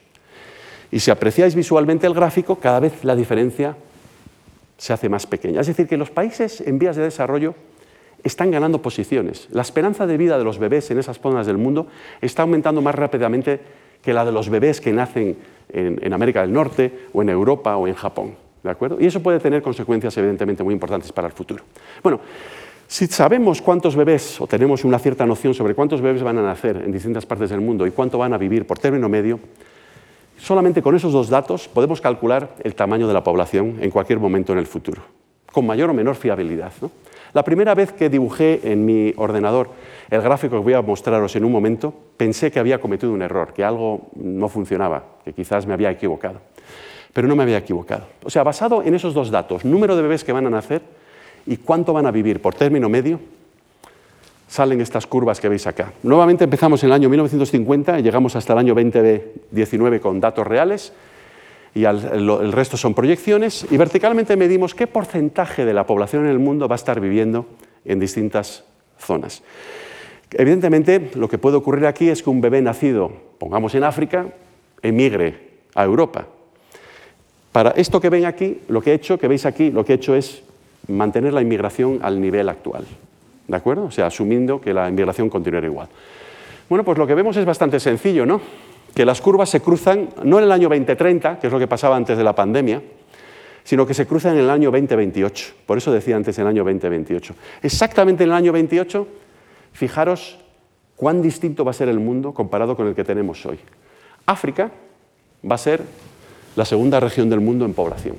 Y 0.91 0.99
si 0.99 1.09
apreciáis 1.09 1.55
visualmente 1.55 2.05
el 2.05 2.13
gráfico, 2.13 2.57
cada 2.57 2.81
vez 2.81 3.03
la 3.03 3.15
diferencia 3.15 3.75
se 4.77 4.93
hace 4.93 5.09
más 5.09 5.25
pequeña. 5.25 5.61
Es 5.61 5.67
decir, 5.67 5.87
que 5.87 5.95
los 5.95 6.11
países 6.11 6.61
en 6.61 6.77
vías 6.77 6.95
de 6.97 7.03
desarrollo 7.03 7.55
están 8.23 8.51
ganando 8.51 8.81
posiciones. 8.81 9.47
La 9.51 9.61
esperanza 9.61 10.05
de 10.05 10.17
vida 10.17 10.37
de 10.37 10.43
los 10.43 10.59
bebés 10.59 10.91
en 10.91 10.99
esas 10.99 11.19
zonas 11.19 11.47
del 11.47 11.57
mundo 11.57 11.87
está 12.19 12.43
aumentando 12.43 12.81
más 12.81 12.95
rápidamente 12.95 13.59
que 14.01 14.13
la 14.13 14.25
de 14.25 14.31
los 14.31 14.49
bebés 14.49 14.81
que 14.81 14.91
nacen 14.91 15.37
en, 15.69 16.13
América 16.13 16.41
del 16.41 16.51
Norte 16.51 17.07
o 17.13 17.21
en 17.21 17.29
Europa 17.29 17.77
o 17.77 17.87
en 17.87 17.93
Japón. 17.93 18.35
¿De 18.63 18.69
acuerdo? 18.69 18.97
Y 18.99 19.07
eso 19.07 19.21
puede 19.21 19.39
tener 19.39 19.61
consecuencias 19.61 20.15
evidentemente 20.17 20.63
muy 20.63 20.73
importantes 20.73 21.11
para 21.11 21.27
el 21.27 21.33
futuro. 21.33 21.63
Bueno, 22.03 22.19
si 22.87 23.07
sabemos 23.07 23.61
cuántos 23.61 23.95
bebés, 23.95 24.39
o 24.41 24.47
tenemos 24.47 24.83
una 24.83 24.99
cierta 24.99 25.25
noción 25.25 25.53
sobre 25.53 25.73
cuántos 25.73 26.01
bebés 26.01 26.21
van 26.21 26.37
a 26.37 26.43
nacer 26.43 26.77
en 26.77 26.91
distintas 26.91 27.25
partes 27.25 27.49
del 27.49 27.61
mundo 27.61 27.87
y 27.87 27.91
cuánto 27.91 28.17
van 28.17 28.33
a 28.33 28.37
vivir 28.37 28.67
por 28.67 28.77
término 28.77 29.07
medio, 29.07 29.39
solamente 30.37 30.81
con 30.81 30.95
esos 30.95 31.13
dos 31.13 31.29
datos 31.29 31.67
podemos 31.67 32.01
calcular 32.01 32.55
el 32.63 32.75
tamaño 32.75 33.07
de 33.07 33.13
la 33.13 33.23
población 33.23 33.77
en 33.79 33.89
cualquier 33.89 34.19
momento 34.19 34.51
en 34.51 34.59
el 34.59 34.67
futuro, 34.67 35.01
con 35.51 35.65
mayor 35.65 35.89
o 35.89 35.93
menor 35.93 36.15
fiabilidad. 36.15 36.73
La 37.33 37.43
primera 37.43 37.73
vez 37.73 37.93
que 37.93 38.09
dibujé 38.09 38.59
en 38.69 38.83
mi 38.83 39.13
ordenador 39.15 39.69
el 40.09 40.21
gráfico 40.21 40.57
que 40.57 40.63
voy 40.63 40.73
a 40.73 40.81
mostraros 40.81 41.33
en 41.37 41.45
un 41.45 41.51
momento, 41.53 41.93
pensé 42.17 42.51
que 42.51 42.59
había 42.59 42.81
cometido 42.81 43.13
un 43.13 43.21
error, 43.21 43.53
que 43.53 43.63
algo 43.63 44.09
no 44.15 44.49
funcionaba, 44.49 45.05
que 45.23 45.31
quizás 45.31 45.65
me 45.65 45.73
había 45.73 45.89
equivocado. 45.89 46.41
Pero 47.13 47.27
no 47.27 47.35
me 47.35 47.43
había 47.43 47.57
equivocado. 47.57 48.05
O 48.23 48.29
sea, 48.29 48.43
basado 48.43 48.83
en 48.83 48.95
esos 48.95 49.13
dos 49.13 49.31
datos, 49.31 49.65
número 49.65 49.95
de 49.95 50.01
bebés 50.01 50.23
que 50.23 50.31
van 50.31 50.47
a 50.47 50.49
nacer 50.49 50.81
¿Y 51.45 51.57
cuánto 51.57 51.93
van 51.93 52.05
a 52.05 52.11
vivir 52.11 52.41
por 52.41 52.53
término 52.55 52.89
medio? 52.89 53.19
Salen 54.47 54.81
estas 54.81 55.07
curvas 55.07 55.39
que 55.39 55.49
veis 55.49 55.65
acá. 55.65 55.93
Nuevamente 56.03 56.43
empezamos 56.43 56.83
en 56.83 56.89
el 56.89 56.93
año 56.93 57.09
1950 57.09 57.99
y 57.99 58.03
llegamos 58.03 58.35
hasta 58.35 58.53
el 58.53 58.59
año 58.59 58.75
2019 58.75 60.01
con 60.01 60.19
datos 60.19 60.45
reales 60.45 60.93
y 61.73 61.85
el 61.85 62.51
resto 62.51 62.75
son 62.75 62.93
proyecciones 62.93 63.65
y 63.71 63.77
verticalmente 63.77 64.35
medimos 64.35 64.75
qué 64.75 64.87
porcentaje 64.87 65.63
de 65.63 65.73
la 65.73 65.85
población 65.85 66.25
en 66.25 66.31
el 66.31 66.39
mundo 66.39 66.67
va 66.67 66.75
a 66.75 66.83
estar 66.83 66.99
viviendo 66.99 67.45
en 67.85 67.99
distintas 67.99 68.65
zonas. 68.97 69.41
Evidentemente, 70.31 71.11
lo 71.15 71.29
que 71.29 71.37
puede 71.37 71.57
ocurrir 71.57 71.85
aquí 71.85 72.09
es 72.09 72.21
que 72.21 72.29
un 72.29 72.41
bebé 72.41 72.61
nacido, 72.61 73.11
pongamos 73.37 73.73
en 73.75 73.85
África, 73.85 74.27
emigre 74.81 75.61
a 75.75 75.85
Europa. 75.85 76.27
Para 77.51 77.71
esto 77.71 77.99
que 77.99 78.09
ven 78.09 78.25
aquí, 78.25 78.61
lo 78.69 78.81
que 78.81 78.91
he 78.91 78.93
hecho, 78.93 79.17
que 79.17 79.27
veis 79.27 79.45
aquí, 79.45 79.71
lo 79.71 79.83
que 79.83 79.93
he 79.93 79.95
hecho 79.95 80.15
es 80.15 80.41
mantener 80.87 81.33
la 81.33 81.41
inmigración 81.41 81.99
al 82.01 82.19
nivel 82.21 82.47
actual. 82.49 82.85
¿De 83.47 83.57
acuerdo? 83.57 83.85
O 83.85 83.91
sea, 83.91 84.07
asumiendo 84.07 84.61
que 84.61 84.73
la 84.73 84.87
inmigración 84.87 85.29
continuará 85.29 85.67
igual. 85.67 85.89
Bueno, 86.69 86.85
pues 86.85 86.97
lo 86.97 87.05
que 87.05 87.15
vemos 87.15 87.35
es 87.35 87.45
bastante 87.45 87.79
sencillo, 87.79 88.25
¿no? 88.25 88.39
Que 88.95 89.05
las 89.05 89.19
curvas 89.19 89.49
se 89.49 89.59
cruzan 89.59 90.09
no 90.23 90.37
en 90.37 90.45
el 90.45 90.51
año 90.51 90.69
2030, 90.69 91.39
que 91.39 91.47
es 91.47 91.53
lo 91.53 91.59
que 91.59 91.67
pasaba 91.67 91.97
antes 91.97 92.17
de 92.17 92.23
la 92.23 92.33
pandemia, 92.33 92.81
sino 93.63 93.85
que 93.85 93.93
se 93.93 94.07
cruzan 94.07 94.35
en 94.35 94.43
el 94.43 94.49
año 94.49 94.71
2028. 94.71 95.53
Por 95.65 95.77
eso 95.77 95.91
decía 95.91 96.15
antes 96.15 96.39
el 96.39 96.47
año 96.47 96.63
2028. 96.63 97.35
Exactamente 97.63 98.23
en 98.23 98.29
el 98.29 98.35
año 98.35 98.53
28, 98.53 99.07
fijaros 99.73 100.39
cuán 100.95 101.21
distinto 101.21 101.65
va 101.65 101.71
a 101.71 101.73
ser 101.73 101.89
el 101.89 101.99
mundo 101.99 102.33
comparado 102.33 102.75
con 102.75 102.87
el 102.87 102.95
que 102.95 103.03
tenemos 103.03 103.45
hoy. 103.45 103.59
África 104.25 104.71
va 105.49 105.55
a 105.55 105.57
ser 105.57 105.81
la 106.55 106.65
segunda 106.65 106.99
región 106.99 107.29
del 107.29 107.39
mundo 107.39 107.65
en 107.65 107.73
población. 107.73 108.15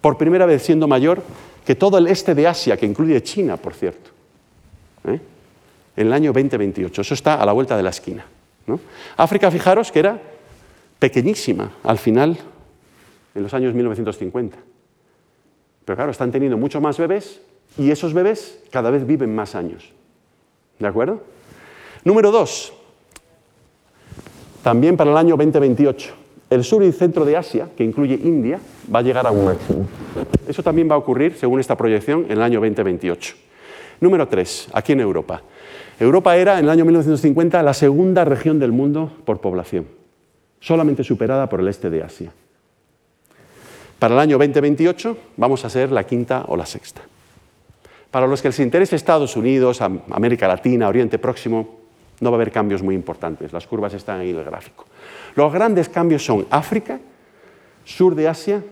Por 0.00 0.16
primera 0.16 0.46
vez 0.46 0.62
siendo 0.62 0.88
mayor 0.88 1.22
que 1.64 1.74
todo 1.74 1.98
el 1.98 2.06
este 2.06 2.34
de 2.34 2.46
Asia, 2.46 2.76
que 2.76 2.86
incluye 2.86 3.22
China, 3.22 3.56
por 3.56 3.74
cierto. 3.74 4.10
¿eh? 5.04 5.20
En 5.96 6.06
el 6.06 6.12
año 6.12 6.32
2028. 6.32 7.02
Eso 7.02 7.14
está 7.14 7.34
a 7.34 7.46
la 7.46 7.52
vuelta 7.52 7.76
de 7.76 7.82
la 7.82 7.90
esquina. 7.90 8.24
África, 9.16 9.50
fijaros 9.50 9.90
que 9.90 9.98
era 10.00 10.20
pequeñísima 10.98 11.72
al 11.82 11.98
final, 11.98 12.36
en 13.34 13.42
los 13.42 13.54
años 13.54 13.74
1950. 13.74 14.56
Pero 15.84 15.96
claro, 15.96 16.10
están 16.10 16.30
teniendo 16.30 16.56
mucho 16.56 16.80
más 16.80 16.98
bebés 16.98 17.40
y 17.78 17.90
esos 17.90 18.12
bebés 18.12 18.60
cada 18.70 18.90
vez 18.90 19.06
viven 19.06 19.34
más 19.34 19.54
años. 19.54 19.92
¿De 20.78 20.86
acuerdo? 20.86 21.22
Número 22.04 22.30
dos, 22.30 22.72
también 24.62 24.96
para 24.96 25.10
el 25.10 25.16
año 25.16 25.36
2028, 25.36 26.14
el 26.50 26.64
sur 26.64 26.82
y 26.82 26.92
centro 26.92 27.24
de 27.24 27.36
Asia, 27.36 27.68
que 27.76 27.84
incluye 27.84 28.14
India, 28.14 28.58
va 28.92 29.00
a 29.00 29.02
llegar 29.02 29.26
a 29.26 29.30
un 29.30 29.44
máximo. 29.44 29.86
Eso 30.46 30.62
también 30.62 30.90
va 30.90 30.94
a 30.94 30.98
ocurrir, 30.98 31.34
según 31.36 31.60
esta 31.60 31.76
proyección, 31.76 32.24
en 32.26 32.32
el 32.32 32.42
año 32.42 32.60
2028. 32.60 33.36
Número 34.00 34.28
tres, 34.28 34.68
aquí 34.72 34.92
en 34.92 35.00
Europa. 35.00 35.42
Europa 36.00 36.36
era, 36.36 36.58
en 36.58 36.64
el 36.64 36.70
año 36.70 36.84
1950, 36.84 37.62
la 37.62 37.74
segunda 37.74 38.24
región 38.24 38.58
del 38.58 38.72
mundo 38.72 39.12
por 39.24 39.40
población, 39.40 39.86
solamente 40.60 41.04
superada 41.04 41.48
por 41.48 41.60
el 41.60 41.68
este 41.68 41.90
de 41.90 42.02
Asia. 42.02 42.32
Para 43.98 44.14
el 44.14 44.20
año 44.20 44.38
2028 44.38 45.16
vamos 45.36 45.64
a 45.64 45.70
ser 45.70 45.90
la 45.90 46.04
quinta 46.04 46.44
o 46.46 46.56
la 46.56 46.66
sexta. 46.66 47.02
Para 48.12 48.26
los 48.26 48.40
que 48.40 48.48
les 48.48 48.60
interese 48.60 48.96
Estados 48.96 49.36
Unidos, 49.36 49.82
América 49.82 50.46
Latina, 50.46 50.88
Oriente 50.88 51.18
Próximo, 51.18 51.77
no 52.20 52.30
va 52.30 52.36
a 52.36 52.38
haber 52.38 52.52
cambios 52.52 52.82
muy 52.82 52.94
importantes. 52.94 53.52
Las 53.52 53.66
curvas 53.66 53.94
están 53.94 54.20
ahí 54.20 54.30
en 54.30 54.38
el 54.38 54.44
gráfico. 54.44 54.84
Los 55.34 55.52
grandes 55.52 55.88
cambios 55.88 56.24
son 56.24 56.46
África, 56.50 56.98
sur 57.84 58.14
de 58.14 58.28
Asia, 58.28 58.62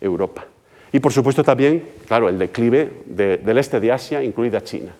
Europa. 0.00 0.44
Y 0.92 1.00
por 1.00 1.12
supuesto 1.12 1.44
también, 1.44 1.86
claro, 2.06 2.28
el 2.28 2.38
declive 2.38 3.02
del 3.06 3.58
este 3.58 3.80
de 3.80 3.92
Asia, 3.92 4.22
incluida 4.22 4.62
China, 4.62 4.94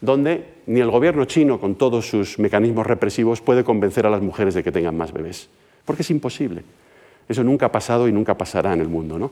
donde 0.00 0.54
ni 0.66 0.80
el 0.80 0.90
gobierno 0.90 1.26
chino, 1.26 1.60
con 1.60 1.74
todos 1.74 2.08
sus 2.08 2.38
mecanismos 2.38 2.86
represivos, 2.86 3.40
puede 3.42 3.64
convencer 3.64 4.06
a 4.06 4.10
las 4.10 4.22
mujeres 4.22 4.54
de 4.54 4.62
que 4.62 4.72
tengan 4.72 4.96
más 4.96 5.12
bebés. 5.12 5.48
Porque 5.84 6.02
es 6.02 6.10
imposible. 6.10 6.62
Eso 7.28 7.44
nunca 7.44 7.66
ha 7.66 7.72
pasado 7.72 8.08
y 8.08 8.12
nunca 8.12 8.36
pasará 8.36 8.72
en 8.72 8.80
el 8.80 8.88
mundo. 8.88 9.18
¿no? 9.18 9.30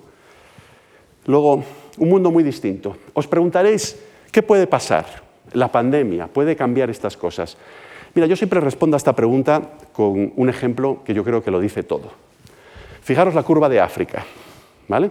Luego, 1.27 1.65
un 1.97 2.09
mundo 2.09 2.31
muy 2.31 2.43
distinto. 2.43 2.97
Os 3.15 3.27
preguntaréis, 3.27 3.99
¿qué 4.31 4.43
puede 4.43 4.67
pasar? 4.67 5.28
La 5.53 5.71
pandemia 5.73 6.27
puede 6.29 6.57
cambiar 6.57 6.91
estas 6.91 7.17
cosas. 7.17 7.57
Mira, 8.15 8.27
yo 8.27 8.37
siempre 8.37 8.61
respondo 8.61 8.97
a 8.97 8.99
esta 8.99 9.15
pregunta 9.15 9.63
con 9.93 10.33
un 10.37 10.49
ejemplo 10.49 11.03
que 11.05 11.15
yo 11.15 11.25
creo 11.25 11.43
que 11.43 11.51
lo 11.51 11.61
dice 11.61 11.83
todo. 11.83 12.11
Fijaros 13.03 13.35
la 13.35 13.43
curva 13.43 13.69
de 13.69 13.81
África. 13.81 14.25
¿vale? 14.89 15.11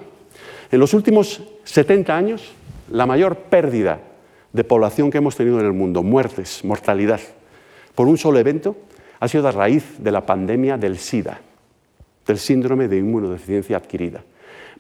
En 0.72 0.80
los 0.80 0.94
últimos 0.94 1.42
70 1.64 2.16
años, 2.16 2.52
la 2.92 3.06
mayor 3.06 3.38
pérdida 3.38 4.00
de 4.52 4.64
población 4.64 5.12
que 5.12 5.20
hemos 5.20 5.36
tenido 5.36 5.60
en 5.60 5.66
el 5.66 5.74
mundo, 5.74 6.04
muertes, 6.04 6.66
mortalidad, 6.66 7.22
por 7.96 8.08
un 8.08 8.18
solo 8.18 8.40
evento, 8.40 8.76
ha 9.20 9.28
sido 9.28 9.48
a 9.48 9.52
raíz 9.52 9.96
de 9.98 10.12
la 10.12 10.26
pandemia 10.26 10.78
del 10.78 10.98
SIDA, 10.98 11.40
del 12.26 12.38
síndrome 12.38 12.88
de 12.88 12.98
inmunodeficiencia 12.98 13.78
adquirida. 13.78 14.24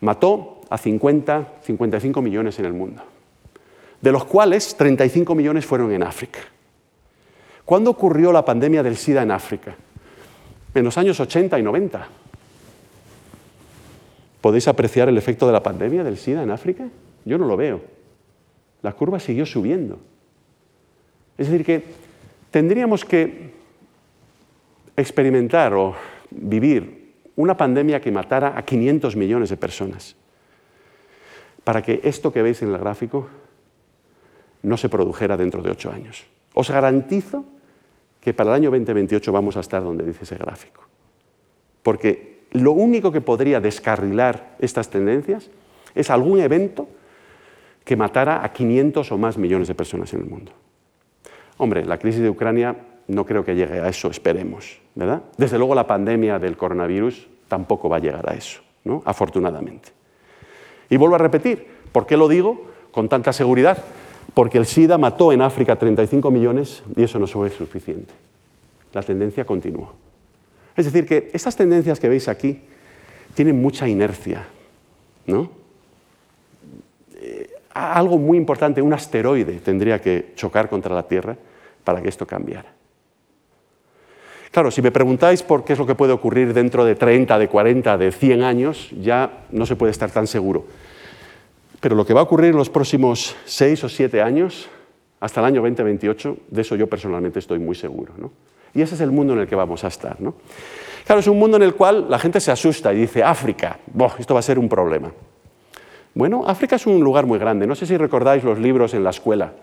Mató 0.01 0.61
a 0.69 0.77
50, 0.77 1.53
55 1.63 2.21
millones 2.21 2.59
en 2.59 2.65
el 2.65 2.73
mundo, 2.73 3.01
de 4.01 4.11
los 4.11 4.25
cuales 4.25 4.75
35 4.75 5.35
millones 5.35 5.65
fueron 5.65 5.91
en 5.91 6.03
África. 6.03 6.39
¿Cuándo 7.65 7.91
ocurrió 7.91 8.31
la 8.31 8.45
pandemia 8.45 8.83
del 8.83 8.97
SIDA 8.97 9.23
en 9.23 9.31
África? 9.31 9.75
En 10.73 10.85
los 10.85 10.97
años 10.97 11.19
80 11.19 11.59
y 11.59 11.63
90. 11.63 12.07
¿Podéis 14.41 14.67
apreciar 14.67 15.09
el 15.09 15.17
efecto 15.17 15.47
de 15.47 15.53
la 15.53 15.63
pandemia 15.63 16.03
del 16.03 16.17
SIDA 16.17 16.43
en 16.43 16.51
África? 16.51 16.87
Yo 17.25 17.37
no 17.37 17.45
lo 17.45 17.57
veo. 17.57 17.81
La 18.83 18.93
curva 18.93 19.19
siguió 19.19 19.45
subiendo. 19.45 19.99
Es 21.37 21.49
decir, 21.49 21.65
que 21.65 21.83
tendríamos 22.51 23.03
que 23.03 23.53
experimentar 24.95 25.73
o 25.73 25.95
vivir 26.31 27.13
una 27.35 27.57
pandemia 27.57 28.01
que 28.01 28.11
matara 28.11 28.57
a 28.57 28.63
500 28.63 29.15
millones 29.15 29.49
de 29.49 29.57
personas 29.57 30.15
para 31.63 31.81
que 31.81 31.99
esto 32.03 32.31
que 32.31 32.41
veis 32.41 32.61
en 32.61 32.71
el 32.71 32.77
gráfico 32.77 33.27
no 34.63 34.77
se 34.77 34.89
produjera 34.89 35.37
dentro 35.37 35.61
de 35.61 35.71
ocho 35.71 35.91
años. 35.91 36.25
Os 36.53 36.69
garantizo 36.69 37.45
que 38.19 38.33
para 38.33 38.49
el 38.51 38.55
año 38.55 38.71
2028 38.71 39.31
vamos 39.31 39.57
a 39.57 39.61
estar 39.61 39.83
donde 39.83 40.03
dice 40.03 40.23
ese 40.23 40.35
gráfico. 40.35 40.83
Porque 41.83 42.43
lo 42.51 42.71
único 42.71 43.11
que 43.11 43.21
podría 43.21 43.59
descarrilar 43.59 44.55
estas 44.59 44.89
tendencias 44.89 45.49
es 45.95 46.09
algún 46.09 46.39
evento 46.39 46.87
que 47.83 47.95
matara 47.95 48.43
a 48.43 48.51
500 48.51 49.11
o 49.11 49.17
más 49.17 49.37
millones 49.37 49.67
de 49.67 49.75
personas 49.75 50.13
en 50.13 50.21
el 50.21 50.25
mundo. 50.25 50.51
Hombre, 51.57 51.85
la 51.85 51.97
crisis 51.97 52.21
de 52.21 52.29
Ucrania 52.29 52.75
no 53.07 53.25
creo 53.25 53.45
que 53.45 53.55
llegue 53.55 53.79
a 53.79 53.87
eso, 53.87 54.09
esperemos, 54.09 54.79
¿verdad? 54.95 55.23
Desde 55.37 55.57
luego 55.57 55.73
la 55.73 55.87
pandemia 55.87 56.39
del 56.39 56.57
coronavirus 56.57 57.27
tampoco 57.47 57.87
va 57.87 57.97
a 57.97 57.99
llegar 57.99 58.29
a 58.29 58.33
eso, 58.33 58.61
¿no? 58.83 59.01
afortunadamente. 59.05 59.89
Y 60.89 60.97
vuelvo 60.97 61.15
a 61.15 61.19
repetir, 61.19 61.65
¿por 61.91 62.05
qué 62.05 62.17
lo 62.17 62.27
digo 62.27 62.65
con 62.91 63.07
tanta 63.09 63.33
seguridad? 63.33 63.77
Porque 64.37 64.59
el 64.59 64.67
SIDA 64.67 64.99
mató 64.99 65.33
en 65.33 65.41
África 65.41 65.77
35 65.77 66.29
millones 66.29 66.83
y 66.95 67.01
eso 67.01 67.17
no 67.17 67.25
fue 67.25 67.49
suficiente. 67.49 68.13
La 68.93 69.01
tendencia 69.01 69.45
continuó. 69.45 69.95
Es 70.75 70.85
decir, 70.85 71.07
que 71.07 71.31
estas 71.33 71.55
tendencias 71.55 71.99
que 71.99 72.07
veis 72.07 72.27
aquí 72.27 72.61
tienen 73.33 73.59
mucha 73.59 73.87
inercia. 73.87 74.45
¿no? 75.25 75.49
Eh, 77.15 77.49
algo 77.73 78.19
muy 78.19 78.37
importante, 78.37 78.79
un 78.79 78.93
asteroide 78.93 79.53
tendría 79.53 79.99
que 79.99 80.33
chocar 80.35 80.69
contra 80.69 80.93
la 80.93 81.07
Tierra 81.07 81.35
para 81.83 81.99
que 81.99 82.09
esto 82.09 82.27
cambiara. 82.27 82.71
Claro, 84.51 84.69
si 84.69 84.83
me 84.83 84.91
preguntáis 84.91 85.41
por 85.41 85.65
qué 85.65 85.73
es 85.73 85.79
lo 85.79 85.87
que 85.87 85.95
puede 85.95 86.13
ocurrir 86.13 86.53
dentro 86.53 86.85
de 86.85 86.93
30, 86.93 87.39
de 87.39 87.47
40, 87.47 87.97
de 87.97 88.11
100 88.11 88.43
años, 88.43 88.91
ya 89.01 89.45
no 89.49 89.65
se 89.65 89.75
puede 89.75 89.93
estar 89.93 90.11
tan 90.11 90.27
seguro. 90.27 90.67
Pero 91.79 91.95
lo 91.95 92.05
que 92.05 92.13
va 92.13 92.21
a 92.21 92.23
ocurrir 92.23 92.51
en 92.51 92.57
los 92.57 92.69
próximos 92.69 93.35
6 93.45 93.83
o 93.83 93.89
7 93.89 94.21
años, 94.21 94.69
hasta 95.19 95.39
el 95.41 95.45
año 95.45 95.61
2028, 95.61 96.37
de 96.49 96.61
eso 96.61 96.75
yo 96.75 96.87
personalmente 96.87 97.39
estoy 97.39 97.59
muy 97.59 97.75
seguro. 97.75 98.13
Y 98.73 98.81
ese 98.81 98.95
es 98.95 99.01
el 99.01 99.11
mundo 99.11 99.33
en 99.33 99.39
el 99.39 99.47
que 99.47 99.55
vamos 99.55 99.83
a 99.83 99.87
estar. 99.87 100.17
Claro, 101.05 101.19
es 101.19 101.27
un 101.27 101.39
mundo 101.39 101.57
en 101.57 101.63
el 101.63 101.75
cual 101.75 102.07
la 102.09 102.19
gente 102.19 102.39
se 102.39 102.51
asusta 102.51 102.93
y 102.93 102.97
dice, 102.97 103.23
África, 103.23 103.79
esto 104.19 104.33
va 104.33 104.39
a 104.39 104.43
ser 104.43 104.59
un 104.59 104.69
problema. 104.69 105.11
Bueno, 106.13 106.43
África 106.47 106.75
es 106.75 106.87
un 106.87 106.99
lugar 106.99 107.25
muy 107.25 107.39
grande. 107.39 107.67
No 107.67 107.75
sé 107.75 107.85
si 107.85 107.95
recordáis 107.95 108.43
los 108.43 108.57
libros 108.59 108.93
en 108.93 109.03
la 109.03 109.11
escuela 109.11 109.53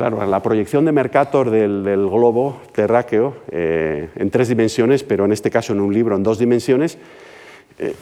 Claro, 0.00 0.24
la 0.24 0.42
proyección 0.42 0.86
de 0.86 0.92
Mercator 0.92 1.50
del, 1.50 1.82
globo 1.82 2.62
terráqueo 2.72 3.36
eh, 3.50 4.08
en 4.16 4.30
tres 4.30 4.48
dimensiones, 4.48 5.02
pero 5.02 5.26
en 5.26 5.32
este 5.32 5.50
caso 5.50 5.74
en 5.74 5.80
un 5.80 5.92
libro 5.92 6.16
en 6.16 6.22
dos 6.22 6.38
dimensiones, 6.38 6.96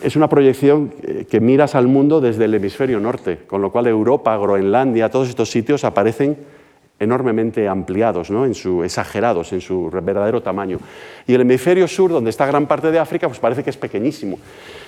es 0.02 0.16
una 0.16 0.28
proyección 0.28 0.92
eh, 1.02 1.26
que 1.30 1.40
miras 1.40 1.74
al 1.76 1.86
mundo 1.86 2.20
desde 2.20 2.46
el 2.46 2.54
hemisferio 2.54 2.98
norte, 2.98 3.38
con 3.46 3.62
lo 3.62 3.70
cual 3.70 3.86
Europa, 3.86 4.36
Groenlandia, 4.36 5.08
todos 5.08 5.28
estos 5.28 5.50
sitios 5.50 5.84
aparecen 5.84 6.36
enormemente 6.98 7.68
ampliados, 7.68 8.28
¿no? 8.28 8.44
en 8.44 8.54
su, 8.54 8.82
exagerados 8.82 9.52
en 9.52 9.60
su 9.60 9.88
verdadero 9.90 10.42
tamaño. 10.42 10.78
Y 11.28 11.34
el 11.34 11.42
hemisferio 11.42 11.86
sur, 11.86 12.10
donde 12.10 12.30
está 12.30 12.44
gran 12.44 12.66
parte 12.66 12.90
de 12.90 12.98
África, 12.98 13.28
pues 13.28 13.38
parece 13.38 13.62
que 13.62 13.70
es 13.70 13.76
pequeñísimo. 13.76 14.38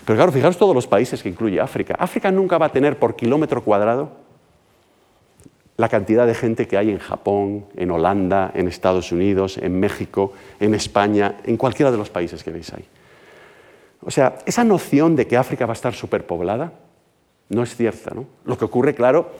Pero 0.05 0.16
claro, 0.16 0.32
fijaros 0.32 0.57
todos 0.59 0.74
los 0.74 0.88
países 0.88 1.22
que 1.22 1.28
incluye 1.28 1.61
África. 1.61 1.95
África 1.97 2.32
nunca 2.32 2.59
va 2.59 2.66
a 2.66 2.72
tener 2.72 2.99
por 2.99 3.14
kilómetro 3.14 3.62
cuadrado 3.62 4.11
la 5.76 5.88
cantidad 5.88 6.26
de 6.26 6.34
gente 6.34 6.66
que 6.66 6.76
hay 6.76 6.91
en 6.91 6.99
Japón, 6.99 7.64
en 7.76 7.91
Holanda, 7.93 8.51
en 8.55 8.66
Estados 8.66 9.12
Unidos, 9.12 9.57
en 9.57 9.78
México, 9.78 10.32
en 10.59 10.74
España, 10.74 11.36
en 11.45 11.57
cualquiera 11.57 11.93
de 11.93 11.97
los 11.97 12.11
países 12.11 12.43
que 12.43 12.51
veis 12.51 12.72
ahí. 12.74 12.84
O 14.03 14.11
sea, 14.11 14.38
esa 14.46 14.64
noción 14.64 15.16
de 15.16 15.26
que 15.26 15.36
África 15.36 15.66
va 15.66 15.72
a 15.72 15.74
estar 15.74 15.94
superpoblada 15.94 16.72
no 17.51 17.62
es 17.62 17.76
cierta. 17.76 18.12
Lo 18.44 18.57
que 18.57 18.64
ocurre, 18.64 18.94
claro, 18.94 19.32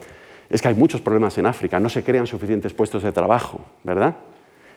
es 0.49 0.61
que 0.61 0.67
hay 0.67 0.75
muchos 0.75 1.01
problemas 1.01 1.37
en 1.37 1.45
África, 1.45 1.79
no 1.79 1.89
se 1.89 2.03
crean 2.03 2.27
suficientes 2.27 2.73
puestos 2.73 3.03
de 3.03 3.11
trabajo, 3.11 3.61
¿verdad? 3.83 4.15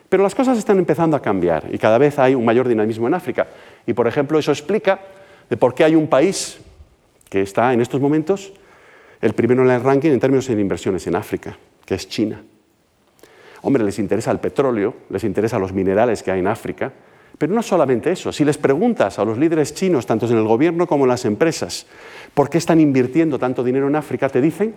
Pero 0.09 0.23
las 0.23 0.33
cosas 0.33 0.57
están 0.57 0.79
empezando 0.79 1.17
a 1.17 1.21
cambiar 1.21 1.67
y 1.71 1.77
cada 1.77 1.97
vez 1.97 2.17
hay 2.17 2.33
un 2.35 2.45
mayor 2.45 2.67
dinamismo 2.67 3.07
en 3.07 3.13
África. 3.13 3.47
Y, 3.85 3.93
por 3.93 4.07
ejemplo, 4.07 4.39
eso 4.39 4.51
explica 4.51 4.99
de 5.49 5.57
por 5.57 5.75
qué 5.75 5.83
hay 5.83 5.95
un 5.95 6.07
país 6.07 6.59
que 7.29 7.41
está 7.41 7.73
en 7.73 7.81
estos 7.81 7.99
momentos 7.99 8.53
el 9.21 9.33
primero 9.33 9.63
en 9.63 9.71
el 9.71 9.81
ranking 9.81 10.11
en 10.11 10.19
términos 10.19 10.47
de 10.47 10.53
inversiones 10.53 11.05
en 11.07 11.15
África, 11.15 11.57
que 11.85 11.95
es 11.95 12.07
China. 12.07 12.41
Hombre, 13.61 13.83
les 13.83 13.97
interesa 13.97 14.31
el 14.31 14.39
petróleo, 14.39 14.93
les 15.09 15.23
interesa 15.23 15.57
los 15.57 15.73
minerales 15.73 16.21
que 16.21 16.31
hay 16.31 16.39
en 16.39 16.47
África, 16.47 16.93
pero 17.37 17.53
no 17.53 17.61
solamente 17.61 18.11
eso. 18.11 18.31
Si 18.31 18.45
les 18.45 18.57
preguntas 18.57 19.19
a 19.19 19.25
los 19.25 19.37
líderes 19.37 19.73
chinos, 19.73 20.05
tanto 20.05 20.27
en 20.27 20.37
el 20.37 20.47
gobierno 20.47 20.87
como 20.87 21.05
en 21.05 21.09
las 21.09 21.25
empresas, 21.25 21.85
por 22.33 22.49
qué 22.49 22.57
están 22.57 22.79
invirtiendo 22.79 23.39
tanto 23.39 23.63
dinero 23.63 23.87
en 23.87 23.95
África, 23.95 24.29
te 24.29 24.41
dicen, 24.41 24.75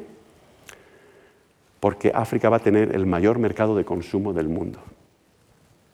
porque 1.80 2.10
África 2.14 2.48
va 2.48 2.56
a 2.56 2.60
tener 2.60 2.94
el 2.94 3.06
mayor 3.06 3.38
mercado 3.38 3.76
de 3.76 3.84
consumo 3.84 4.32
del 4.32 4.48
mundo. 4.48 4.80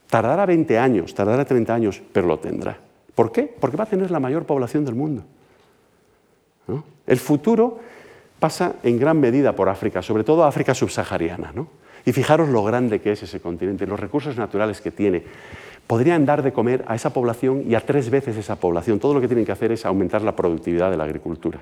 Tardará 0.09 0.47
20 0.47 0.79
años, 0.79 1.15
tardará 1.15 1.45
30 1.45 1.75
años, 1.75 2.03
pero 2.13 2.27
lo 2.27 2.39
tendrá, 2.39 2.79
¿Por 3.15 3.31
qué? 3.31 3.43
Porque 3.43 3.77
va 3.77 3.85
a 3.85 3.89
tener 3.89 4.11
la 4.11 4.21
mayor 4.21 4.45
población 4.45 4.85
del 4.85 4.95
mundo. 4.95 5.23
El 7.07 7.19
futuro 7.19 7.79
pasa 8.41 8.75
en 8.83 8.99
gran 8.99 9.21
medida 9.21 9.55
por 9.55 9.69
África, 9.69 10.03
sobre 10.03 10.25
todo 10.25 10.45
África 10.45 10.75
subsahariana. 10.75 11.53
Y 12.05 12.13
fijaros 12.13 12.49
lo 12.49 12.65
grande 12.65 13.01
que 13.01 13.13
es 13.13 13.23
ese 13.23 13.41
continente, 13.41 13.87
los 13.87 14.01
recursos 14.01 14.37
naturales 14.37 14.81
que 14.81 14.91
tiene. 14.91 15.23
Podrían 15.87 16.25
dar 16.25 16.43
de 16.43 16.53
comer 16.53 16.85
a 16.87 16.95
esa 16.95 17.13
población 17.13 17.65
y 17.69 17.75
a 17.75 17.81
tres 17.81 18.11
veces 18.11 18.37
esa 18.37 18.57
población. 18.57 18.99
Todo 18.99 19.15
lo 19.15 19.21
que 19.21 19.29
tienen 19.29 19.45
que 19.45 19.53
hacer 19.53 19.73
es 19.73 19.85
aumentar 19.85 20.23
la 20.23 20.35
productividad 20.35 20.91
de 20.91 20.97
la 20.97 21.05
agricultura. 21.05 21.61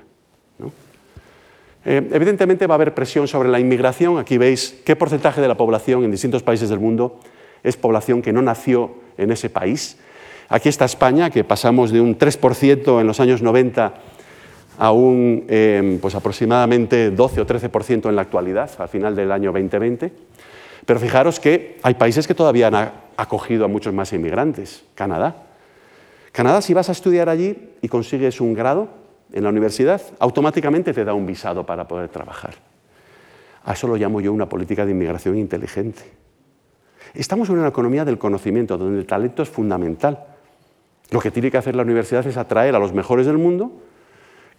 Eh, 1.85 2.09
evidentemente 2.13 2.65
va 2.65 2.75
a 2.75 2.77
haber 2.77 2.93
presión 2.93 3.27
sobre 3.27 3.49
la 3.49 3.59
inmigración. 3.59 4.17
Aquí 4.17 4.37
veis 4.37 4.81
qué 4.85 4.95
porcentaje 4.95 5.41
de 5.41 5.47
la 5.47 5.57
población 5.57 6.03
en 6.03 6.11
distintos 6.11 6.41
países 6.41 6.69
del 6.69 6.79
mundo 6.79 7.19
es 7.63 7.77
población 7.77 8.21
que 8.21 8.33
no 8.33 8.41
nació 8.41 8.91
en 9.17 9.31
ese 9.31 9.49
país. 9.49 9.97
Aquí 10.49 10.69
está 10.69 10.85
España, 10.85 11.29
que 11.29 11.43
pasamos 11.43 11.91
de 11.91 12.01
un 12.01 12.17
3% 12.17 12.99
en 12.99 13.07
los 13.07 13.19
años 13.19 13.41
90 13.41 13.93
a 14.77 14.91
un 14.91 15.45
em, 15.47 15.99
pues 15.99 16.15
aproximadamente 16.15 17.11
12 17.11 17.41
o 17.41 17.47
13% 17.47 18.09
en 18.09 18.15
la 18.15 18.23
actualidad, 18.23 18.69
al 18.77 18.89
final 18.89 19.15
del 19.15 19.31
año 19.31 19.51
2020. 19.51 20.11
Pero 20.85 20.99
fijaros 20.99 21.39
que 21.39 21.79
hay 21.83 21.93
países 21.93 22.27
que 22.27 22.35
todavía 22.35 22.67
han 22.67 22.91
acogido 23.17 23.65
a 23.65 23.67
muchos 23.67 23.93
más 23.93 24.11
inmigrantes. 24.13 24.83
Canadá. 24.95 25.35
Canadá, 26.31 26.61
si 26.61 26.73
vas 26.73 26.89
a 26.89 26.93
estudiar 26.93 27.29
allí 27.29 27.75
y 27.81 27.87
consigues 27.87 28.41
un 28.41 28.53
grado 28.53 28.89
en 29.31 29.43
la 29.43 29.49
universidad, 29.49 30.01
automáticamente 30.19 30.93
te 30.93 31.05
da 31.05 31.13
un 31.13 31.25
visado 31.25 31.65
para 31.65 31.87
poder 31.87 32.09
trabajar. 32.09 32.55
A 33.65 33.73
eso 33.73 33.87
lo 33.87 33.95
llamo 33.95 34.19
yo 34.19 34.33
una 34.33 34.49
política 34.49 34.85
de 34.85 34.91
inmigración 34.91 35.37
inteligente. 35.37 36.01
Estamos 37.13 37.49
en 37.49 37.59
una 37.59 37.67
economía 37.67 38.03
del 38.03 38.17
conocimiento, 38.17 38.77
donde 38.77 38.99
el 38.99 39.05
talento 39.05 39.43
es 39.43 39.49
fundamental. 39.49 40.25
Lo 41.11 41.19
que 41.19 41.31
tiene 41.31 41.51
que 41.51 41.57
hacer 41.57 41.75
la 41.75 41.83
universidad 41.83 42.25
es 42.25 42.37
atraer 42.37 42.75
a 42.75 42.79
los 42.79 42.93
mejores 42.93 43.25
del 43.27 43.37
mundo, 43.37 43.71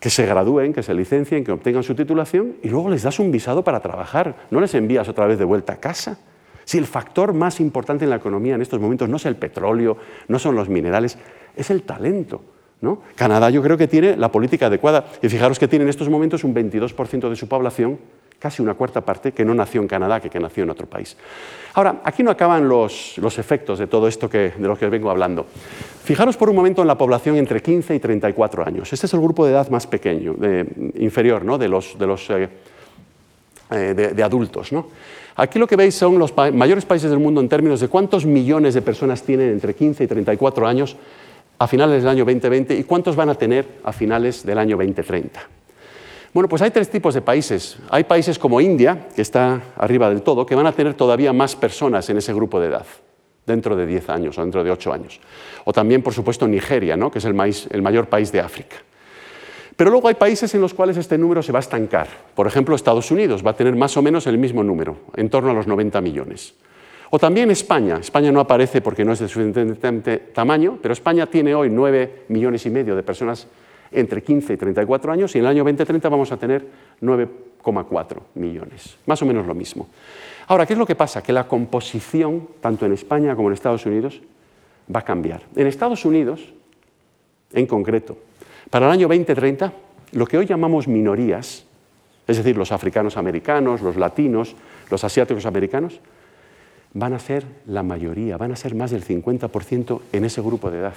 que 0.04 0.10
se 0.10 0.26
gradúen, 0.26 0.74
que 0.74 0.82
se 0.82 0.92
licencien, 0.92 1.44
que 1.44 1.50
obtengan 1.50 1.82
su 1.82 1.94
titulación 1.94 2.56
y 2.62 2.68
luego 2.68 2.90
les 2.90 3.04
das 3.04 3.18
un 3.20 3.30
visado 3.30 3.64
para 3.64 3.80
trabajar. 3.80 4.36
No 4.50 4.60
les 4.60 4.74
envías 4.74 5.08
otra 5.08 5.26
vez 5.26 5.38
de 5.38 5.46
vuelta 5.46 5.72
a 5.72 5.76
casa. 5.76 6.18
Si 6.66 6.76
el 6.76 6.84
factor 6.84 7.32
más 7.32 7.58
importante 7.58 8.04
en 8.04 8.10
la 8.10 8.16
economía 8.16 8.54
en 8.54 8.60
estos 8.60 8.78
momentos 8.78 9.08
no 9.08 9.16
es 9.16 9.24
el 9.24 9.36
petróleo, 9.36 9.96
no 10.28 10.38
son 10.38 10.56
los 10.56 10.68
minerales, 10.68 11.16
es 11.56 11.70
el 11.70 11.84
talento. 11.84 12.42
¿no? 12.82 13.00
Canadá 13.14 13.48
yo 13.48 13.62
creo 13.62 13.78
que 13.78 13.88
tiene 13.88 14.14
la 14.18 14.30
política 14.30 14.66
adecuada. 14.66 15.06
Y 15.22 15.30
fijaros 15.30 15.58
que 15.58 15.68
tiene 15.68 15.84
en 15.84 15.88
estos 15.88 16.10
momentos 16.10 16.44
un 16.44 16.54
22% 16.54 17.30
de 17.30 17.36
su 17.36 17.48
población 17.48 17.98
casi 18.44 18.60
una 18.60 18.74
cuarta 18.74 19.00
parte, 19.00 19.32
que 19.32 19.42
no 19.42 19.54
nació 19.54 19.80
en 19.80 19.88
Canadá, 19.88 20.20
que, 20.20 20.28
que 20.28 20.38
nació 20.38 20.64
en 20.64 20.70
otro 20.70 20.86
país. 20.86 21.16
Ahora, 21.72 22.02
aquí 22.04 22.22
no 22.22 22.30
acaban 22.30 22.68
los, 22.68 23.16
efectos 23.38 23.78
de 23.78 23.86
todo 23.86 24.06
esto 24.06 24.28
que, 24.28 24.50
de 24.50 24.68
lo 24.68 24.76
que 24.76 24.84
os 24.84 24.90
vengo 24.90 25.10
hablando. 25.10 25.46
Fijaros 26.04 26.36
por 26.36 26.50
un 26.50 26.56
momento 26.56 26.82
en 26.82 26.88
la 26.88 26.98
población 26.98 27.36
entre 27.36 27.62
15 27.62 27.94
y 27.94 27.98
34 27.98 28.66
años. 28.66 28.92
Este 28.92 29.06
es 29.06 29.14
el 29.14 29.20
grupo 29.20 29.46
de 29.46 29.52
edad 29.52 29.70
más 29.70 29.86
pequeño, 29.86 30.36
inferior, 30.96 31.58
de 31.58 31.66
los, 31.66 31.98
de, 31.98 32.06
los 32.06 32.28
eh, 32.28 32.46
eh, 33.70 34.22
adultos. 34.22 34.70
Aquí 35.34 35.58
lo 35.58 35.66
que 35.66 35.76
veis 35.76 35.94
son 35.94 36.18
los 36.18 36.36
mayores 36.36 36.84
países 36.84 37.08
del 37.08 37.20
mundo 37.20 37.40
en 37.40 37.48
términos 37.48 37.80
de 37.80 37.88
cuántos 37.88 38.26
millones 38.26 38.74
de 38.74 38.82
personas 38.82 39.22
tienen 39.22 39.48
entre 39.48 39.74
15 39.74 40.04
y 40.04 40.06
34 40.06 40.66
años 40.66 40.94
a 41.58 41.66
finales 41.66 42.02
del 42.02 42.10
año 42.10 42.26
2020 42.26 42.76
y 42.76 42.84
cuántos 42.84 43.16
van 43.16 43.30
a 43.30 43.34
tener 43.34 43.66
a 43.82 43.90
finales 43.90 44.44
del 44.44 44.58
año 44.58 44.76
2030. 44.76 45.40
Bueno, 46.34 46.50
pues 46.50 46.60
hay 46.60 46.70
tres 46.70 46.90
tipos 46.90 47.14
de 47.14 47.22
países. 47.22 47.78
Hay 47.88 48.04
países 48.04 48.38
como 48.38 48.60
India, 48.60 49.08
que 49.16 49.22
está 49.22 49.62
arriba 49.74 50.10
del 50.10 50.20
todo, 50.20 50.44
que 50.44 50.54
van 50.54 50.66
a 50.66 50.72
tener 50.72 50.92
todavía 50.92 51.32
más 51.32 51.56
personas 51.56 52.10
en 52.10 52.18
ese 52.18 52.34
grupo 52.34 52.60
de 52.60 52.68
edad, 52.68 52.84
dentro 53.46 53.76
de 53.76 53.86
10 53.86 54.10
años 54.10 54.38
o 54.38 54.42
dentro 54.42 54.64
de 54.64 54.70
8 54.70 54.92
años. 54.92 55.20
O 55.64 55.72
también, 55.72 56.02
por 56.02 56.12
supuesto, 56.12 56.46
Nigeria, 56.46 56.96
¿no? 56.96 57.10
que 57.10 57.18
es 57.18 57.24
el, 57.24 57.34
el 57.70 57.82
mayor 57.82 58.08
país 58.08 58.32
de 58.32 58.40
África. 58.40 58.76
Pero 59.76 59.90
luego 59.90 60.08
hay 60.08 60.14
países 60.14 60.54
en 60.54 60.60
los 60.60 60.72
cuales 60.72 60.96
este 60.96 61.18
número 61.18 61.42
se 61.42 61.50
va 61.50 61.58
a 61.58 61.60
estancar. 61.60 62.06
Por 62.34 62.46
ejemplo, 62.46 62.76
Estados 62.76 63.10
Unidos 63.10 63.44
va 63.44 63.50
a 63.50 63.56
tener 63.56 63.74
más 63.74 63.96
o 63.96 64.02
menos 64.02 64.26
el 64.26 64.38
mismo 64.38 64.62
número, 64.62 64.98
en 65.16 65.28
torno 65.28 65.50
a 65.50 65.54
los 65.54 65.66
90 65.66 66.00
millones. 66.00 66.54
O 67.10 67.18
también 67.18 67.50
España. 67.50 67.98
España 68.00 68.30
no 68.30 68.40
aparece 68.40 68.80
porque 68.80 69.04
no 69.04 69.12
es 69.12 69.18
de 69.18 69.28
suficiente 69.28 70.18
tamaño, 70.32 70.78
pero 70.80 70.92
España 70.92 71.26
tiene 71.26 71.54
hoy 71.54 71.70
9 71.70 72.24
millones 72.28 72.66
y 72.66 72.70
medio 72.70 72.94
de 72.94 73.02
personas 73.02 73.46
entre 73.90 74.22
15 74.22 74.54
y 74.54 74.56
34 74.56 75.12
años 75.12 75.34
y 75.34 75.38
en 75.38 75.44
el 75.44 75.50
año 75.50 75.64
2030 75.64 76.08
vamos 76.08 76.32
a 76.32 76.36
tener 76.36 76.66
9,4 77.00 78.18
millones, 78.34 78.96
más 79.06 79.22
o 79.22 79.26
menos 79.26 79.46
lo 79.46 79.54
mismo. 79.54 79.88
Ahora, 80.46 80.66
¿qué 80.66 80.74
es 80.74 80.78
lo 80.78 80.86
que 80.86 80.94
pasa? 80.94 81.22
Que 81.22 81.32
la 81.32 81.48
composición, 81.48 82.48
tanto 82.60 82.86
en 82.86 82.92
España 82.92 83.34
como 83.34 83.48
en 83.48 83.54
Estados 83.54 83.86
Unidos, 83.86 84.20
va 84.94 85.00
a 85.00 85.04
cambiar. 85.04 85.42
En 85.56 85.66
Estados 85.66 86.04
Unidos, 86.04 86.52
en 87.52 87.66
concreto, 87.66 88.18
para 88.70 88.86
el 88.86 88.92
año 88.92 89.08
2030, 89.08 89.72
lo 90.12 90.26
que 90.26 90.38
hoy 90.38 90.46
llamamos 90.46 90.88
minorías, 90.88 91.64
es 92.26 92.36
decir, 92.36 92.56
los 92.56 92.72
africanos 92.72 93.16
americanos, 93.16 93.80
los 93.80 93.96
latinos, 93.96 94.54
los 94.90 95.04
asiáticos 95.04 95.46
americanos, 95.46 96.00
van 96.92 97.12
a 97.12 97.18
ser 97.18 97.44
la 97.66 97.82
mayoría, 97.82 98.36
van 98.36 98.52
a 98.52 98.56
ser 98.56 98.74
más 98.74 98.90
del 98.90 99.04
50% 99.04 100.00
en 100.12 100.24
ese 100.24 100.40
grupo 100.40 100.70
de 100.70 100.78
edad. 100.78 100.94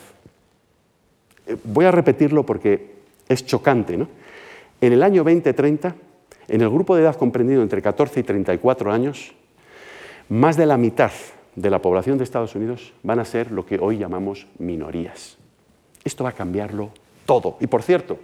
Voy 1.63 1.85
a 1.85 1.91
repetirlo 1.91 2.45
porque 2.45 2.97
es 3.27 3.45
chocante. 3.45 3.97
¿no? 3.97 4.07
En 4.79 4.93
el 4.93 5.01
año 5.01 5.23
2030, 5.23 5.95
en 6.47 6.61
el 6.61 6.69
grupo 6.69 6.95
de 6.95 7.03
edad 7.03 7.15
comprendido 7.15 7.61
entre 7.61 7.81
14 7.81 8.19
y 8.19 8.23
34 8.23 8.91
años, 8.91 9.33
más 10.29 10.57
de 10.57 10.65
la 10.65 10.77
mitad 10.77 11.11
de 11.55 11.69
la 11.69 11.81
población 11.81 12.17
de 12.17 12.23
Estados 12.23 12.55
Unidos 12.55 12.93
van 13.03 13.19
a 13.19 13.25
ser 13.25 13.51
lo 13.51 13.65
que 13.65 13.79
hoy 13.79 13.97
llamamos 13.97 14.47
minorías. 14.59 15.37
Esto 16.03 16.23
va 16.23 16.29
a 16.29 16.33
cambiarlo 16.33 16.91
todo. 17.25 17.57
Y 17.59 17.67
por 17.67 17.81
cierto, 17.83 18.19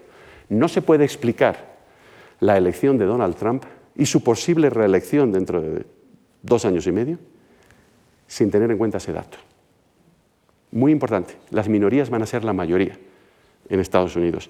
no 0.49 0.67
se 0.67 0.82
puede 0.82 1.03
explicar 1.03 1.74
la 2.39 2.57
elección 2.57 2.97
de 2.97 3.05
Donald 3.05 3.36
Trump 3.36 3.63
y 3.95 4.05
su 4.05 4.24
posible 4.24 4.69
reelección 4.69 5.32
dentro 5.32 5.61
de 5.61 5.86
dos 6.41 6.65
años 6.65 6.86
y 6.88 6.91
medio 6.91 7.17
sin 8.28 8.51
tener 8.51 8.71
en 8.71 8.78
cuenta 8.78 8.97
ese 8.97 9.13
dato. 9.13 9.38
Muy 10.71 10.91
importante, 10.91 11.36
las 11.51 11.69
minorías 11.69 12.09
van 12.09 12.24
a 12.24 12.26
ser 12.26 12.43
la 12.43 12.53
mayoría 12.53 12.97
en 13.69 13.80
Estados 13.80 14.15
Unidos. 14.15 14.49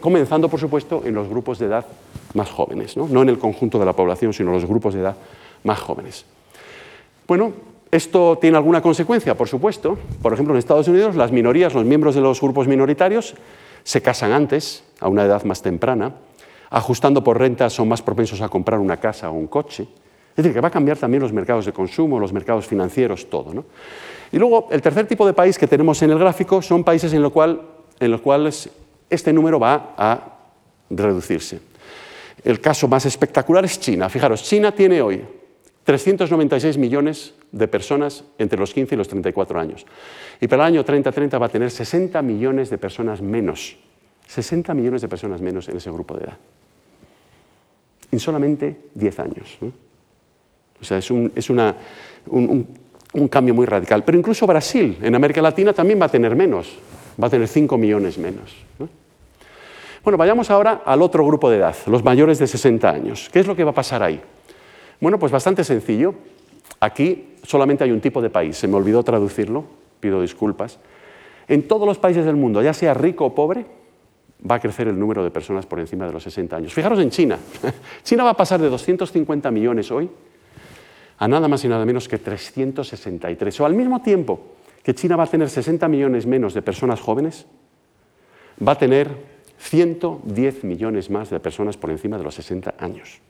Comenzando, 0.00 0.48
por 0.48 0.60
supuesto, 0.60 1.02
en 1.04 1.14
los 1.14 1.28
grupos 1.28 1.58
de 1.58 1.66
edad 1.66 1.86
más 2.34 2.50
jóvenes, 2.50 2.96
¿no? 2.96 3.22
en 3.22 3.28
el 3.28 3.38
conjunto 3.38 3.78
de 3.78 3.86
la 3.86 3.92
población, 3.92 4.32
sino 4.32 4.50
en 4.50 4.56
los 4.56 4.66
grupos 4.66 4.94
de 4.94 5.00
edad 5.00 5.16
más 5.64 5.78
jóvenes. 5.80 6.24
Bueno, 7.26 7.52
¿esto 7.90 8.38
tiene 8.40 8.56
alguna 8.56 8.82
consecuencia? 8.82 9.36
Por 9.36 9.48
supuesto. 9.48 9.98
Por 10.20 10.32
ejemplo, 10.32 10.54
en 10.54 10.58
Estados 10.58 10.88
Unidos, 10.88 11.16
las 11.16 11.32
minorías, 11.32 11.74
los 11.74 11.84
miembros 11.84 12.14
de 12.14 12.20
los 12.20 12.40
grupos 12.40 12.68
minoritarios, 12.68 13.34
se 13.84 14.02
casan 14.02 14.32
antes, 14.32 14.84
a 15.00 15.08
una 15.08 15.24
edad 15.24 15.42
más 15.44 15.62
temprana, 15.62 16.14
ajustando 16.70 17.24
por 17.24 17.38
rentas 17.38 17.72
son 17.72 17.88
más 17.88 18.02
propensos 18.02 18.40
a 18.40 18.48
comprar 18.48 18.78
una 18.78 18.98
casa 18.98 19.30
o 19.30 19.34
un 19.34 19.46
coche. 19.46 19.86
Es 20.30 20.36
decir, 20.36 20.52
que 20.54 20.60
va 20.60 20.68
a 20.68 20.70
cambiar 20.70 20.96
también 20.96 21.22
los 21.22 21.32
mercados 21.32 21.66
de 21.66 21.72
consumo, 21.72 22.18
los 22.18 22.32
mercados 22.32 22.66
financieros, 22.66 23.28
todo. 23.28 23.64
Y 24.30 24.38
luego, 24.38 24.68
el 24.70 24.80
tercer 24.80 25.06
tipo 25.06 25.26
de 25.26 25.34
país 25.34 25.58
que 25.58 25.66
tenemos 25.66 26.00
en 26.02 26.10
el 26.10 26.18
gráfico 26.18 26.62
son 26.62 26.84
países 26.84 27.12
en 27.12 27.22
en 28.00 28.10
los 28.10 28.20
cuales 28.20 28.70
este 29.12 29.32
número 29.32 29.60
va 29.60 29.94
a 29.96 30.38
reducirse. 30.90 31.60
El 32.42 32.60
caso 32.60 32.88
más 32.88 33.06
espectacular 33.06 33.64
es 33.64 33.78
China. 33.78 34.08
Fijaros, 34.08 34.42
China 34.42 34.72
tiene 34.72 35.00
hoy 35.02 35.22
396 35.84 36.78
millones 36.78 37.34
de 37.52 37.68
personas 37.68 38.24
entre 38.38 38.58
los 38.58 38.72
15 38.72 38.94
y 38.94 38.98
los 38.98 39.08
34 39.08 39.60
años. 39.60 39.86
Y 40.40 40.48
para 40.48 40.66
el 40.66 40.74
año 40.74 40.84
30-30 40.84 41.40
va 41.40 41.46
a 41.46 41.48
tener 41.50 41.70
60 41.70 42.20
millones 42.22 42.70
de 42.70 42.78
personas 42.78 43.20
menos. 43.20 43.76
60 44.26 44.72
millones 44.74 45.02
de 45.02 45.08
personas 45.08 45.40
menos 45.40 45.68
en 45.68 45.76
ese 45.76 45.90
grupo 45.90 46.16
de 46.16 46.24
edad. 46.24 46.38
En 48.10 48.18
solamente 48.18 48.76
10 48.94 49.18
años. 49.20 49.58
O 50.80 50.84
sea, 50.84 50.98
es, 50.98 51.10
un, 51.10 51.30
un 52.26 53.28
cambio 53.28 53.54
muy 53.54 53.66
radical. 53.66 54.02
Pero 54.04 54.18
incluso 54.18 54.46
Brasil, 54.46 54.98
en 55.02 55.14
América 55.14 55.42
Latina, 55.42 55.72
también 55.72 56.00
va 56.00 56.06
a 56.06 56.08
tener 56.08 56.34
menos 56.34 56.76
va 57.20 57.26
a 57.26 57.30
tener 57.30 57.48
5 57.48 57.78
millones 57.78 58.18
menos. 58.18 58.54
Bueno, 60.04 60.16
vayamos 60.16 60.50
ahora 60.50 60.82
al 60.84 61.00
otro 61.00 61.24
grupo 61.24 61.48
de 61.48 61.58
edad, 61.58 61.76
los 61.86 62.02
mayores 62.02 62.40
de 62.40 62.48
60 62.48 62.90
años. 62.90 63.30
¿Qué 63.32 63.38
es 63.38 63.46
lo 63.46 63.54
que 63.54 63.62
va 63.62 63.70
a 63.70 63.74
pasar 63.74 64.02
ahí? 64.02 64.20
Bueno, 65.00 65.16
pues 65.16 65.30
bastante 65.30 65.62
sencillo. 65.62 66.14
Aquí 66.80 67.36
solamente 67.44 67.84
hay 67.84 67.92
un 67.92 68.00
tipo 68.00 68.20
de 68.20 68.28
país, 68.28 68.56
se 68.56 68.66
me 68.66 68.74
olvidó 68.74 69.04
traducirlo, 69.04 69.64
pido 70.00 70.20
disculpas. 70.20 70.80
En 71.46 71.68
todos 71.68 71.86
los 71.86 71.98
países 71.98 72.24
del 72.24 72.34
mundo, 72.34 72.60
ya 72.62 72.74
sea 72.74 72.94
rico 72.94 73.26
o 73.26 73.34
pobre, 73.34 73.64
va 74.50 74.56
a 74.56 74.60
crecer 74.60 74.88
el 74.88 74.98
número 74.98 75.22
de 75.22 75.30
personas 75.30 75.66
por 75.66 75.78
encima 75.78 76.06
de 76.06 76.12
los 76.12 76.24
60 76.24 76.56
años. 76.56 76.74
Fijaros 76.74 76.98
en 76.98 77.10
China. 77.10 77.38
China 78.02 78.24
va 78.24 78.30
a 78.30 78.36
pasar 78.36 78.60
de 78.60 78.68
250 78.68 79.52
millones 79.52 79.88
hoy 79.92 80.10
a 81.18 81.28
nada 81.28 81.46
más 81.46 81.64
y 81.64 81.68
nada 81.68 81.84
menos 81.84 82.08
que 82.08 82.18
363. 82.18 83.60
O 83.60 83.66
al 83.66 83.74
mismo 83.74 84.02
tiempo 84.02 84.40
que 84.82 84.96
China 84.96 85.14
va 85.14 85.24
a 85.24 85.28
tener 85.28 85.48
60 85.48 85.86
millones 85.86 86.26
menos 86.26 86.54
de 86.54 86.62
personas 86.62 87.00
jóvenes, 87.00 87.46
va 88.66 88.72
a 88.72 88.78
tener 88.78 89.30
110 89.62 90.64
millones 90.64 91.08
más 91.08 91.30
de 91.30 91.38
personas 91.38 91.76
por 91.76 91.90
encima 91.90 92.18
de 92.18 92.24
los 92.24 92.34
60 92.34 92.74
años. 92.78 93.20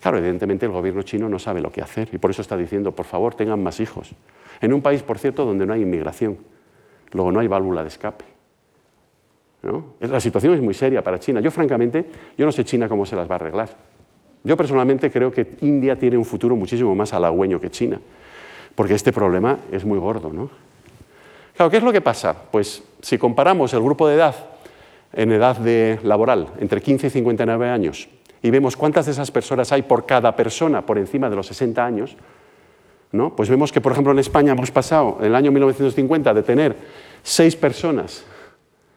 Claro, 0.00 0.16
evidentemente 0.16 0.64
el 0.64 0.72
gobierno 0.72 1.02
chino 1.02 1.28
no 1.28 1.38
sabe 1.38 1.60
lo 1.60 1.70
que 1.70 1.82
hacer 1.82 2.08
y 2.10 2.18
por 2.18 2.30
eso 2.30 2.40
está 2.40 2.56
diciendo, 2.56 2.92
por 2.92 3.04
favor, 3.04 3.34
tengan 3.34 3.62
más 3.62 3.78
hijos. 3.78 4.10
En 4.60 4.72
un 4.72 4.80
país, 4.80 5.02
por 5.02 5.18
cierto, 5.18 5.44
donde 5.44 5.66
no 5.66 5.74
hay 5.74 5.82
inmigración, 5.82 6.38
luego 7.12 7.30
no 7.30 7.40
hay 7.40 7.48
válvula 7.48 7.82
de 7.82 7.88
escape. 7.88 8.24
La 10.00 10.20
situación 10.20 10.54
es 10.54 10.62
muy 10.62 10.72
seria 10.72 11.02
para 11.02 11.18
China. 11.18 11.40
Yo, 11.40 11.50
francamente, 11.50 12.06
yo 12.36 12.46
no 12.46 12.52
sé 12.52 12.64
China 12.64 12.88
cómo 12.88 13.04
se 13.04 13.14
las 13.14 13.28
va 13.28 13.34
a 13.34 13.36
arreglar. 13.36 13.68
Yo 14.44 14.56
personalmente 14.56 15.10
creo 15.10 15.30
que 15.30 15.56
India 15.60 15.98
tiene 15.98 16.16
un 16.16 16.24
futuro 16.24 16.56
muchísimo 16.56 16.94
más 16.94 17.12
halagüeño 17.12 17.60
que 17.60 17.70
China, 17.70 18.00
porque 18.74 18.94
este 18.94 19.12
problema 19.12 19.58
es 19.70 19.84
muy 19.84 19.98
gordo. 19.98 20.32
¿no? 20.32 20.48
Claro, 21.54 21.70
¿qué 21.70 21.76
es 21.76 21.82
lo 21.82 21.92
que 21.92 22.00
pasa? 22.00 22.34
Pues 22.50 22.82
si 23.02 23.18
comparamos 23.18 23.74
el 23.74 23.82
grupo 23.82 24.08
de 24.08 24.14
edad 24.14 24.57
en 25.12 25.32
edad 25.32 25.56
de 25.56 25.98
laboral, 26.02 26.48
entre 26.60 26.80
15 26.80 27.06
y 27.06 27.10
59 27.10 27.68
años, 27.68 28.08
y 28.42 28.50
vemos 28.50 28.76
cuántas 28.76 29.06
de 29.06 29.12
esas 29.12 29.30
personas 29.30 29.72
hay 29.72 29.82
por 29.82 30.06
cada 30.06 30.34
persona 30.36 30.84
por 30.84 30.98
encima 30.98 31.28
de 31.28 31.36
los 31.36 31.46
60 31.46 31.84
años, 31.84 32.16
¿no? 33.12 33.34
pues 33.34 33.48
vemos 33.48 33.72
que, 33.72 33.80
por 33.80 33.92
ejemplo, 33.92 34.12
en 34.12 34.18
España 34.18 34.52
hemos 34.52 34.70
pasado 34.70 35.16
en 35.20 35.26
el 35.26 35.34
año 35.34 35.50
1950 35.50 36.34
de 36.34 36.42
tener 36.42 36.76
seis 37.22 37.56
personas 37.56 38.24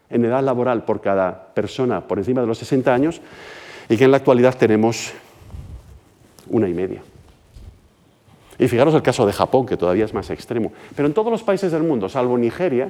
en 0.09 0.25
edad 0.25 0.43
laboral 0.43 0.83
por 0.83 1.01
cada 1.01 1.53
persona 1.53 2.01
por 2.01 2.19
encima 2.19 2.41
de 2.41 2.47
los 2.47 2.57
60 2.57 2.93
años 2.93 3.21
y 3.89 3.97
que 3.97 4.03
en 4.03 4.11
la 4.11 4.17
actualidad 4.17 4.55
tenemos 4.57 5.13
una 6.47 6.67
y 6.67 6.73
media. 6.73 7.01
Y 8.59 8.67
fijaros 8.67 8.93
el 8.93 9.01
caso 9.01 9.25
de 9.25 9.33
Japón, 9.33 9.65
que 9.65 9.75
todavía 9.75 10.05
es 10.05 10.13
más 10.13 10.29
extremo. 10.29 10.71
Pero 10.95 11.07
en 11.07 11.13
todos 11.13 11.31
los 11.31 11.41
países 11.41 11.71
del 11.71 11.81
mundo, 11.81 12.09
salvo 12.09 12.37
Nigeria, 12.37 12.89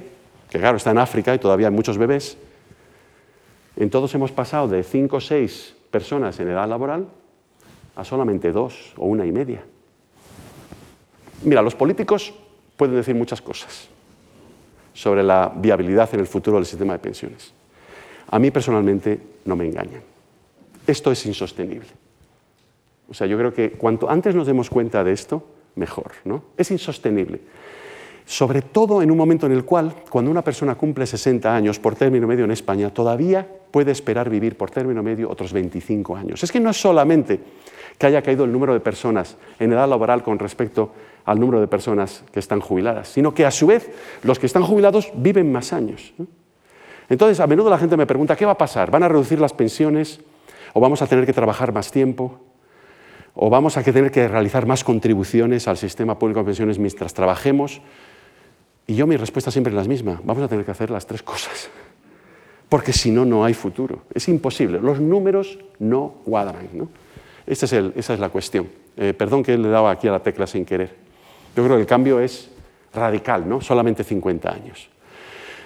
que 0.50 0.60
claro 0.60 0.78
está 0.78 0.92
en 0.92 0.98
África 0.98 1.34
y 1.34 1.40
todavía 1.40 1.68
hay 1.68 1.74
muchos 1.74 1.98
bebés, 1.98 2.38
en 3.76 3.90
todos 3.90 4.14
hemos 4.16 4.32
pasado 4.32 4.68
de 4.68 4.84
cinco 4.84 5.18
o 5.18 5.22
seis 5.22 5.76
personas 5.90 6.40
en 6.40 6.50
edad 6.50 6.68
laboral 6.68 7.08
a 7.96 8.04
solamente 8.04 8.52
dos 8.52 8.94
o 8.98 9.06
una 9.06 9.26
y 9.26 9.32
media. 9.32 9.64
Mira, 11.44 11.62
los 11.62 11.76
políticos 11.76 12.34
pueden 12.78 12.96
decir 12.96 13.16
muchas 13.16 13.42
cosas 13.42 13.90
sobre 14.94 15.24
la 15.24 15.52
viabilidad 15.56 16.10
en 16.14 16.20
el 16.20 16.28
futuro 16.28 16.58
del 16.58 16.66
sistema 16.66 16.94
de 16.94 17.00
pensiones. 17.00 17.54
A 18.30 18.40
mí 18.40 18.52
personalmente 18.52 19.20
no 19.46 19.56
me 19.56 19.66
engañan. 19.66 20.02
Esto 20.86 21.12
es 21.12 21.26
insostenible. 21.26 21.88
O 23.10 23.14
sea, 23.14 23.28
yo 23.28 23.38
creo 23.38 23.54
que 23.54 23.72
cuanto 23.72 24.10
antes 24.10 24.36
nos 24.36 24.48
demos 24.48 24.70
cuenta 24.70 25.04
de 25.04 25.12
esto, 25.12 25.46
mejor. 25.76 26.12
¿no? 26.26 26.44
Es 26.58 26.72
insostenible. 26.72 27.42
Sobre 28.32 28.62
todo 28.62 29.02
en 29.02 29.12
un 29.12 29.18
momento 29.18 29.46
en 29.46 29.52
el 29.52 29.66
cual, 29.66 29.94
cuando 30.10 30.32
una 30.32 30.42
persona 30.42 30.76
cumple 30.76 31.06
60 31.06 31.54
años 31.54 31.80
por 31.80 31.96
término 31.96 32.28
medio 32.28 32.46
en 32.46 32.52
España, 32.52 32.90
todavía 32.90 33.46
puede 33.70 33.92
esperar 33.92 34.30
vivir 34.30 34.56
por 34.56 34.72
término 34.72 35.04
medio 35.04 35.30
otros 35.30 35.52
25 35.52 36.16
años. 36.16 36.42
Es 36.42 36.50
que 36.50 36.62
no 36.62 36.70
es 36.70 36.80
solamente 36.80 37.42
que 37.98 38.06
haya 38.06 38.22
caído 38.22 38.46
el 38.46 38.52
número 38.54 38.72
de 38.72 38.80
personas 38.80 39.36
en 39.60 39.74
edad 39.74 39.86
laboral 39.86 40.24
con 40.24 40.40
respecto 40.40 40.94
al 41.26 41.42
número 41.42 41.60
de 41.60 41.68
personas 41.68 42.24
que 42.32 42.40
están 42.40 42.62
jubiladas, 42.62 43.10
sino 43.10 43.34
que 43.34 43.46
a 43.46 43.52
su 43.52 43.68
vez 43.68 43.92
los 44.24 44.40
que 44.40 44.46
están 44.46 44.64
jubilados 44.64 45.12
viven 45.14 45.52
más 45.52 45.74
años. 45.74 46.14
Entonces, 47.10 47.42
a 47.42 47.48
menudo 47.48 47.70
la 47.70 47.80
gente 47.80 47.98
me 47.98 48.06
pregunta, 48.06 48.38
¿qué 48.38 48.46
va 48.46 48.54
a 48.54 48.58
pasar? 48.58 48.92
¿Van 48.92 49.04
a 49.04 49.10
reducir 49.10 49.42
las 49.42 49.52
pensiones? 49.52 50.22
¿O 50.72 50.80
vamos 50.80 51.02
a 51.02 51.08
tener 51.08 51.26
que 51.26 51.34
trabajar 51.34 51.74
más 51.74 51.92
tiempo? 51.92 52.40
¿O 53.34 53.50
vamos 53.50 53.76
a 53.76 53.84
tener 53.84 54.10
que 54.10 54.30
realizar 54.30 54.66
más 54.66 54.86
contribuciones 54.86 55.68
al 55.68 55.76
sistema 55.76 56.18
público 56.18 56.40
de 56.40 56.46
pensiones 56.46 56.80
mientras 56.80 57.14
trabajemos? 57.14 57.82
Y 58.88 58.96
yo 58.96 59.08
mi 59.08 59.18
respuesta 59.18 59.52
siempre 59.52 59.72
es 59.72 59.78
la 59.78 59.84
misma, 59.84 60.20
vamos 60.24 60.44
a 60.44 60.48
tener 60.48 60.66
que 60.66 60.72
hacer 60.72 60.90
las 60.90 61.06
tres 61.06 61.24
cosas, 61.24 61.70
porque 62.68 62.94
si 62.94 63.12
no, 63.12 63.26
no 63.26 63.46
hay 63.46 63.54
futuro. 63.54 64.04
Es 64.14 64.28
imposible, 64.28 64.80
los 64.80 65.00
números 65.00 65.60
no 65.80 66.16
cuadran. 66.26 66.70
¿no? 66.74 66.90
es 67.46 67.64
esa 67.64 68.14
es 68.14 68.20
la 68.20 68.30
cuestión. 68.30 68.68
Eh, 68.98 69.14
perdón 69.14 69.44
que 69.44 69.58
le 69.58 69.70
daba 69.70 69.92
aquí 69.92 70.08
a 70.08 70.12
la 70.12 70.20
tecla 70.20 70.46
sin 70.48 70.66
querer. 70.66 70.96
Yo 71.56 71.64
creo 71.64 71.76
que 71.76 71.82
el 71.82 71.88
cambio 71.88 72.20
es 72.20 72.50
radical, 72.94 73.48
¿no? 73.48 73.62
Solamente 73.62 74.04
50 74.04 74.52
años. 74.52 74.90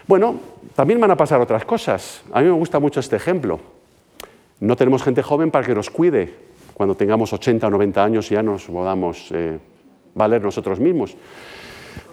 Bueno, 0.08 0.40
también 0.76 1.00
van 1.00 1.12
a 1.12 1.18
pasar 1.18 1.42
otras 1.42 1.66
cosas. 1.66 2.22
A 2.32 2.42
mí 2.42 2.48
me 2.48 2.54
gusta 2.54 2.80
mucho 2.80 3.00
este 3.00 3.16
ejemplo. 3.16 3.60
No 4.60 4.76
tenemos 4.76 5.04
gente 5.04 5.24
joven 5.24 5.52
para 5.52 5.66
que 5.66 5.74
nos 5.74 5.90
cuide. 5.90 6.34
Cuando 6.74 6.96
tengamos 6.96 7.34
80 7.34 7.68
o 7.68 7.70
90 7.70 8.04
años 8.04 8.30
ya 8.30 8.44
nos 8.44 8.66
podamos 8.66 9.32
eh, 9.32 9.58
valer 10.14 10.42
nosotros 10.42 10.80
mismos. 10.80 11.16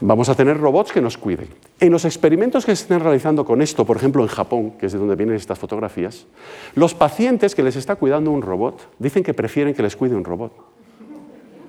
Vamos 0.01 0.28
a 0.28 0.35
tener 0.35 0.59
robots 0.59 0.93
que 0.93 1.01
nos 1.01 1.16
cuiden. 1.16 1.49
En 1.80 1.93
los 1.93 2.05
experimentos 2.05 2.64
que 2.64 2.74
se 2.74 2.83
están 2.83 3.01
realizando 3.01 3.45
con 3.45 3.62
esto, 3.62 3.85
por 3.85 3.97
ejemplo 3.97 4.22
en 4.22 4.28
Japón, 4.28 4.72
que 4.72 4.87
es 4.87 4.93
de 4.93 4.99
donde 4.99 5.16
vienen 5.16 5.37
estas 5.37 5.59
fotografías, 5.59 6.26
los 6.74 6.95
pacientes 6.95 7.55
que 7.55 7.62
les 7.62 7.76
está 7.76 7.97
cuidando 7.97 8.30
un 8.30 8.43
robot 8.43 8.89
dicen 8.99 9.22
que 9.22 9.35
prefieren 9.35 9.74
que 9.74 9.83
les 9.83 9.97
cuide 9.97 10.14
un 10.14 10.24
robot. 10.24 10.53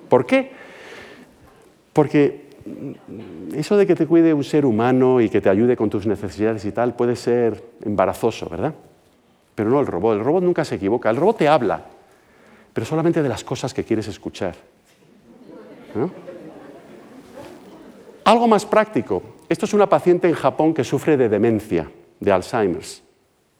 ¿Por 0.08 0.26
qué? 0.26 0.52
Porque 1.92 2.44
eso 3.54 3.76
de 3.76 3.86
que 3.86 3.94
te 3.94 4.06
cuide 4.06 4.32
un 4.32 4.44
ser 4.44 4.64
humano 4.64 5.20
y 5.20 5.28
que 5.28 5.40
te 5.40 5.48
ayude 5.48 5.76
con 5.76 5.90
tus 5.90 6.06
necesidades 6.06 6.64
y 6.64 6.72
tal 6.72 6.94
puede 6.94 7.16
ser 7.16 7.62
embarazoso, 7.84 8.48
¿verdad? 8.48 8.74
Pero 9.54 9.70
no 9.70 9.80
el 9.80 9.86
robot. 9.86 10.18
El 10.18 10.24
robot 10.24 10.42
nunca 10.42 10.64
se 10.64 10.76
equivoca. 10.76 11.10
El 11.10 11.16
robot 11.16 11.38
te 11.38 11.48
habla, 11.48 11.84
pero 12.72 12.86
solamente 12.86 13.22
de 13.22 13.28
las 13.28 13.44
cosas 13.44 13.74
que 13.74 13.84
quieres 13.84 14.08
escuchar. 14.08 14.54
Algo 18.24 18.48
más 18.48 18.64
práctico. 18.64 19.22
Esto 19.48 19.66
es 19.66 19.74
una 19.74 19.88
paciente 19.88 20.28
en 20.28 20.34
Japón 20.34 20.72
que 20.72 20.82
sufre 20.82 21.18
de 21.18 21.28
demencia, 21.28 21.90
de 22.20 22.32
Alzheimer's, 22.32 23.02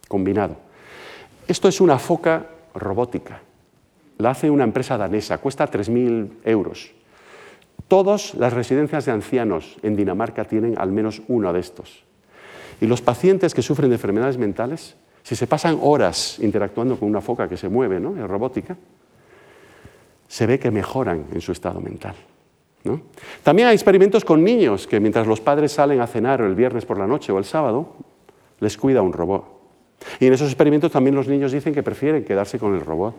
combinado. 0.08 0.56
Esto 1.46 1.68
es 1.68 1.82
una 1.82 1.98
foca 1.98 2.46
robótica. 2.74 3.42
La 4.16 4.30
hace 4.30 4.48
una 4.48 4.64
empresa 4.64 4.96
danesa, 4.96 5.38
cuesta 5.38 5.70
3.000 5.70 6.28
euros. 6.44 6.92
Todas 7.88 8.34
las 8.34 8.54
residencias 8.54 9.04
de 9.04 9.12
ancianos 9.12 9.76
en 9.82 9.96
Dinamarca 9.96 10.44
tienen 10.44 10.78
al 10.78 10.90
menos 10.90 11.20
uno 11.28 11.52
de 11.52 11.60
estos. 11.60 12.02
Y 12.80 12.86
los 12.86 13.02
pacientes 13.02 13.52
que 13.52 13.60
sufren 13.60 13.90
de 13.90 13.96
enfermedades 13.96 14.38
mentales, 14.38 14.96
si 15.22 15.36
se 15.36 15.46
pasan 15.46 15.78
horas 15.82 16.38
interactuando 16.38 16.98
con 16.98 17.08
una 17.08 17.20
foca 17.20 17.48
que 17.48 17.58
se 17.58 17.68
mueve, 17.68 18.00
¿no? 18.00 18.16
es 18.16 18.28
robótica, 18.28 18.76
se 20.26 20.46
ve 20.46 20.58
que 20.58 20.70
mejoran 20.70 21.26
en 21.32 21.40
su 21.42 21.52
estado 21.52 21.80
mental. 21.80 22.14
También 23.42 23.68
hay 23.68 23.74
experimentos 23.74 24.24
con 24.24 24.44
niños 24.44 24.86
que 24.86 25.00
mientras 25.00 25.26
los 25.26 25.40
padres 25.40 25.72
salen 25.72 26.00
a 26.00 26.06
cenar 26.06 26.40
el 26.42 26.54
viernes 26.54 26.84
por 26.84 26.98
la 26.98 27.06
noche 27.06 27.32
o 27.32 27.38
el 27.38 27.44
sábado, 27.44 27.94
les 28.60 28.76
cuida 28.76 29.02
un 29.02 29.12
robot. 29.12 29.44
Y 30.20 30.26
en 30.26 30.32
esos 30.32 30.48
experimentos 30.48 30.92
también 30.92 31.14
los 31.14 31.28
niños 31.28 31.52
dicen 31.52 31.72
que 31.72 31.82
prefieren 31.82 32.24
quedarse 32.24 32.58
con 32.58 32.74
el 32.74 32.82
robot. 32.82 33.14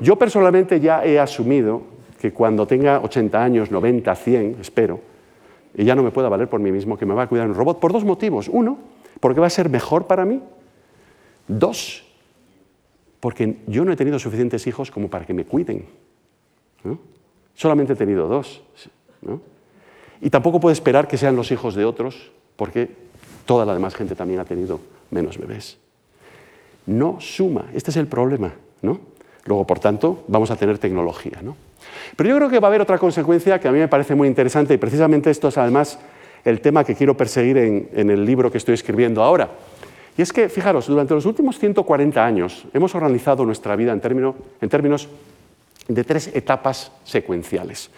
Yo 0.00 0.16
personalmente 0.16 0.80
ya 0.80 1.04
he 1.04 1.18
asumido 1.18 1.82
que 2.20 2.32
cuando 2.32 2.66
tenga 2.66 3.00
80 3.00 3.42
años, 3.42 3.70
90, 3.70 4.14
100, 4.14 4.56
espero, 4.60 5.00
y 5.74 5.84
ya 5.84 5.94
no 5.94 6.02
me 6.02 6.10
pueda 6.10 6.28
valer 6.28 6.48
por 6.48 6.60
mí 6.60 6.72
mismo, 6.72 6.96
que 6.96 7.06
me 7.06 7.14
va 7.14 7.24
a 7.24 7.26
cuidar 7.28 7.46
un 7.46 7.54
robot 7.54 7.78
por 7.78 7.92
dos 7.92 8.04
motivos. 8.04 8.48
Uno, 8.48 8.78
porque 9.20 9.40
va 9.40 9.46
a 9.46 9.50
ser 9.50 9.68
mejor 9.68 10.06
para 10.06 10.24
mí. 10.24 10.40
Dos, 11.46 12.04
porque 13.20 13.58
yo 13.66 13.84
no 13.84 13.92
he 13.92 13.96
tenido 13.96 14.18
suficientes 14.18 14.66
hijos 14.66 14.90
como 14.90 15.08
para 15.08 15.24
que 15.24 15.34
me 15.34 15.44
cuiden. 15.44 15.86
Solamente 17.58 17.94
he 17.94 17.96
tenido 17.96 18.28
dos. 18.28 18.62
Y 20.20 20.30
tampoco 20.30 20.60
puedo 20.60 20.72
esperar 20.72 21.08
que 21.08 21.18
sean 21.18 21.34
los 21.34 21.50
hijos 21.50 21.74
de 21.74 21.84
otros, 21.84 22.30
porque 22.54 22.88
toda 23.46 23.66
la 23.66 23.74
demás 23.74 23.96
gente 23.96 24.14
también 24.14 24.38
ha 24.38 24.44
tenido 24.44 24.78
menos 25.10 25.38
bebés. 25.38 25.76
No 26.86 27.20
suma, 27.20 27.66
este 27.74 27.90
es 27.90 27.96
el 27.96 28.06
problema. 28.06 28.52
¿no? 28.82 29.00
Luego, 29.44 29.66
por 29.66 29.80
tanto, 29.80 30.22
vamos 30.28 30.52
a 30.52 30.56
tener 30.56 30.78
tecnología. 30.78 31.40
¿no? 31.42 31.56
Pero 32.14 32.28
yo 32.28 32.36
creo 32.36 32.48
que 32.48 32.60
va 32.60 32.68
a 32.68 32.70
haber 32.70 32.80
otra 32.80 32.96
consecuencia 32.96 33.58
que 33.58 33.66
a 33.66 33.72
mí 33.72 33.80
me 33.80 33.88
parece 33.88 34.14
muy 34.14 34.28
interesante 34.28 34.74
y 34.74 34.78
precisamente 34.78 35.28
esto 35.28 35.48
es 35.48 35.58
además 35.58 35.98
el 36.44 36.60
tema 36.60 36.84
que 36.84 36.94
quiero 36.94 37.16
perseguir 37.16 37.58
en, 37.58 38.10
el 38.10 38.24
libro 38.24 38.52
que 38.52 38.58
estoy 38.58 38.74
escribiendo 38.74 39.20
ahora. 39.20 39.50
Y 40.16 40.22
es 40.22 40.32
que, 40.32 40.48
fijaros, 40.48 40.86
durante 40.86 41.12
los 41.12 41.26
últimos 41.26 41.58
140 41.58 42.24
años 42.24 42.66
hemos 42.72 42.94
organizado 42.94 43.44
nuestra 43.44 43.74
vida 43.74 43.92
en, 43.92 44.00
en 44.60 44.68
términos 44.68 45.08
de 45.88 46.04
tres 46.04 46.30
etapas 46.34 46.92
secuenciales. 47.04 47.90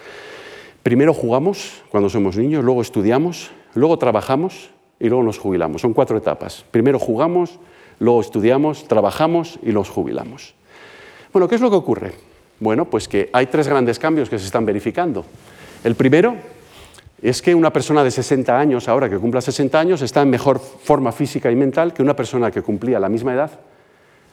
Primero 0.82 1.12
jugamos 1.12 1.82
cuando 1.91 2.09
somos 2.09 2.36
niños, 2.36 2.64
luego 2.64 2.80
estudiamos, 2.80 3.51
luego 3.74 3.99
trabajamos 3.99 4.70
y 4.99 5.09
luego 5.09 5.22
nos 5.22 5.38
jubilamos. 5.38 5.82
Son 5.82 5.93
cuatro 5.93 6.16
etapas. 6.16 6.64
Primero 6.70 6.99
jugamos, 6.99 7.59
luego 7.99 8.20
estudiamos, 8.20 8.88
trabajamos 8.88 9.59
y 9.62 9.72
nos 9.72 9.91
jubilamos. 9.91 10.55
Bueno, 11.32 11.49
¿qué 11.49 11.57
es 11.57 11.61
lo 11.61 11.70
que 11.70 11.76
ocurre? 11.76 12.12
Bueno, 12.61 12.84
pues 12.84 13.09
que 13.09 13.28
hay 13.32 13.47
tres 13.47 13.68
grandes 13.68 13.99
cambios 13.99 14.30
que 14.30 14.38
se 14.38 14.47
están 14.47 14.64
verificando. 14.64 15.24
El 15.84 15.95
primero 15.95 16.36
es 17.22 17.43
que 17.43 17.55
una 17.55 17.72
persona 17.72 18.03
de 18.03 18.11
60 18.11 18.59
años, 18.59 18.88
ahora 18.88 19.09
que 19.09 19.18
cumpla 19.18 19.41
60 19.41 19.78
años, 19.78 20.03
está 20.03 20.22
en 20.22 20.30
mejor 20.30 20.59
forma 20.59 21.12
física 21.12 21.51
y 21.51 21.57
mental 21.57 21.93
que 21.93 22.03
una 22.03 22.16
persona 22.16 22.51
que 22.51 22.62
cumplía 22.62 22.99
la 22.99 23.09
misma 23.09 23.34
edad 23.34 23.51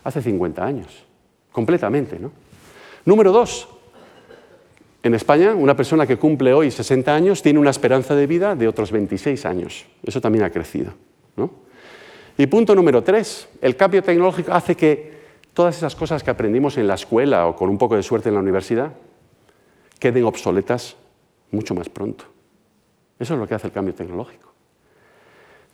hace 0.03 0.21
50 0.21 0.65
años. 0.65 1.05
Completamente, 1.51 2.19
¿no? 2.19 2.31
Número 3.07 3.31
dos, 3.31 3.69
en 5.01 5.13
España, 5.13 5.55
una 5.55 5.77
persona 5.77 6.05
que 6.05 6.17
cumple 6.17 6.51
hoy 6.51 6.69
60 6.69 7.15
años 7.15 7.41
tiene 7.41 7.57
una 7.57 7.69
esperanza 7.69 8.15
de 8.15 8.27
vida 8.27 8.53
de 8.53 8.67
otros 8.67 8.91
26 8.91 9.45
años. 9.45 9.85
Eso 10.03 10.19
también 10.19 10.43
ha 10.43 10.49
crecido. 10.49 10.91
¿no? 11.37 11.49
Y 12.37 12.47
punto 12.47 12.75
número 12.75 13.01
tres, 13.05 13.47
el 13.61 13.77
cambio 13.77 14.03
tecnológico 14.03 14.51
hace 14.51 14.75
que 14.75 15.13
todas 15.53 15.77
esas 15.77 15.95
cosas 15.95 16.21
que 16.21 16.31
aprendimos 16.31 16.77
en 16.77 16.85
la 16.85 16.95
escuela 16.95 17.47
o 17.47 17.55
con 17.55 17.69
un 17.69 17.77
poco 17.77 17.95
de 17.95 18.03
suerte 18.03 18.27
en 18.27 18.35
la 18.35 18.41
universidad 18.41 18.91
queden 19.99 20.25
obsoletas 20.25 20.97
mucho 21.51 21.73
más 21.73 21.87
pronto. 21.87 22.25
Eso 23.17 23.35
es 23.35 23.39
lo 23.39 23.47
que 23.47 23.55
hace 23.55 23.67
el 23.67 23.73
cambio 23.73 23.95
tecnológico. 23.95 24.51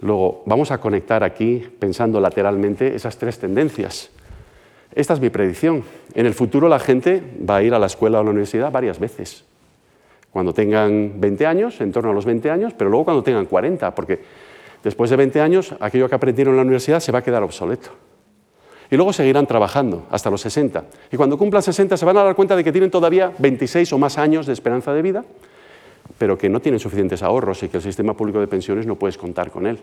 Luego, 0.01 0.43
vamos 0.45 0.69
a 0.69 0.77
conectar 0.77 1.23
aquí, 1.23 1.67
pensando 1.79 2.21
lateralmente, 2.21 2.93
esas 2.93 3.17
tres 3.17 3.39
tendencias. 3.39 4.11
Esta 4.95 5.13
es 5.13 5.19
mi 5.19 5.29
predicción. 5.29 5.83
En 6.13 6.25
el 6.25 6.33
futuro 6.33 6.69
la 6.69 6.79
gente 6.79 7.21
va 7.49 7.57
a 7.57 7.63
ir 7.63 7.73
a 7.73 7.79
la 7.79 7.87
escuela 7.87 8.19
o 8.19 8.21
a 8.21 8.23
la 8.23 8.29
universidad 8.29 8.71
varias 8.71 8.99
veces. 8.99 9.43
Cuando 10.31 10.53
tengan 10.53 11.19
20 11.19 11.45
años, 11.45 11.81
en 11.81 11.91
torno 11.91 12.11
a 12.11 12.13
los 12.13 12.25
20 12.25 12.49
años, 12.49 12.73
pero 12.77 12.89
luego 12.89 13.05
cuando 13.05 13.23
tengan 13.23 13.45
40, 13.45 13.93
porque 13.93 14.19
después 14.83 15.09
de 15.09 15.15
20 15.15 15.41
años 15.41 15.75
aquello 15.79 16.09
que 16.09 16.15
aprendieron 16.15 16.53
en 16.53 16.57
la 16.57 16.63
universidad 16.63 16.99
se 16.99 17.11
va 17.11 17.19
a 17.19 17.23
quedar 17.23 17.43
obsoleto. 17.43 17.89
Y 18.89 18.95
luego 18.95 19.13
seguirán 19.13 19.47
trabajando 19.47 20.05
hasta 20.11 20.29
los 20.29 20.41
60. 20.41 20.85
Y 21.11 21.17
cuando 21.17 21.37
cumplan 21.37 21.63
60 21.63 21.97
se 21.97 22.05
van 22.05 22.17
a 22.17 22.23
dar 22.23 22.35
cuenta 22.35 22.55
de 22.55 22.63
que 22.63 22.71
tienen 22.71 22.91
todavía 22.91 23.31
26 23.39 23.93
o 23.93 23.97
más 23.97 24.17
años 24.17 24.45
de 24.45 24.53
esperanza 24.53 24.93
de 24.93 25.01
vida, 25.01 25.23
pero 26.17 26.37
que 26.37 26.49
no 26.49 26.59
tienen 26.59 26.79
suficientes 26.79 27.23
ahorros 27.23 27.63
y 27.63 27.69
que 27.69 27.77
el 27.77 27.83
sistema 27.83 28.15
público 28.15 28.39
de 28.39 28.47
pensiones 28.47 28.85
no 28.85 28.95
puedes 28.95 29.17
contar 29.17 29.49
con 29.49 29.65
él. 29.65 29.79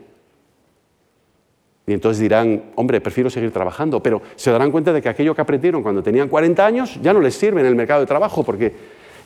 Y 1.90 1.92
entonces 1.92 2.20
dirán, 2.20 2.66
hombre, 2.76 3.00
prefiero 3.00 3.28
seguir 3.30 3.50
trabajando, 3.50 4.00
pero 4.00 4.22
se 4.36 4.52
darán 4.52 4.70
cuenta 4.70 4.92
de 4.92 5.02
que 5.02 5.08
aquello 5.08 5.34
que 5.34 5.40
aprendieron 5.40 5.82
cuando 5.82 6.04
tenían 6.04 6.28
40 6.28 6.64
años 6.64 6.96
ya 7.02 7.12
no 7.12 7.20
les 7.20 7.34
sirve 7.34 7.62
en 7.62 7.66
el 7.66 7.74
mercado 7.74 7.98
de 7.98 8.06
trabajo, 8.06 8.44
porque 8.44 8.72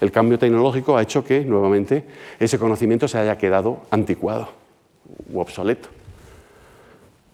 el 0.01 0.11
cambio 0.11 0.39
tecnológico 0.39 0.97
ha 0.97 1.03
hecho 1.03 1.23
que, 1.23 1.45
nuevamente, 1.45 2.05
ese 2.41 2.59
conocimiento 2.59 3.07
se 3.07 3.19
haya 3.19 3.37
quedado 3.37 3.83
anticuado 3.91 4.49
u 5.31 5.41
obsoleto. 5.41 5.91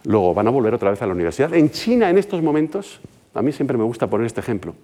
Luego 0.02 0.34
van 0.34 0.48
a 0.48 0.50
volver 0.50 0.74
otra 0.74 0.90
vez 0.90 1.00
a 1.00 1.06
la 1.06 1.12
universidad. 1.12 1.54
En 1.54 1.70
China, 1.70 2.10
en 2.10 2.18
estos 2.18 2.42
momentos, 2.42 3.00
a 3.32 3.40
mí 3.40 3.52
siempre 3.52 3.78
me 3.78 3.84
gusta 3.84 4.08
poner 4.08 4.26
este 4.26 4.40
ejemplo, 4.40 4.74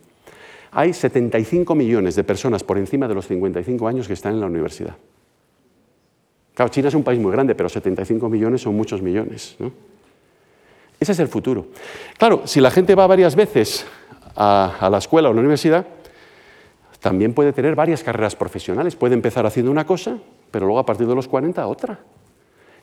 hay 0.71 0.93
75 0.93 1.75
millones 1.75 2.15
de 2.15 2.23
personas 2.23 2.63
por 2.63 2.79
encima 2.79 3.09
de 3.09 3.15
los 3.17 3.27
55 3.27 3.89
años 3.89 4.07
que 4.07 4.13
están 4.13 4.35
en 4.35 4.41
la 4.43 4.47
universidad. 4.47 4.95
Claro, 6.55 6.71
China 6.71 6.87
es 6.87 6.95
un 6.95 7.03
país 7.03 7.19
muy 7.19 7.33
grande, 7.33 7.57
pero 7.57 7.69
75 7.69 8.29
millones 8.29 8.63
son 8.63 8.77
muchos 8.77 9.03
millones. 9.03 9.57
¿no? 9.59 9.96
Ese 10.99 11.13
es 11.13 11.19
el 11.19 11.29
futuro. 11.29 11.67
Claro, 12.19 12.43
si 12.47 12.61
la 12.61 12.71
gente 12.71 12.95
va 12.95 13.07
varias 13.07 13.35
veces 13.37 13.85
a, 14.35 14.89
la 14.91 14.99
escuela 14.99 15.29
o 15.29 15.33
a 15.33 15.35
la 15.35 15.41
universidad, 15.41 15.87
también 17.01 17.35
puede 17.35 17.53
tener 17.53 17.75
varias 17.75 18.03
carreras 18.03 18.35
profesionales. 18.35 18.97
Puede 18.97 19.15
empezar 19.15 19.47
haciendo 19.47 19.71
una 19.71 19.87
cosa, 19.87 20.19
pero 20.51 20.67
luego 20.67 20.79
a 20.79 20.87
partir 20.87 21.07
de 21.07 21.15
los 21.15 21.29
40 21.29 21.67
otra. 21.67 21.99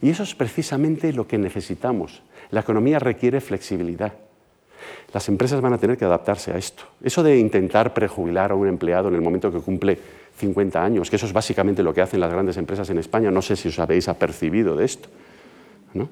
Y 0.01 0.09
eso 0.09 0.23
es 0.23 0.35
precisamente 0.35 1.11
lo 1.13 1.27
que 1.27 1.37
necesitamos. 1.37 2.21
La 2.51 2.59
economía 2.59 2.99
requiere 2.99 3.41
flexibilidad. 3.41 4.13
Las 5.13 5.29
empresas 5.29 5.61
van 5.61 5.73
a 5.73 5.77
tener 5.77 5.97
que 5.97 6.05
adaptarse 6.05 6.51
a 6.51 6.57
esto. 6.57 6.83
Eso 7.01 7.23
de 7.23 7.37
intentar 7.37 7.93
prejubilar 7.93 8.51
a 8.51 8.55
un 8.55 8.67
empleado 8.67 9.07
en 9.07 9.15
el 9.15 9.21
momento 9.21 9.51
que 9.51 9.59
cumple 9.59 9.97
50 10.37 10.83
años, 10.83 11.09
que 11.09 11.15
eso 11.15 11.25
es 11.25 11.33
básicamente 11.33 11.83
lo 11.83 11.93
que 11.93 12.01
hacen 12.01 12.19
las 12.19 12.31
grandes 12.31 12.57
empresas 12.57 12.89
en 12.89 12.97
España, 12.97 13.31
no 13.31 13.41
sé 13.41 13.55
si 13.55 13.69
os 13.69 13.79
habéis 13.79 14.07
apercibido 14.07 14.75
de 14.75 14.85
esto. 14.85 15.09
¿no? 15.93 16.09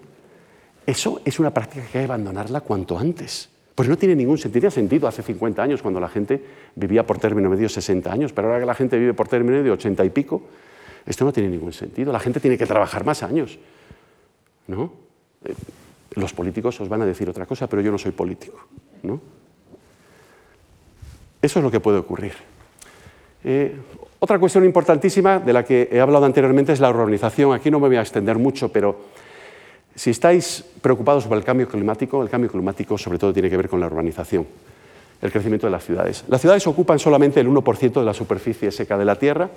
Eso 0.85 1.21
es 1.23 1.39
una 1.39 1.53
práctica 1.53 1.85
que 1.91 1.99
hay 1.99 2.05
que 2.05 2.11
abandonarla 2.11 2.61
cuanto 2.61 2.97
antes. 2.97 3.49
Pues 3.75 3.87
no 3.87 3.97
tiene 3.97 4.15
ningún 4.15 4.37
sentido. 4.37 4.61
Tenía 4.61 4.71
sentido 4.71 5.07
hace 5.07 5.23
50 5.23 5.61
años 5.61 5.81
cuando 5.81 5.99
la 5.99 6.09
gente 6.09 6.43
vivía 6.75 7.05
por 7.05 7.19
término 7.19 7.49
medio 7.49 7.69
60 7.69 8.11
años, 8.11 8.33
pero 8.33 8.47
ahora 8.47 8.59
que 8.59 8.65
la 8.65 8.75
gente 8.75 8.97
vive 8.97 9.13
por 9.13 9.27
término 9.27 9.57
medio 9.57 9.73
80 9.73 10.03
y 10.05 10.09
pico, 10.09 10.43
esto 11.05 11.25
no 11.25 11.31
tiene 11.31 11.49
ningún 11.49 11.73
sentido. 11.73 12.11
La 12.11 12.19
gente 12.19 12.39
tiene 12.39 12.57
que 12.57 12.65
trabajar 12.65 13.05
más 13.05 13.23
años. 13.23 13.57
¿no? 14.67 14.91
Eh, 15.45 15.53
los 16.15 16.33
políticos 16.33 16.79
os 16.81 16.89
van 16.89 17.01
a 17.01 17.05
decir 17.05 17.29
otra 17.29 17.45
cosa, 17.45 17.67
pero 17.67 17.81
yo 17.81 17.91
no 17.91 17.97
soy 17.97 18.11
político. 18.11 18.59
¿no? 19.03 19.21
Eso 21.41 21.59
es 21.59 21.63
lo 21.63 21.71
que 21.71 21.79
puede 21.79 21.97
ocurrir. 21.97 22.33
Eh, 23.43 23.75
otra 24.19 24.37
cuestión 24.37 24.65
importantísima 24.65 25.39
de 25.39 25.53
la 25.53 25.65
que 25.65 25.89
he 25.91 25.99
hablado 25.99 26.25
anteriormente 26.25 26.73
es 26.73 26.79
la 26.79 26.89
urbanización. 26.89 27.53
Aquí 27.53 27.71
no 27.71 27.79
me 27.79 27.87
voy 27.87 27.97
a 27.97 28.01
extender 28.01 28.37
mucho, 28.37 28.71
pero 28.71 28.99
si 29.95 30.09
estáis 30.09 30.63
preocupados 30.81 31.27
por 31.27 31.37
el 31.37 31.43
cambio 31.43 31.67
climático, 31.67 32.21
el 32.23 32.29
cambio 32.29 32.49
climático 32.49 32.97
sobre 32.97 33.17
todo 33.17 33.33
tiene 33.33 33.49
que 33.49 33.57
ver 33.57 33.69
con 33.69 33.79
la 33.79 33.87
urbanización, 33.87 34.47
el 35.21 35.31
crecimiento 35.31 35.67
de 35.67 35.71
las 35.71 35.85
ciudades. 35.85 36.23
Las 36.27 36.41
ciudades 36.41 36.65
ocupan 36.67 36.99
solamente 36.99 37.39
el 37.39 37.47
1% 37.47 37.93
de 37.93 38.05
la 38.05 38.13
superficie 38.13 38.71
seca 38.71 38.97
de 38.97 39.05
la 39.05 39.15
Tierra, 39.17 39.49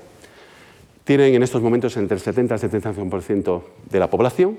tienen 1.04 1.34
en 1.34 1.42
estos 1.42 1.62
momentos 1.62 1.96
entre 1.96 2.16
el 2.16 2.20
70 2.20 2.54
y 2.54 2.64
el 2.64 2.70
75% 2.70 3.62
de 3.90 3.98
la 3.98 4.08
población, 4.08 4.58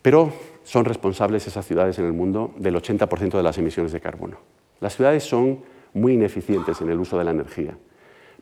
pero 0.00 0.32
son 0.64 0.84
responsables 0.84 1.46
esas 1.46 1.66
ciudades 1.66 1.98
en 1.98 2.06
el 2.06 2.12
mundo 2.12 2.52
del 2.56 2.76
80% 2.76 3.36
de 3.36 3.42
las 3.42 3.58
emisiones 3.58 3.92
de 3.92 4.00
carbono. 4.00 4.38
Las 4.80 4.94
ciudades 4.96 5.24
son 5.24 5.60
muy 5.92 6.14
ineficientes 6.14 6.80
en 6.80 6.90
el 6.90 6.98
uso 6.98 7.18
de 7.18 7.24
la 7.24 7.30
energía, 7.32 7.76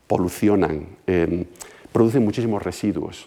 polucionan, 0.06 0.86
eh, 1.06 1.46
producen 1.92 2.24
muchísimos 2.24 2.62
residuos. 2.62 3.26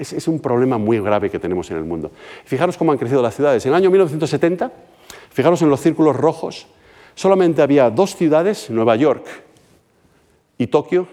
Es, 0.00 0.26
un 0.28 0.40
problema 0.40 0.78
muy 0.78 0.98
grave 0.98 1.28
que 1.28 1.38
tenemos 1.38 1.70
en 1.70 1.76
el 1.76 1.84
mundo. 1.84 2.10
Fijaros 2.46 2.78
cómo 2.78 2.90
han 2.90 2.96
crecido 2.96 3.20
las 3.20 3.34
ciudades. 3.34 3.66
En 3.66 3.72
el 3.72 3.76
año 3.76 3.90
1970, 3.90 4.72
fijaros 5.28 5.60
en 5.60 5.68
los 5.68 5.78
círculos 5.80 6.16
rojos, 6.16 6.66
solamente 7.14 7.60
había 7.60 7.90
dos 7.90 8.16
ciudades, 8.16 8.70
Nueva 8.70 8.96
York 8.96 9.26
y 10.56 10.68
Tokio, 10.68 11.06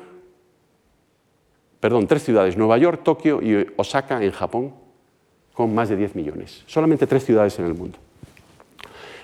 perdón, 1.81 2.07
tres 2.07 2.23
ciudades, 2.23 2.55
Nueva 2.55 2.77
York, 2.77 3.01
Tokio 3.03 3.41
y 3.41 3.67
Osaka 3.75 4.23
en 4.23 4.31
Japón, 4.31 4.73
con 5.53 5.75
más 5.75 5.89
de 5.89 5.97
10 5.97 6.15
millones. 6.15 6.63
Solamente 6.65 7.07
tres 7.07 7.25
ciudades 7.25 7.59
en 7.59 7.65
el 7.65 7.73
mundo. 7.73 7.97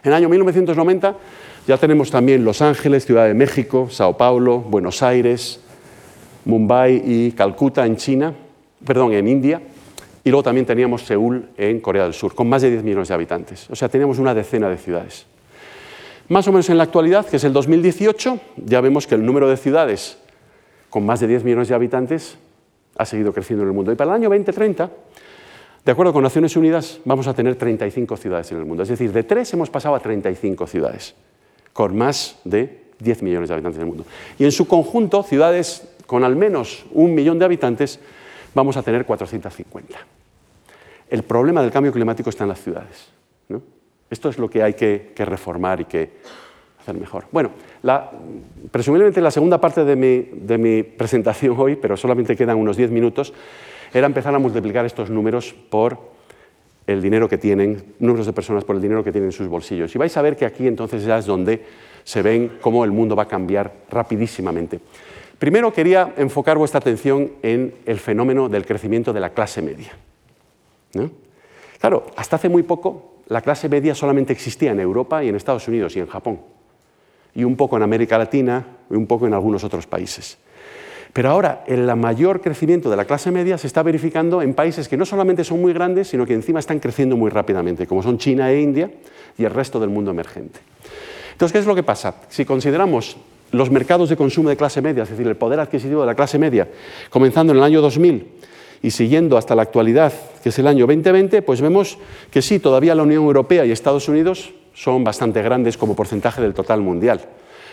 En 0.04 0.12
el 0.12 0.14
año 0.14 0.28
1990 0.28 1.16
ya 1.68 1.78
tenemos 1.78 2.12
también 2.12 2.44
Los 2.44 2.62
Ángeles, 2.62 3.06
Ciudad 3.06 3.28
de 3.28 3.34
México, 3.34 3.88
Sao 3.90 4.18
Paulo, 4.18 4.60
Buenos 4.60 5.02
Aires, 5.02 5.62
Mumbai 6.44 7.02
y 7.06 7.32
Calcuta 7.32 7.86
en 7.86 7.96
China, 7.96 8.34
perdón, 8.86 9.14
en 9.14 9.28
India, 9.28 9.62
y 10.24 10.30
luego 10.30 10.44
también 10.44 10.66
teníamos 10.66 11.04
Seúl 11.04 11.50
en 11.58 11.82
Corea 11.82 12.04
del 12.04 12.14
Sur, 12.14 12.34
con 12.34 12.48
más 12.48 12.62
de 12.62 12.72
10 12.72 12.84
millones 12.84 13.10
de 13.10 13.14
habitantes. 13.14 13.70
O 13.70 13.76
sea, 13.76 13.90
teníamos 13.90 14.20
una 14.20 14.34
decena 14.34 14.70
de 14.70 14.78
ciudades. 14.78 15.26
Más 16.30 16.48
o 16.48 16.52
menos 16.52 16.70
en 16.70 16.78
la 16.78 16.84
actualidad, 16.84 17.26
que 17.26 17.36
es 17.36 17.44
el 17.44 17.52
2018, 17.52 18.40
ya 18.66 18.80
vemos 18.80 19.06
que 19.06 19.16
el 19.16 19.26
número 19.26 19.50
de 19.50 19.58
ciudades 19.58 20.18
con 20.90 21.06
más 21.06 21.20
de 21.20 21.28
10 21.28 21.44
millones 21.44 21.68
de 21.68 21.76
habitantes 21.76 22.38
ha 22.98 23.06
seguido 23.06 23.34
creciendo 23.34 23.64
en 23.64 23.70
el 23.70 23.76
mundo. 23.76 23.92
Y 23.92 23.96
para 23.96 24.12
el 24.12 24.16
año 24.16 24.30
2030, 24.30 24.90
de 25.84 25.92
acuerdo 25.92 26.14
con 26.14 26.24
Naciones 26.24 26.56
Unidas, 26.56 27.02
vamos 27.04 27.28
a 27.28 27.34
tener 27.34 27.56
35 27.56 28.16
ciudades 28.16 28.52
en 28.54 28.60
el 28.60 28.66
mundo. 28.66 28.84
Es 28.84 28.90
decir, 28.90 29.12
de 29.12 29.24
3 29.24 29.54
hemos 29.54 29.70
pasado 29.70 29.96
a 29.96 30.00
35 30.00 30.66
ciudades, 30.68 31.16
con 31.74 31.98
más 31.98 32.38
de 32.46 32.84
10 33.00 33.24
millones 33.24 33.50
de 33.50 33.56
habitantes 33.56 33.78
en 33.78 33.82
el 33.82 33.88
mundo. 33.88 34.06
Y 34.40 34.46
en 34.46 34.54
su 34.54 34.66
conjunto, 34.68 35.24
ciudades 35.24 35.90
con 36.06 36.24
al 36.24 36.38
menos 36.38 36.86
un 36.92 37.14
millón 37.14 37.40
de 37.40 37.46
habitantes 37.46 38.00
vamos 38.54 38.78
a 38.78 38.84
tener 38.84 39.06
450. 39.06 39.98
El 41.10 41.24
problema 41.24 41.62
del 41.62 41.72
cambio 41.72 41.92
climático 41.92 42.30
está 42.30 42.44
en 42.44 42.50
las 42.50 42.62
ciudades. 42.62 43.10
Esto 44.10 44.30
es 44.30 44.38
lo 44.38 44.50
que 44.50 44.62
hay 44.62 44.74
que, 44.74 45.12
reformar 45.18 45.82
y 45.82 45.86
que 45.86 46.12
hacer 46.80 46.96
mejor. 46.96 47.26
Bueno, 47.32 47.52
presumiblemente 48.70 49.22
la 49.22 49.32
segunda 49.32 49.60
parte 49.60 49.84
de 49.84 49.96
mi, 49.96 50.30
de 50.34 50.58
mi, 50.58 50.84
presentación 50.84 51.56
hoy, 51.58 51.76
pero 51.76 51.98
solamente 51.98 52.36
quedan 52.36 52.58
unos 52.58 52.78
10 52.78 52.92
minutos, 52.92 53.34
era 53.92 54.06
empezar 54.06 54.34
a 54.36 54.40
multiplicar 54.40 54.86
estos 54.86 55.10
números 55.10 55.56
por 55.70 55.98
el 56.86 57.02
dinero 57.02 57.30
que 57.30 57.38
tienen, 57.38 57.96
números 58.00 58.26
de 58.26 58.34
personas 58.34 58.64
por 58.64 58.76
el 58.76 58.82
dinero 58.82 59.04
que 59.04 59.12
tienen 59.12 59.30
en 59.30 59.32
sus 59.32 59.48
bolsillos. 59.48 59.94
Y 59.96 59.98
vais 59.98 60.16
a 60.16 60.22
ver 60.22 60.36
que 60.36 60.46
aquí 60.46 60.68
entonces 60.68 61.04
ya 61.04 61.18
es 61.18 61.26
donde 61.26 61.64
se 62.04 62.22
ven 62.22 62.58
cómo 62.62 62.84
el 62.84 62.92
mundo 62.92 63.16
va 63.16 63.24
a 63.24 63.28
cambiar 63.28 63.72
rapidísimamente. 63.90 64.80
Primero 65.44 65.74
quería 65.74 66.14
enfocar 66.16 66.58
vuestra 66.58 66.78
atención 66.78 67.34
en 67.42 67.76
el 67.86 68.00
fenómeno 68.00 68.48
del 68.48 68.66
crecimiento 68.66 69.12
de 69.12 69.20
la 69.20 69.32
clase 69.32 69.62
media. 69.62 69.92
Claro, 71.82 72.06
hasta 72.16 72.38
hace 72.38 72.48
muy 72.48 72.64
poco 72.64 73.16
la 73.28 73.42
clase 73.42 73.68
media 73.68 73.94
solamente 73.94 74.32
existía 74.32 74.72
en 74.72 74.80
Europa 74.80 75.22
y 75.22 75.28
en 75.28 75.36
Estados 75.36 75.68
Unidos 75.68 75.98
y 75.98 76.00
en 76.00 76.08
Japón, 76.08 76.40
y 77.36 77.44
un 77.44 77.58
poco 77.58 77.76
en 77.76 77.84
América 77.84 78.18
Latina 78.18 78.66
y 78.90 78.94
un 78.94 79.06
poco 79.06 79.28
en 79.28 79.34
algunos 79.34 79.66
otros 79.66 79.86
países. 79.86 80.38
Pero 81.12 81.30
ahora 81.30 81.66
el 81.68 81.94
mayor 81.98 82.40
crecimiento 82.40 82.90
de 82.90 82.96
la 82.96 83.04
clase 83.04 83.30
media 83.30 83.58
se 83.58 83.68
está 83.68 83.84
verificando 83.84 84.42
en 84.42 84.54
países 84.54 84.88
que 84.88 84.96
no 84.96 85.06
solamente 85.06 85.44
son 85.44 85.60
muy 85.60 85.74
grandes, 85.74 86.08
sino 86.08 86.26
que 86.26 86.36
encima 86.36 86.62
están 86.62 86.80
creciendo 86.80 87.18
muy 87.18 87.30
rápidamente, 87.30 87.86
como 87.86 88.02
son 88.02 88.18
China 88.18 88.50
e 88.50 88.62
India 88.62 88.90
y 89.38 89.44
el 89.44 89.52
resto 89.52 89.78
del 89.78 89.90
mundo 89.90 90.10
emergente. 90.10 90.62
Entonces, 91.34 91.52
¿qué 91.52 91.60
es 91.60 91.66
lo 91.66 91.76
que 91.76 91.84
pasa? 91.84 92.16
Si 92.30 92.46
consideramos 92.46 93.18
los 93.54 93.70
mercados 93.70 94.10
de 94.10 94.18
consumo 94.18 94.50
de 94.50 94.58
clase 94.58 94.82
media, 94.82 95.04
es 95.04 95.10
decir, 95.10 95.28
el 95.28 95.38
poder 95.38 95.60
adquisitivo 95.60 96.02
de 96.02 96.08
la 96.08 96.16
clase 96.16 96.40
media, 96.40 96.68
comenzando 97.10 97.54
en 97.54 97.60
el 97.60 97.64
año 97.64 97.82
2000 97.82 98.28
y 98.82 98.92
siguiendo 98.92 99.38
hasta 99.38 99.56
la 99.56 99.62
actualidad, 99.62 100.12
que 100.42 100.50
es 100.50 100.60
el 100.60 100.68
año 100.68 100.88
2020, 100.88 101.44
pues 101.44 101.62
vemos 101.62 102.00
que 102.32 102.42
sí, 102.42 102.60
todavía 102.60 102.96
la 102.96 103.04
Unión 103.04 103.24
Europea 103.24 103.64
y 103.64 103.72
Estados 103.72 104.10
Unidos 104.10 104.52
son 104.74 105.04
bastante 105.04 105.42
grandes 105.44 105.78
como 105.78 105.96
porcentaje 105.96 106.42
del 106.42 106.54
total 106.56 106.82
mundial. 106.82 107.22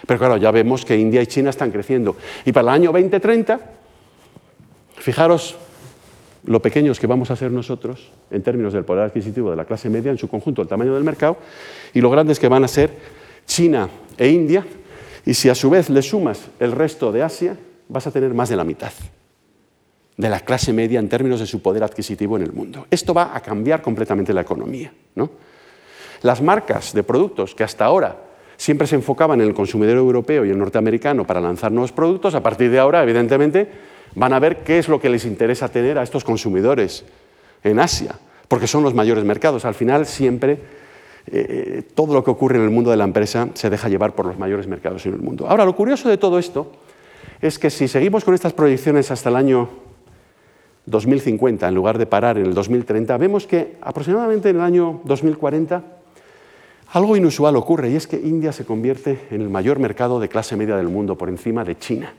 Pero 0.06 0.18
claro, 0.18 0.36
ya 0.36 0.50
vemos 0.50 0.84
que 0.84 0.98
India 0.98 1.22
y 1.22 1.26
China 1.26 1.50
están 1.50 1.70
creciendo. 1.70 2.14
Y 2.44 2.52
para 2.52 2.68
el 2.68 2.82
año 2.82 2.92
2030, 2.92 3.60
fijaros 4.96 5.56
lo 6.44 6.60
pequeños 6.60 7.00
que 7.00 7.06
vamos 7.06 7.30
a 7.30 7.36
ser 7.36 7.50
nosotros 7.50 8.10
en 8.30 8.42
términos 8.42 8.74
del 8.74 8.84
poder 8.84 9.04
adquisitivo 9.04 9.50
de 9.50 9.56
la 9.56 9.64
clase 9.64 9.88
media 9.88 10.10
en 10.10 10.18
su 10.18 10.28
conjunto, 10.28 10.60
el 10.60 10.68
tamaño 10.68 10.94
del 10.94 11.04
mercado, 11.04 11.38
y 11.94 12.02
lo 12.02 12.10
grandes 12.10 12.38
que 12.38 12.48
van 12.48 12.64
a 12.64 12.68
ser 12.68 12.90
China 13.46 13.88
e 14.16 14.28
India 14.28 14.64
y 15.24 15.34
si 15.34 15.48
a 15.48 15.54
su 15.54 15.70
vez 15.70 15.90
le 15.90 16.02
sumas 16.02 16.40
el 16.58 16.72
resto 16.72 17.12
de 17.12 17.22
Asia, 17.22 17.56
vas 17.88 18.06
a 18.06 18.10
tener 18.10 18.34
más 18.34 18.48
de 18.48 18.56
la 18.56 18.64
mitad. 18.64 18.92
de 20.16 20.28
la 20.28 20.40
clase 20.40 20.74
media 20.74 20.98
en 21.00 21.08
términos 21.08 21.40
de 21.40 21.46
su 21.46 21.62
poder 21.62 21.82
adquisitivo 21.82 22.36
en 22.36 22.42
el 22.42 22.52
mundo. 22.52 22.86
Esto 22.90 23.14
va 23.14 23.34
a 23.34 23.40
cambiar 23.40 23.80
completamente 23.80 24.34
la 24.34 24.42
economía. 24.42 24.92
¿no? 25.14 25.30
Las 26.20 26.42
marcas 26.42 26.92
de 26.92 27.02
productos 27.02 27.54
que 27.54 27.64
hasta 27.64 27.86
ahora 27.86 28.18
siempre 28.58 28.86
se 28.86 28.96
enfocaban 28.96 29.40
en 29.40 29.46
el 29.46 29.54
consumidor 29.54 29.96
europeo 29.96 30.44
y 30.44 30.50
el 30.50 30.58
norteamericano 30.58 31.26
para 31.26 31.40
lanzar 31.40 31.72
nuevos 31.72 31.92
productos, 31.92 32.34
a 32.34 32.42
partir 32.42 32.70
de 32.70 32.78
ahora, 32.78 33.02
evidentemente, 33.02 33.70
van 34.14 34.34
a 34.34 34.38
ver 34.38 34.58
qué 34.58 34.78
es 34.78 34.88
lo 34.88 35.00
que 35.00 35.08
les 35.08 35.24
interesa 35.24 35.70
tener 35.70 35.96
a 35.96 36.02
estos 36.02 36.22
consumidores 36.22 37.06
en 37.64 37.80
Asia, 37.80 38.16
porque 38.48 38.66
son 38.66 38.82
los 38.82 38.92
mayores 38.92 39.24
mercados. 39.24 39.64
Al 39.64 39.74
final, 39.74 40.04
siempre 40.04 40.58
eh, 41.32 41.82
todo 41.94 42.14
lo 42.14 42.24
que 42.24 42.30
ocurre 42.30 42.56
en 42.56 42.64
el 42.64 42.70
mundo 42.70 42.90
de 42.90 42.96
la 42.96 43.04
empresa 43.04 43.48
se 43.54 43.70
deja 43.70 43.88
llevar 43.88 44.14
por 44.14 44.26
los 44.26 44.38
mayores 44.38 44.66
mercados 44.66 45.04
en 45.06 45.14
el 45.14 45.20
mundo. 45.20 45.46
Ahora, 45.48 45.64
lo 45.64 45.74
curioso 45.74 46.08
de 46.08 46.18
todo 46.18 46.38
esto 46.38 46.72
es 47.40 47.58
que 47.58 47.70
si 47.70 47.88
seguimos 47.88 48.24
con 48.24 48.34
estas 48.34 48.52
proyecciones 48.52 49.10
hasta 49.10 49.28
el 49.28 49.36
año 49.36 49.68
2050, 50.86 51.68
en 51.68 51.74
lugar 51.74 51.98
de 51.98 52.06
parar 52.06 52.38
en 52.38 52.46
el 52.46 52.54
2030, 52.54 53.16
vemos 53.16 53.46
que 53.46 53.76
aproximadamente 53.80 54.50
en 54.50 54.56
el 54.56 54.62
año 54.62 55.00
2040 55.04 55.82
algo 56.92 57.16
inusual 57.16 57.56
ocurre 57.56 57.90
y 57.90 57.96
es 57.96 58.06
que 58.06 58.16
India 58.16 58.52
se 58.52 58.64
convierte 58.64 59.26
en 59.30 59.40
el 59.42 59.48
mayor 59.48 59.78
mercado 59.78 60.18
de 60.18 60.28
clase 60.28 60.56
media 60.56 60.76
del 60.76 60.88
mundo 60.88 61.16
por 61.16 61.28
encima 61.28 61.64
de 61.64 61.78
China. 61.78 62.12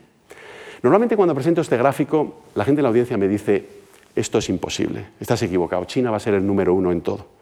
Normalmente 0.82 1.16
cuando 1.16 1.34
presento 1.34 1.60
este 1.60 1.76
gráfico, 1.76 2.42
la 2.54 2.64
gente 2.64 2.80
en 2.80 2.84
la 2.84 2.88
audiencia 2.88 3.16
me 3.18 3.28
dice, 3.28 3.66
esto 4.16 4.38
es 4.38 4.48
imposible, 4.48 5.06
estás 5.20 5.42
equivocado, 5.42 5.84
China 5.84 6.10
va 6.10 6.16
a 6.16 6.20
ser 6.20 6.34
el 6.34 6.46
número 6.46 6.74
uno 6.74 6.90
en 6.90 7.02
todo. 7.02 7.41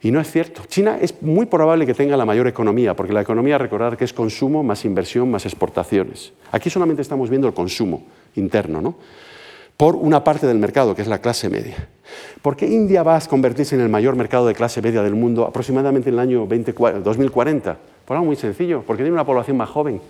Y 0.00 0.10
no 0.10 0.20
es 0.20 0.30
cierto. 0.30 0.62
China 0.68 0.98
es 1.00 1.22
muy 1.22 1.46
probable 1.46 1.84
que 1.84 1.94
tenga 1.94 2.16
la 2.16 2.24
mayor 2.24 2.46
economía, 2.46 2.94
porque 2.94 3.12
la 3.12 3.20
economía, 3.20 3.58
recordar 3.58 3.96
que 3.96 4.04
es 4.04 4.12
consumo 4.12 4.62
más 4.62 4.84
inversión 4.84 5.30
más 5.30 5.44
exportaciones. 5.44 6.32
Aquí 6.52 6.70
solamente 6.70 7.02
estamos 7.02 7.28
viendo 7.30 7.48
el 7.48 7.54
consumo 7.54 8.02
interno, 8.36 8.80
¿no? 8.80 8.96
por 9.78 9.94
una 9.94 10.24
parte 10.24 10.48
del 10.48 10.58
mercado, 10.58 10.94
que 10.96 11.02
es 11.02 11.08
la 11.08 11.20
clase 11.20 11.48
media. 11.48 11.88
¿Por 12.42 12.56
qué 12.56 12.66
India 12.66 13.04
va 13.04 13.16
a 13.16 13.20
convertirse 13.20 13.76
en 13.76 13.80
el 13.80 13.88
mayor 13.88 14.16
mercado 14.16 14.48
de 14.48 14.54
clase 14.54 14.82
media 14.82 15.04
del 15.04 15.14
mundo 15.14 15.44
aproximadamente 15.46 16.08
en 16.08 16.14
el 16.14 16.18
año 16.18 16.46
2040? 16.46 17.76
Por 18.04 18.16
algo 18.16 18.26
muy 18.26 18.34
sencillo, 18.34 18.82
porque 18.84 19.04
tiene 19.04 19.14
una 19.14 19.24
población 19.24 19.56
más 19.56 19.68
joven. 19.68 20.00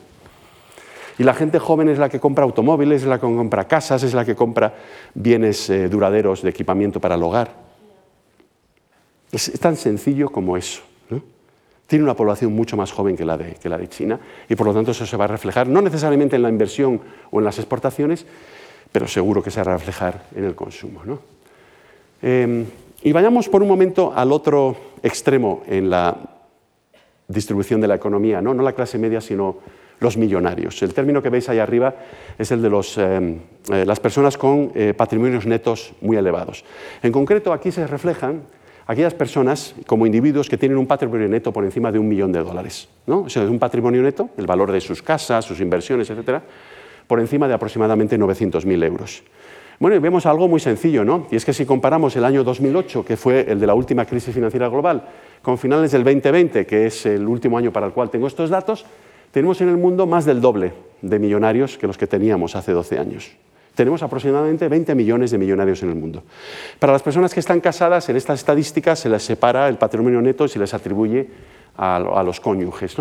Y 1.19 1.23
la 1.23 1.35
gente 1.35 1.59
joven 1.59 1.91
es 1.91 1.99
la 1.99 2.09
que 2.09 2.19
compra 2.19 2.45
automóviles, 2.45 3.03
es 3.03 3.09
la 3.09 3.17
que 3.17 3.27
compra 3.27 3.69
casas, 3.69 4.03
es 4.03 4.15
la 4.15 4.25
que 4.25 4.35
compra 4.35 4.73
bienes 5.13 5.69
eh, 5.69 5.91
duraderos 5.91 6.41
de 6.41 6.49
equipamiento 6.49 6.99
para 6.99 7.17
el 7.17 7.23
hogar. 7.23 7.68
Es, 9.33 9.53
tan 9.61 9.77
sencillo 9.77 10.31
como 10.31 10.57
eso. 10.57 10.83
Tiene 11.87 12.05
una 12.05 12.15
población 12.15 12.53
mucho 12.53 12.77
más 12.77 12.93
joven 12.93 13.17
que 13.17 13.25
la, 13.25 13.39
de, 13.39 13.89
China 13.89 14.21
y 14.47 14.55
por 14.55 14.67
lo 14.67 14.75
tanto 14.75 14.91
eso 14.91 15.07
se 15.07 15.17
va 15.17 15.25
a 15.25 15.29
reflejar 15.29 15.69
no 15.69 15.81
necesariamente 15.81 16.37
en 16.37 16.43
la 16.43 16.51
inversión 16.51 17.01
o 17.31 17.39
en 17.39 17.47
las 17.47 17.59
exportaciones, 17.59 18.27
pero 18.93 19.09
seguro 19.09 19.43
que 19.43 19.51
se 19.51 19.63
va 19.63 19.73
a 19.73 19.79
reflejar 19.79 20.27
en 20.37 20.45
el 20.45 20.55
consumo. 20.55 21.01
Em, 22.21 22.67
y 23.03 23.13
vayamos 23.13 23.49
por 23.49 23.63
un 23.63 23.69
momento 23.69 24.13
al 24.15 24.33
otro 24.33 24.77
extremo 25.03 25.63
en 25.67 25.89
la 25.89 26.15
distribución 27.27 27.81
de 27.81 27.89
la 27.89 27.95
economía, 27.95 28.43
no, 28.43 28.53
la 28.53 28.75
clase 28.75 28.99
media, 28.99 29.23
sino 29.23 29.57
los 30.01 30.19
millonarios. 30.19 30.83
El 30.83 30.93
término 30.93 31.23
que 31.23 31.31
veis 31.31 31.49
ahí 31.49 31.59
arriba 31.59 31.95
es 32.39 32.51
el 32.53 32.61
de 32.61 32.69
em, 32.69 33.39
eh, 33.73 33.85
las 33.87 33.99
personas 33.99 34.37
con 34.37 34.73
eh, 34.75 34.95
patrimonios 34.95 35.47
netos 35.47 35.95
muy 36.03 36.17
elevados. 36.17 36.65
En 37.03 37.13
concreto, 37.13 37.53
aquí 37.53 37.73
se 37.73 37.87
reflejan 37.87 38.43
aquellas 38.89 39.13
personas 39.13 39.75
como 39.87 40.07
individuos 40.07 40.49
que 40.49 40.57
tienen 40.57 40.79
un 40.79 40.87
patrimonio 40.87 41.29
neto 41.29 41.53
por 41.53 41.63
encima 41.63 41.93
de 41.93 41.99
un 41.99 42.09
millón 42.09 42.33
de 42.33 42.43
dólares. 42.43 42.89
¿no? 43.07 43.21
O 43.21 43.29
sea, 43.29 43.43
un 43.43 43.59
patrimonio 43.59 44.03
neto, 44.03 44.31
el 44.39 44.47
valor 44.47 44.73
de 44.73 44.81
sus 44.81 45.03
casas, 45.03 45.45
sus 45.45 45.61
inversiones, 45.61 46.09
etcétera, 46.09 46.43
por 47.07 47.21
encima 47.21 47.47
de 47.47 47.55
aproximadamente 47.55 48.19
900.000 48.19 48.85
euros. 48.85 49.23
Bueno, 49.79 49.95
y 49.95 49.99
vemos 50.01 50.25
algo 50.25 50.49
muy 50.49 50.59
sencillo, 50.59 51.05
¿no? 51.05 51.27
Y 51.31 51.37
es 51.37 51.45
que 51.45 51.53
si 51.53 51.67
comparamos 51.67 52.17
el 52.17 52.25
año 52.25 52.43
2008, 52.43 53.05
que 53.05 53.17
fue 53.17 53.47
el 53.49 53.61
de 53.61 53.67
la 53.67 53.75
última 53.75 54.07
crisis 54.07 54.35
financiera 54.35 54.69
global, 54.69 55.05
con 55.43 55.59
finales 55.59 55.93
del 55.93 56.03
2020, 56.03 56.67
que 56.67 56.87
es 56.87 57.07
el 57.07 57.29
último 57.29 57.59
año 57.59 57.71
para 57.71 57.87
el 57.87 57.93
cual 57.93 58.11
tengo 58.11 58.27
estos 58.27 58.51
datos, 58.51 58.87
tenemos 59.31 59.61
en 59.61 59.69
el 59.69 59.77
mundo 59.77 60.07
más 60.07 60.25
del 60.25 60.41
doble 60.41 60.73
de 61.03 61.19
millonarios 61.19 61.77
que 61.77 61.87
los 61.87 61.99
que 61.99 62.07
teníamos 62.07 62.57
hace 62.57 62.73
12 62.73 62.99
años 62.99 63.37
tenemos 63.79 64.03
aproximadamente 64.03 64.67
20 64.67 64.93
millones 64.97 65.31
de 65.31 65.39
millonarios 65.39 65.81
en 65.85 65.91
el 65.91 65.95
mundo. 65.95 66.25
Para 66.81 66.93
las 66.93 67.01
personas 67.01 67.33
que 67.33 67.39
están 67.39 67.61
casadas, 67.61 68.09
en 68.09 68.17
estas 68.17 68.41
estadísticas 68.41 68.99
se 68.99 69.09
les 69.09 69.23
separa 69.23 69.69
el 69.69 69.77
patrimonio 69.77 70.21
neto 70.21 70.45
y 70.45 70.49
se 70.49 70.59
les 70.59 70.75
atribuye 70.75 71.29
a, 71.77 72.01
los 72.25 72.41
cónyuges. 72.41 72.97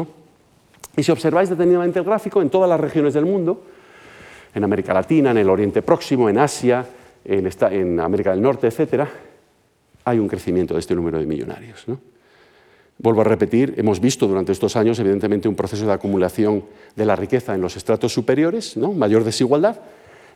Y 0.95 1.01
si 1.01 1.11
observáis 1.11 1.49
detenidamente 1.49 1.97
el 1.97 2.05
gráfico, 2.05 2.43
en 2.43 2.51
todas 2.51 2.69
las 2.69 2.79
regiones 2.79 3.15
del 3.15 3.25
mundo, 3.25 3.63
en 4.53 4.63
América 4.63 4.93
Latina, 4.93 5.31
en 5.31 5.39
el 5.39 5.49
Oriente 5.49 5.81
Próximo, 5.81 6.29
en 6.29 6.37
Asia, 6.37 6.85
en, 7.25 7.49
en 7.71 7.99
América 7.99 8.29
del 8.29 8.43
Norte, 8.43 8.67
etc., 8.67 9.03
hay 10.05 10.19
un 10.19 10.27
crecimiento 10.27 10.75
de 10.75 10.81
este 10.81 10.93
número 10.93 11.17
de 11.17 11.25
millonarios. 11.25 11.87
Vuelvo 12.99 13.21
a 13.21 13.23
repetir, 13.23 13.73
hemos 13.77 13.99
visto 13.99 14.27
durante 14.27 14.51
estos 14.51 14.75
años, 14.75 14.99
evidentemente, 14.99 15.47
un 15.47 15.55
proceso 15.55 15.87
de 15.87 15.93
acumulación 15.93 16.65
de 16.95 17.05
la 17.05 17.15
riqueza 17.15 17.55
en 17.55 17.61
los 17.61 17.75
estratos 17.75 18.13
superiores, 18.13 18.77
¿no? 18.77 18.93
mayor 18.93 19.23
desigualdad, 19.23 19.77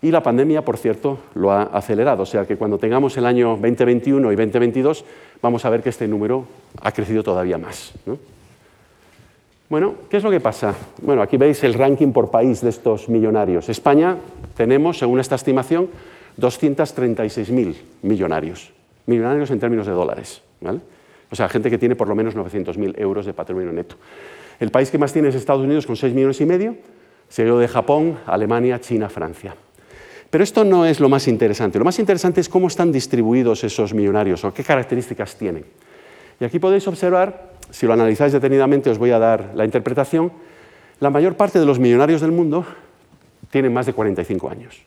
y 0.02 0.10
la 0.10 0.24
pandemia, 0.24 0.64
por 0.64 0.78
cierto, 0.78 1.20
lo 1.36 1.52
ha 1.52 1.64
acelerado. 1.64 2.24
O 2.24 2.26
sea 2.26 2.45
que 2.45 2.58
cuando 2.58 2.78
tengamos 2.80 3.16
el 3.18 3.26
año 3.26 3.49
2021 3.49 4.32
y 4.32 4.36
2022, 4.36 5.06
vamos 5.41 5.64
a 5.64 5.70
ver 5.70 5.84
que 5.84 5.89
este 5.89 6.08
número 6.08 6.45
ha 6.82 6.91
crecido 6.91 7.22
todavía 7.22 7.58
más. 7.58 7.93
Bueno, 9.70 9.95
¿qué 10.10 10.18
es 10.18 10.24
lo 10.24 10.32
que 10.32 10.39
pasa? 10.39 10.76
Bueno, 11.02 11.22
aquí 11.22 11.38
veis 11.38 11.64
el 11.64 11.76
ranking 11.76 12.12
por 12.12 12.32
país 12.32 12.62
de 12.62 12.70
estos 12.70 13.10
millonarios. 13.10 13.70
España 13.70 14.18
tenemos, 14.56 14.97
según 14.97 15.20
esta 15.20 15.36
estimación, 15.36 15.88
236.000 16.39 17.76
millonarios. 18.02 18.74
Millonarios 19.06 19.52
en 19.52 19.60
términos 19.60 19.86
de 19.86 19.93
dólares. 19.93 20.41
O 21.30 21.36
sea, 21.36 21.47
gente 21.47 21.70
que 21.70 21.78
tiene 21.78 21.95
por 21.95 22.08
lo 22.08 22.16
menos 22.16 22.36
900.000 22.36 22.99
euros 22.99 23.26
de 23.26 23.34
patrimonio 23.34 23.72
neto. 23.72 23.95
El 24.60 24.72
país 24.72 24.91
que 24.91 24.97
más 24.97 25.14
tiene 25.14 25.30
es 25.30 25.36
Estados 25.36 25.64
Unidos 25.64 25.86
con 25.86 25.95
6 25.95 26.14
millones 26.14 26.41
y 26.41 26.45
medio, 26.45 26.76
seguido 27.30 27.58
de 27.58 27.68
Japón, 27.68 28.18
Alemania, 28.26 28.82
China, 28.82 29.10
Francia. 29.10 29.56
Pero 30.32 30.45
esto 30.45 30.63
no 30.63 30.86
es 30.86 31.01
lo 31.01 31.09
más 31.09 31.27
interesante. 31.27 31.77
Lo 31.77 31.84
más 31.84 31.99
interesante 31.99 32.39
es 32.39 32.47
cómo 32.47 32.67
están 32.67 32.91
distribuidos 32.91 33.65
esos 33.65 33.93
millonarios 33.93 34.43
o 34.45 34.53
qué 34.53 34.63
características 34.63 35.36
tienen. 35.36 35.65
Y 36.39 36.45
aquí 36.45 36.57
podéis 36.57 36.88
observar, 36.88 37.51
si 37.69 37.86
lo 37.86 37.93
analizáis 37.93 38.32
detenidamente 38.32 38.89
os 38.89 38.97
voy 38.97 39.11
a 39.11 39.19
dar 39.19 39.51
la 39.55 39.65
interpretación, 39.65 40.32
la 41.01 41.09
mayor 41.09 41.36
parte 41.36 41.59
de 41.59 41.65
los 41.65 41.79
millonarios 41.79 42.21
del 42.21 42.32
mundo 42.32 42.65
tienen 43.49 43.73
más 43.73 43.86
de 43.86 43.93
45 43.93 44.49
años. 44.49 44.82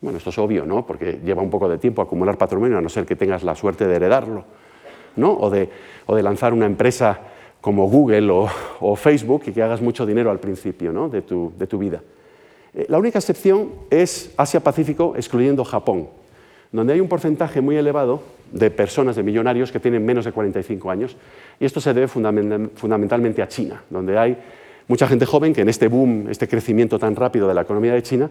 Bueno, 0.00 0.18
esto 0.18 0.30
es 0.30 0.38
obvio, 0.38 0.66
¿no? 0.66 0.84
Porque 0.84 1.20
lleva 1.24 1.42
un 1.42 1.50
poco 1.50 1.68
de 1.68 1.78
tiempo 1.78 2.02
acumular 2.02 2.36
patrimonio, 2.36 2.78
a 2.78 2.80
no 2.80 2.88
ser 2.88 3.06
que 3.06 3.14
tengas 3.14 3.44
la 3.44 3.54
suerte 3.54 3.86
de 3.86 3.94
heredarlo, 3.94 4.44
¿no? 5.14 5.32
O 5.32 5.48
de, 5.48 5.68
lanzar 6.08 6.52
una 6.52 6.66
empresa 6.66 7.20
como 7.60 7.88
Google 7.88 8.28
o, 8.80 8.96
Facebook 8.96 9.44
y 9.46 9.52
que 9.52 9.62
hagas 9.62 9.80
mucho 9.80 10.04
dinero 10.04 10.32
al 10.32 10.40
principio 10.40 10.92
¿no? 10.92 11.08
de 11.08 11.22
tu 11.22 11.78
vida. 11.78 12.02
Eh, 12.74 12.86
la 12.88 12.98
única 12.98 13.18
excepción 13.18 13.70
es 13.90 14.32
Asia-Pacífico, 14.36 15.14
excluyendo 15.16 15.64
Japón, 15.64 16.08
donde 16.70 16.94
hay 16.94 17.00
un 17.00 17.08
porcentaje 17.08 17.60
muy 17.60 17.76
elevado 17.76 18.22
de 18.50 18.70
personas, 18.70 19.16
de 19.16 19.22
millonarios, 19.22 19.72
que 19.72 19.80
tienen 19.80 20.04
menos 20.04 20.24
de 20.24 20.32
45 20.32 20.90
años. 20.90 21.16
Y 21.60 21.64
esto 21.64 21.80
se 21.80 21.92
debe 21.92 22.08
fundamentalmente 22.08 23.42
a 23.42 23.48
China, 23.48 23.82
donde 23.90 24.18
hay 24.18 24.36
mucha 24.88 25.06
gente 25.06 25.26
joven 25.26 25.52
que 25.52 25.62
en 25.62 25.68
este 25.68 25.88
boom, 25.88 26.28
este 26.30 26.48
crecimiento 26.48 26.98
tan 26.98 27.16
rápido 27.16 27.48
de 27.48 27.54
la 27.54 27.62
economía 27.62 27.94
de 27.94 28.02
China, 28.02 28.30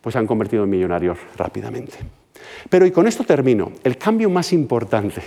pues 0.00 0.12
se 0.12 0.18
han 0.18 0.26
convertido 0.26 0.64
en 0.64 0.70
millonarios 0.70 1.18
rápidamente. 1.36 1.96
Pero, 2.68 2.84
y 2.84 2.90
con 2.90 3.06
esto 3.06 3.24
termino, 3.24 3.72
el 3.84 3.96
cambio 3.96 4.28
más 4.28 4.52
importante 4.52 5.22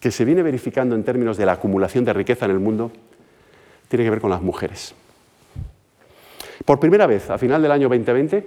que 0.00 0.10
se 0.10 0.24
viene 0.24 0.42
verificando 0.42 0.94
en 0.94 1.04
términos 1.04 1.36
de 1.36 1.46
la 1.46 1.52
acumulación 1.52 2.04
de 2.04 2.12
riqueza 2.12 2.46
en 2.46 2.50
el 2.50 2.58
mundo 2.58 2.90
tiene 3.88 4.04
que 4.04 4.10
ver 4.10 4.20
con 4.20 4.30
las 4.30 4.42
mujeres. 4.42 4.94
Por 6.64 6.78
primera 6.78 7.06
vez, 7.06 7.30
a 7.30 7.38
final 7.38 7.62
del 7.62 7.72
año 7.72 7.88
2020, 7.88 8.46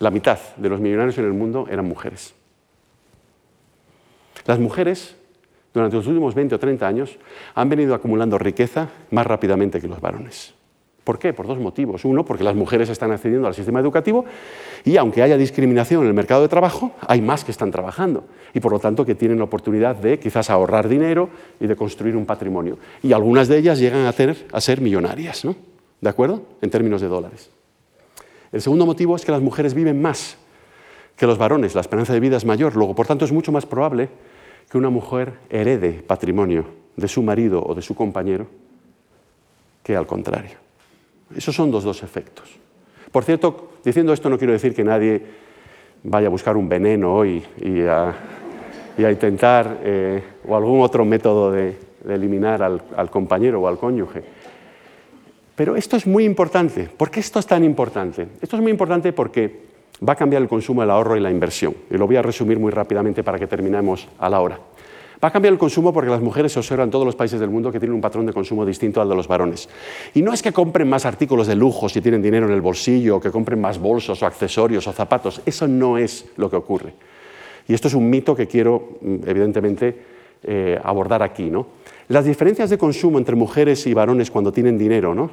la 0.00 0.10
mitad 0.10 0.38
de 0.56 0.68
los 0.68 0.80
millonarios 0.80 1.18
en 1.18 1.24
el 1.26 1.32
mundo 1.32 1.66
eran 1.70 1.86
mujeres. 1.86 2.34
Las 4.46 4.58
mujeres, 4.58 5.16
durante 5.72 5.96
los 5.96 6.06
últimos 6.06 6.34
20 6.34 6.54
o 6.54 6.58
30 6.58 6.86
años, 6.86 7.18
han 7.54 7.68
venido 7.68 7.94
acumulando 7.94 8.38
riqueza 8.38 8.88
más 9.10 9.26
rápidamente 9.26 9.80
que 9.80 9.88
los 9.88 10.00
varones. 10.00 10.54
¿Por 11.04 11.18
qué? 11.18 11.32
Por 11.32 11.46
dos 11.46 11.58
motivos. 11.58 12.04
Uno, 12.04 12.24
porque 12.24 12.44
las 12.44 12.54
mujeres 12.54 12.88
están 12.88 13.10
accediendo 13.10 13.48
al 13.48 13.54
sistema 13.54 13.80
educativo 13.80 14.24
y 14.84 14.96
aunque 14.96 15.22
haya 15.22 15.36
discriminación 15.36 16.02
en 16.02 16.08
el 16.08 16.14
mercado 16.14 16.42
de 16.42 16.48
trabajo, 16.48 16.92
hay 17.00 17.20
más 17.22 17.44
que 17.44 17.50
están 17.50 17.70
trabajando 17.70 18.24
y 18.54 18.60
por 18.60 18.72
lo 18.72 18.78
tanto 18.78 19.04
que 19.04 19.14
tienen 19.14 19.38
la 19.38 19.44
oportunidad 19.44 19.96
de 19.96 20.18
quizás 20.18 20.50
ahorrar 20.50 20.88
dinero 20.88 21.30
y 21.58 21.66
de 21.66 21.76
construir 21.76 22.16
un 22.16 22.26
patrimonio. 22.26 22.78
Y 23.02 23.12
algunas 23.12 23.48
de 23.48 23.58
ellas 23.58 23.78
llegan 23.78 24.06
a, 24.06 24.12
tener, 24.12 24.46
a 24.52 24.60
ser 24.60 24.80
millonarias, 24.80 25.44
¿no? 25.44 25.56
¿De 26.00 26.08
acuerdo? 26.08 26.42
En 26.60 26.70
términos 26.70 27.00
de 27.00 27.08
dólares. 27.08 27.50
El 28.52 28.60
segundo 28.60 28.84
motivo 28.84 29.16
es 29.16 29.24
que 29.24 29.32
las 29.32 29.42
mujeres 29.42 29.74
viven 29.74 30.00
más 30.00 30.36
que 31.16 31.26
los 31.26 31.38
varones, 31.38 31.74
la 31.74 31.82
esperanza 31.82 32.12
de 32.12 32.20
vida 32.20 32.36
es 32.36 32.44
mayor, 32.44 32.74
luego 32.76 32.94
por 32.94 33.06
tanto 33.06 33.24
es 33.24 33.32
mucho 33.32 33.52
más 33.52 33.66
probable 33.66 34.08
que 34.70 34.78
una 34.78 34.90
mujer 34.90 35.34
herede 35.50 36.02
patrimonio 36.06 36.64
de 36.96 37.08
su 37.08 37.22
marido 37.22 37.62
o 37.62 37.74
de 37.74 37.82
su 37.82 37.94
compañero 37.94 38.46
que 39.82 39.96
al 39.96 40.06
contrario. 40.06 40.69
Esos 41.36 41.54
son 41.54 41.70
los 41.70 41.84
dos 41.84 42.02
efectos. 42.02 42.58
Por 43.12 43.24
cierto, 43.24 43.72
diciendo 43.84 44.12
esto 44.12 44.30
no 44.30 44.38
quiero 44.38 44.52
decir 44.52 44.74
que 44.74 44.84
nadie 44.84 45.22
vaya 46.02 46.28
a 46.28 46.30
buscar 46.30 46.56
un 46.56 46.68
veneno 46.68 47.14
hoy 47.14 47.42
y 47.60 47.82
a, 47.82 48.14
intentar 48.98 49.78
eh, 49.82 50.22
o 50.46 50.56
algún 50.56 50.80
otro 50.82 51.04
método 51.04 51.50
de, 51.50 51.76
eliminar 52.08 52.62
al, 52.62 53.10
compañero 53.10 53.60
o 53.60 53.68
al 53.68 53.78
cónyuge. 53.78 54.22
Pero 55.54 55.76
esto 55.76 55.96
es 55.96 56.06
muy 56.06 56.24
importante. 56.24 56.88
¿Por 56.96 57.10
qué 57.10 57.20
esto 57.20 57.38
es 57.38 57.46
tan 57.46 57.62
importante? 57.64 58.26
Esto 58.40 58.56
es 58.56 58.62
muy 58.62 58.70
importante 58.70 59.12
porque 59.12 59.68
va 60.06 60.14
a 60.14 60.16
cambiar 60.16 60.40
el 60.40 60.48
consumo, 60.48 60.82
el 60.82 60.90
ahorro 60.90 61.16
y 61.16 61.20
la 61.20 61.30
inversión. 61.30 61.74
Y 61.90 61.98
lo 61.98 62.06
voy 62.06 62.16
a 62.16 62.22
resumir 62.22 62.58
muy 62.58 62.70
rápidamente 62.70 63.22
para 63.22 63.38
que 63.38 63.46
terminemos 63.46 64.08
a 64.18 64.30
la 64.30 64.40
hora. 64.40 64.58
Va 65.22 65.28
a 65.28 65.30
cambiar 65.30 65.52
el 65.52 65.58
consumo 65.58 65.92
porque 65.92 66.08
las 66.08 66.22
mujeres 66.22 66.52
se 66.52 66.58
observan 66.58 66.86
en 66.86 66.90
todos 66.90 67.04
los 67.04 67.14
países 67.14 67.38
del 67.38 67.50
mundo 67.50 67.70
que 67.70 67.78
tienen 67.78 67.94
un 67.94 68.00
patrón 68.00 68.24
de 68.24 68.32
consumo 68.32 68.64
distinto 68.64 69.02
al 69.02 69.08
de 69.08 69.14
los 69.14 69.28
varones. 69.28 69.68
Y 70.14 70.22
no 70.22 70.32
es 70.32 70.40
que 70.40 70.50
compren 70.50 70.88
más 70.88 71.04
artículos 71.04 71.46
de 71.46 71.54
lujo 71.54 71.90
si 71.90 72.00
tienen 72.00 72.22
dinero 72.22 72.46
en 72.46 72.52
el 72.52 72.62
bolsillo, 72.62 73.16
o 73.16 73.20
que 73.20 73.30
compren 73.30 73.60
más 73.60 73.78
bolsos 73.78 74.22
o 74.22 74.26
accesorios 74.26 74.86
o 74.86 74.92
zapatos. 74.92 75.42
Eso 75.44 75.68
no 75.68 75.98
es 75.98 76.24
lo 76.36 76.48
que 76.48 76.56
ocurre. 76.56 76.94
Y 77.68 77.74
esto 77.74 77.88
es 77.88 77.94
un 77.94 78.08
mito 78.08 78.34
que 78.34 78.46
quiero, 78.46 78.96
mm, 79.02 79.16
evidentemente, 79.26 80.02
eh, 80.42 80.80
abordar 80.82 81.22
aquí. 81.22 81.50
¿no? 81.50 81.66
Las 82.08 82.24
diferencias 82.24 82.70
de 82.70 82.78
consumo 82.78 83.18
entre 83.18 83.36
mujeres 83.36 83.86
y 83.86 83.92
varones 83.92 84.30
cuando 84.30 84.52
tienen 84.52 84.78
dinero 84.78 85.14
¿no? 85.14 85.30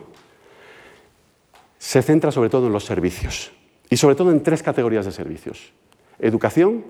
se 1.77 2.01
centra 2.01 2.29
sobre 2.29 2.49
todo 2.49 2.67
en 2.67 2.73
los 2.73 2.83
servicios. 2.83 3.53
Y 3.89 3.95
sobre 3.95 4.15
todo 4.15 4.31
en 4.31 4.43
tres 4.43 4.61
categorías 4.61 5.05
de 5.05 5.13
servicios. 5.13 5.71
Educación, 6.19 6.83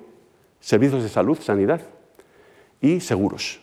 servicios 0.60 1.04
de 1.04 1.10
salud, 1.10 1.38
sanidad 1.40 1.82
y 2.82 3.00
seguros. 3.00 3.60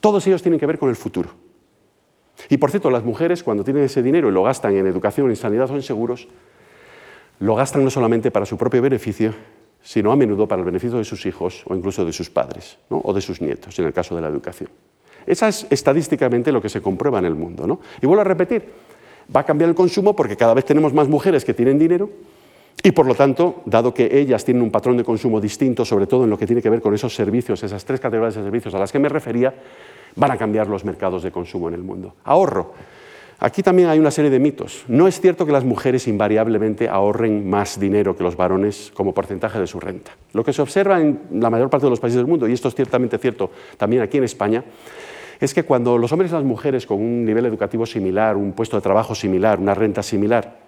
Todos 0.00 0.26
ellos 0.26 0.42
tienen 0.42 0.60
que 0.60 0.66
ver 0.66 0.78
con 0.78 0.88
el 0.88 0.96
futuro. 0.96 1.30
Y 2.48 2.56
por 2.56 2.70
cierto, 2.70 2.90
las 2.90 3.04
mujeres 3.04 3.42
cuando 3.42 3.64
tienen 3.64 3.82
ese 3.82 4.02
dinero 4.02 4.28
y 4.28 4.32
lo 4.32 4.44
gastan 4.44 4.76
en 4.76 4.86
educación, 4.86 5.28
en 5.30 5.36
sanidad 5.36 5.70
o 5.70 5.74
en 5.74 5.82
seguros, 5.82 6.28
lo 7.40 7.54
gastan 7.54 7.84
no 7.84 7.90
solamente 7.90 8.30
para 8.30 8.46
su 8.46 8.56
propio 8.56 8.80
beneficio, 8.80 9.34
sino 9.82 10.12
a 10.12 10.16
menudo 10.16 10.46
para 10.46 10.60
el 10.60 10.66
beneficio 10.66 10.98
de 10.98 11.04
sus 11.04 11.26
hijos 11.26 11.62
o 11.66 11.74
incluso 11.74 12.04
de 12.04 12.12
sus 12.12 12.30
padres 12.30 12.78
o 12.88 13.12
de 13.12 13.20
sus 13.20 13.40
nietos, 13.40 13.78
en 13.78 13.86
el 13.86 13.92
caso 13.92 14.14
de 14.14 14.20
la 14.20 14.28
educación. 14.28 14.70
Esa 15.26 15.48
es 15.48 15.66
estadísticamente 15.68 16.50
lo 16.52 16.62
que 16.62 16.68
se 16.68 16.80
comprueba 16.80 17.18
en 17.18 17.26
el 17.26 17.34
mundo. 17.34 17.66
¿no? 17.66 17.80
Y 18.00 18.06
vuelvo 18.06 18.22
a 18.22 18.24
repetir, 18.24 18.72
va 19.34 19.40
a 19.40 19.44
cambiar 19.44 19.68
el 19.68 19.76
consumo 19.76 20.16
porque 20.16 20.36
cada 20.36 20.54
vez 20.54 20.64
tenemos 20.64 20.94
más 20.94 21.06
mujeres 21.06 21.44
que 21.44 21.54
tienen 21.54 21.78
dinero 21.78 22.08
y 22.82 22.92
por 22.92 23.06
lo 23.06 23.14
tanto, 23.14 23.62
dado 23.66 23.92
que 23.92 24.18
ellas 24.18 24.44
tienen 24.44 24.62
un 24.62 24.70
patrón 24.70 24.96
de 24.96 25.04
consumo 25.04 25.40
distinto, 25.40 25.84
sobre 25.84 26.06
todo 26.06 26.24
en 26.24 26.30
lo 26.30 26.38
que 26.38 26.46
tiene 26.46 26.62
que 26.62 26.70
ver 26.70 26.80
con 26.80 26.94
esos 26.94 27.14
servicios, 27.14 27.62
esas 27.62 27.84
tres 27.84 28.00
categorías 28.00 28.36
de 28.36 28.42
servicios 28.42 28.74
a 28.74 28.78
las 28.78 28.92
que 28.92 28.98
me 28.98 29.08
refería, 29.08 29.52
van 30.14 30.30
a 30.30 30.36
cambiar 30.36 30.68
los 30.68 30.84
mercados 30.84 31.22
de 31.22 31.30
consumo 31.30 31.68
en 31.68 31.74
el 31.74 31.82
mundo. 31.82 32.14
Ahorro. 32.24 32.72
Aquí 33.40 33.62
también 33.62 33.88
hay 33.88 34.00
una 34.00 34.10
serie 34.10 34.32
de 34.32 34.40
mitos. 34.40 34.84
No 34.88 35.06
es 35.06 35.20
cierto 35.20 35.46
que 35.46 35.52
las 35.52 35.64
mujeres 35.64 36.08
invariablemente 36.08 36.88
ahorren 36.88 37.48
más 37.48 37.78
dinero 37.78 38.16
que 38.16 38.24
los 38.24 38.36
varones 38.36 38.90
como 38.94 39.14
porcentaje 39.14 39.60
de 39.60 39.68
su 39.68 39.78
renta. 39.78 40.10
Lo 40.32 40.42
que 40.42 40.52
se 40.52 40.60
observa 40.60 41.00
en 41.00 41.20
la 41.32 41.48
mayor 41.48 41.70
parte 41.70 41.86
de 41.86 41.90
los 41.90 42.00
países 42.00 42.16
del 42.16 42.26
mundo, 42.26 42.48
y 42.48 42.52
esto 42.52 42.66
es 42.66 42.74
ciertamente 42.74 43.16
cierto 43.18 43.52
también 43.76 44.02
aquí 44.02 44.18
en 44.18 44.24
España, 44.24 44.64
es 45.38 45.54
que 45.54 45.62
cuando 45.62 45.98
los 45.98 46.10
hombres 46.10 46.32
y 46.32 46.34
las 46.34 46.42
mujeres 46.42 46.84
con 46.84 46.98
un 46.98 47.24
nivel 47.24 47.46
educativo 47.46 47.86
similar, 47.86 48.36
un 48.36 48.52
puesto 48.54 48.76
de 48.76 48.82
trabajo 48.82 49.14
similar, 49.14 49.60
una 49.60 49.72
renta 49.72 50.02
similar, 50.02 50.67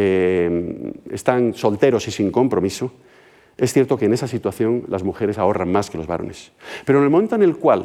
eh, 0.00 0.92
están 1.10 1.54
solteros 1.54 2.06
y 2.06 2.12
sin 2.12 2.30
compromiso, 2.30 2.92
es 3.56 3.72
cierto 3.72 3.98
que 3.98 4.04
en 4.04 4.12
esa 4.12 4.28
situación 4.28 4.84
las 4.86 5.02
mujeres 5.02 5.38
ahorran 5.38 5.72
más 5.72 5.90
que 5.90 5.98
los 5.98 6.06
varones. 6.06 6.52
Pero 6.84 7.00
en 7.00 7.04
el 7.04 7.10
momento 7.10 7.34
en 7.34 7.42
el 7.42 7.56
cual 7.56 7.84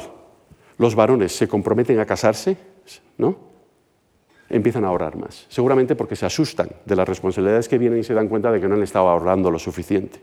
los 0.78 0.94
varones 0.94 1.36
se 1.36 1.48
comprometen 1.48 1.98
a 1.98 2.06
casarse, 2.06 2.56
¿no? 3.18 3.36
empiezan 4.48 4.84
a 4.84 4.88
ahorrar 4.88 5.16
más. 5.16 5.46
Seguramente 5.48 5.96
porque 5.96 6.14
se 6.14 6.24
asustan 6.24 6.68
de 6.84 6.94
las 6.94 7.08
responsabilidades 7.08 7.68
que 7.68 7.78
vienen 7.78 7.98
y 7.98 8.04
se 8.04 8.14
dan 8.14 8.28
cuenta 8.28 8.52
de 8.52 8.60
que 8.60 8.68
no 8.68 8.76
han 8.76 8.82
estado 8.84 9.08
ahorrando 9.08 9.50
lo 9.50 9.58
suficiente. 9.58 10.20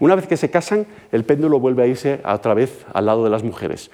Una 0.00 0.16
vez 0.16 0.26
que 0.26 0.36
se 0.36 0.50
casan, 0.50 0.86
el 1.12 1.24
péndulo 1.24 1.60
vuelve 1.60 1.84
a 1.84 1.86
irse 1.86 2.20
otra 2.24 2.54
vez 2.54 2.84
al 2.92 3.06
lado 3.06 3.22
de 3.22 3.30
las 3.30 3.44
mujeres. 3.44 3.92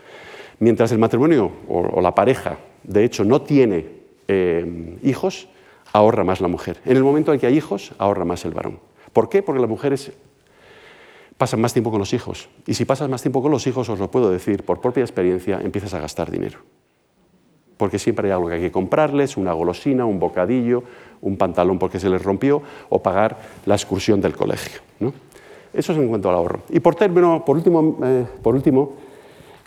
Mientras 0.59 0.91
el 0.93 0.99
matrimonio 0.99 1.53
o, 1.69 2.01
la 2.01 2.15
pareja, 2.15 2.57
de 2.85 3.05
hecho, 3.05 3.25
no 3.25 3.43
tiene 3.43 3.87
eh, 4.29 4.97
hijos, 5.03 5.49
ahorra 5.93 6.25
más 6.25 6.41
la 6.41 6.49
mujer. 6.49 6.81
En 6.85 6.97
el 6.97 7.05
momento 7.05 7.33
en 7.33 7.41
que 7.41 7.47
hay 7.47 7.57
hijos, 7.57 7.93
ahorra 7.99 8.25
más 8.25 8.45
el 8.45 8.55
varón. 8.55 8.79
¿Por 9.13 9.29
qué? 9.29 9.43
Porque 9.43 9.61
las 9.61 9.69
mujeres 9.69 10.13
pasan 11.37 11.61
más 11.61 11.73
tiempo 11.73 11.91
con 11.91 11.99
los 11.99 12.13
hijos. 12.13 12.49
Y 12.67 12.75
si 12.75 12.85
pasas 12.85 13.09
más 13.09 13.23
tiempo 13.23 13.43
con 13.43 13.51
los 13.51 13.67
hijos, 13.67 13.89
os 13.89 13.99
lo 13.99 14.11
puedo 14.11 14.31
decir, 14.31 14.63
por 14.63 14.81
propia 14.81 15.03
experiencia, 15.03 15.61
empiezas 15.63 15.95
a 15.95 16.01
gastar 16.01 16.31
dinero. 16.31 16.59
Porque 17.77 17.99
siempre 17.99 18.29
hay 18.29 18.33
algo 18.33 18.49
que 18.49 18.55
hay 18.57 18.61
que 18.61 18.71
comprarles, 18.71 19.37
una 19.37 19.53
golosina, 19.53 20.05
un 20.05 20.19
bocadillo, 20.19 20.83
un 21.23 21.37
pantalón 21.37 21.79
porque 21.79 21.99
se 21.99 22.11
les 22.11 22.23
rompió, 22.23 22.63
o 22.91 23.03
pagar 23.03 23.39
la 23.65 23.75
excursión 23.75 24.21
del 24.21 24.37
colegio. 24.37 24.81
Eso 25.73 25.93
es 25.93 25.99
en 25.99 26.09
cuanto 26.09 26.29
al 26.29 26.35
ahorro. 26.35 26.61
Y 26.69 26.81
por, 26.81 26.95
término, 26.95 27.45
por 27.45 27.57
último, 27.57 27.99
eh, 28.05 28.27
por 28.43 28.55
último 28.55 28.93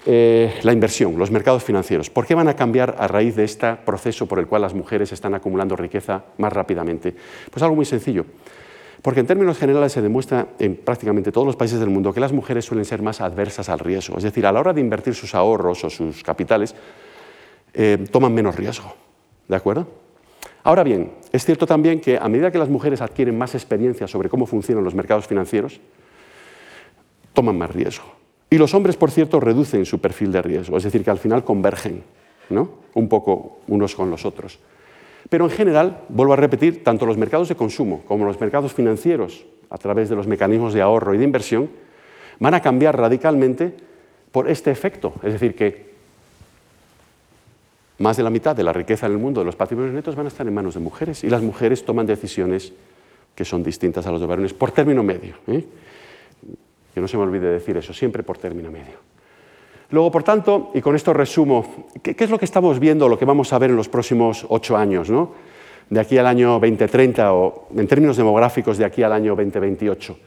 eh, 0.05 0.59
la 0.63 0.73
inversión, 0.73 1.17
los 1.17 1.31
mercados 1.31 1.63
financieros. 1.63 2.09
¿Por 2.09 2.25
qué 2.25 2.35
van 2.35 2.49
a 2.49 2.55
cambiar 2.55 2.95
a 2.99 3.07
raíz 3.07 3.35
de 3.35 3.45
este 3.45 3.73
proceso 3.85 4.25
por 4.25 4.39
el 4.39 4.47
cual 4.47 4.61
las 4.61 4.73
mujeres 4.73 5.11
están 5.11 5.33
acumulando 5.33 5.75
riqueza 5.75 6.25
más 6.37 6.51
rápidamente? 6.51 7.15
Pues 7.49 7.63
algo 7.63 7.75
muy 7.75 7.85
sencillo. 7.85 8.25
Porque 9.01 9.19
en 9.19 9.27
términos 9.27 9.57
generales 9.57 9.91
se 9.91 10.01
demuestra 10.01 10.47
en 10.59 10.75
prácticamente 10.75 11.31
todos 11.31 11.47
los 11.47 11.55
países 11.55 11.79
del 11.79 11.89
mundo 11.89 12.13
que 12.13 12.19
las 12.19 12.31
mujeres 12.31 12.65
suelen 12.65 12.85
ser 12.85 13.01
más 13.01 13.21
adversas 13.21 13.69
al 13.69 13.79
riesgo. 13.79 14.17
Es 14.17 14.23
decir, 14.23 14.45
a 14.45 14.51
la 14.51 14.59
hora 14.59 14.73
de 14.73 14.81
invertir 14.81 15.13
sus 15.13 15.35
ahorros 15.35 15.83
o 15.83 15.89
sus 15.89 16.23
capitales, 16.23 16.75
eh, 17.73 18.05
toman 18.11 18.33
menos 18.33 18.55
riesgo. 18.55 18.95
¿De 19.47 19.55
acuerdo? 19.55 19.87
Ahora 20.63 20.83
bien, 20.83 21.11
es 21.31 21.43
cierto 21.43 21.65
también 21.65 21.99
que 21.99 22.17
a 22.17 22.29
medida 22.29 22.51
que 22.51 22.57
las 22.57 22.69
mujeres 22.69 23.01
adquieren 23.01 23.37
más 23.37 23.55
experiencia 23.55 24.07
sobre 24.07 24.29
cómo 24.29 24.45
funcionan 24.45 24.83
los 24.83 24.95
mercados 24.95 25.27
financieros, 25.27 25.81
toman 27.33 27.57
más 27.57 27.71
riesgo. 27.71 28.22
Y 28.53 28.59
los 28.59 28.75
hombres, 28.75 28.97
por 28.97 29.09
cierto, 29.09 29.39
reducen 29.39 29.83
su 29.83 29.97
perfil 29.97 30.31
de 30.31 30.39
riesgo, 30.39 30.77
es 30.77 30.83
decir, 30.83 31.03
que 31.03 31.09
al 31.09 31.17
final 31.17 31.43
convergen 31.43 32.03
¿no? 32.51 32.69
un 32.93 33.09
poco 33.09 33.57
unos 33.67 33.95
con 33.95 34.11
los 34.11 34.27
otros. 34.27 34.59
Pero 35.27 35.45
en 35.45 35.49
general, 35.49 36.01
vuelvo 36.07 36.33
a 36.33 36.35
repetir, 36.35 36.83
tanto 36.83 37.07
los 37.07 37.17
mercados 37.17 37.49
de 37.49 37.55
consumo 37.55 38.03
como 38.07 38.25
los 38.25 38.39
mercados 38.39 38.71
financieros, 38.71 39.43
a 39.71 39.79
través 39.79 40.07
de 40.07 40.15
los 40.15 40.27
mecanismos 40.27 40.75
de 40.75 40.83
ahorro 40.83 41.15
y 41.15 41.17
de 41.17 41.23
inversión, 41.23 41.67
van 42.37 42.53
a 42.53 42.61
cambiar 42.61 42.95
radicalmente 42.95 43.73
por 44.31 44.47
este 44.47 44.69
efecto. 44.69 45.13
Es 45.23 45.33
decir, 45.33 45.55
que 45.55 45.89
más 47.97 48.17
de 48.17 48.21
la 48.21 48.29
mitad 48.29 48.55
de 48.55 48.63
la 48.63 48.71
riqueza 48.71 49.07
en 49.07 49.13
el 49.13 49.17
mundo 49.17 49.41
de 49.41 49.45
los 49.45 49.55
patrimonios 49.55 49.95
netos 49.95 50.15
van 50.15 50.27
a 50.27 50.29
estar 50.29 50.45
en 50.45 50.53
manos 50.53 50.75
de 50.75 50.79
mujeres 50.79 51.23
y 51.23 51.27
las 51.27 51.41
mujeres 51.41 51.83
toman 51.83 52.05
decisiones 52.05 52.71
que 53.33 53.45
son 53.45 53.63
distintas 53.63 54.05
a 54.05 54.11
las 54.11 54.21
de 54.21 54.27
varones 54.27 54.53
por 54.53 54.69
término 54.69 55.01
medio. 55.01 55.37
¿eh? 55.47 55.65
Que 56.93 57.01
no 57.01 57.07
se 57.07 57.17
me 57.17 57.23
olvide 57.23 57.49
decir 57.49 57.75
eso, 57.77 57.93
siempre 57.93 58.23
por 58.23 58.37
término 58.37 58.71
medio. 58.71 58.99
Luego, 59.89 60.11
por 60.11 60.23
tanto, 60.23 60.71
y 60.73 60.81
con 60.81 60.95
esto 60.95 61.13
resumo, 61.13 61.87
¿qué, 62.01 62.15
es 62.17 62.29
lo 62.29 62.39
que 62.39 62.45
estamos 62.45 62.79
viendo, 62.79 63.07
lo 63.07 63.17
que 63.17 63.25
vamos 63.25 63.53
a 63.53 63.59
ver 63.59 63.69
en 63.69 63.75
los 63.75 63.89
próximos 63.89 64.45
ocho 64.49 64.75
años, 64.75 65.09
¿no? 65.09 65.31
de 65.89 65.99
aquí 65.99 66.17
al 66.17 66.25
año 66.25 66.59
2030 66.59 67.33
o 67.33 67.67
en 67.75 67.87
términos 67.87 68.17
demográficos 68.17 68.77
de 68.77 68.85
aquí 68.85 69.03
al 69.03 69.13
año 69.13 69.35
2028? 69.35 70.17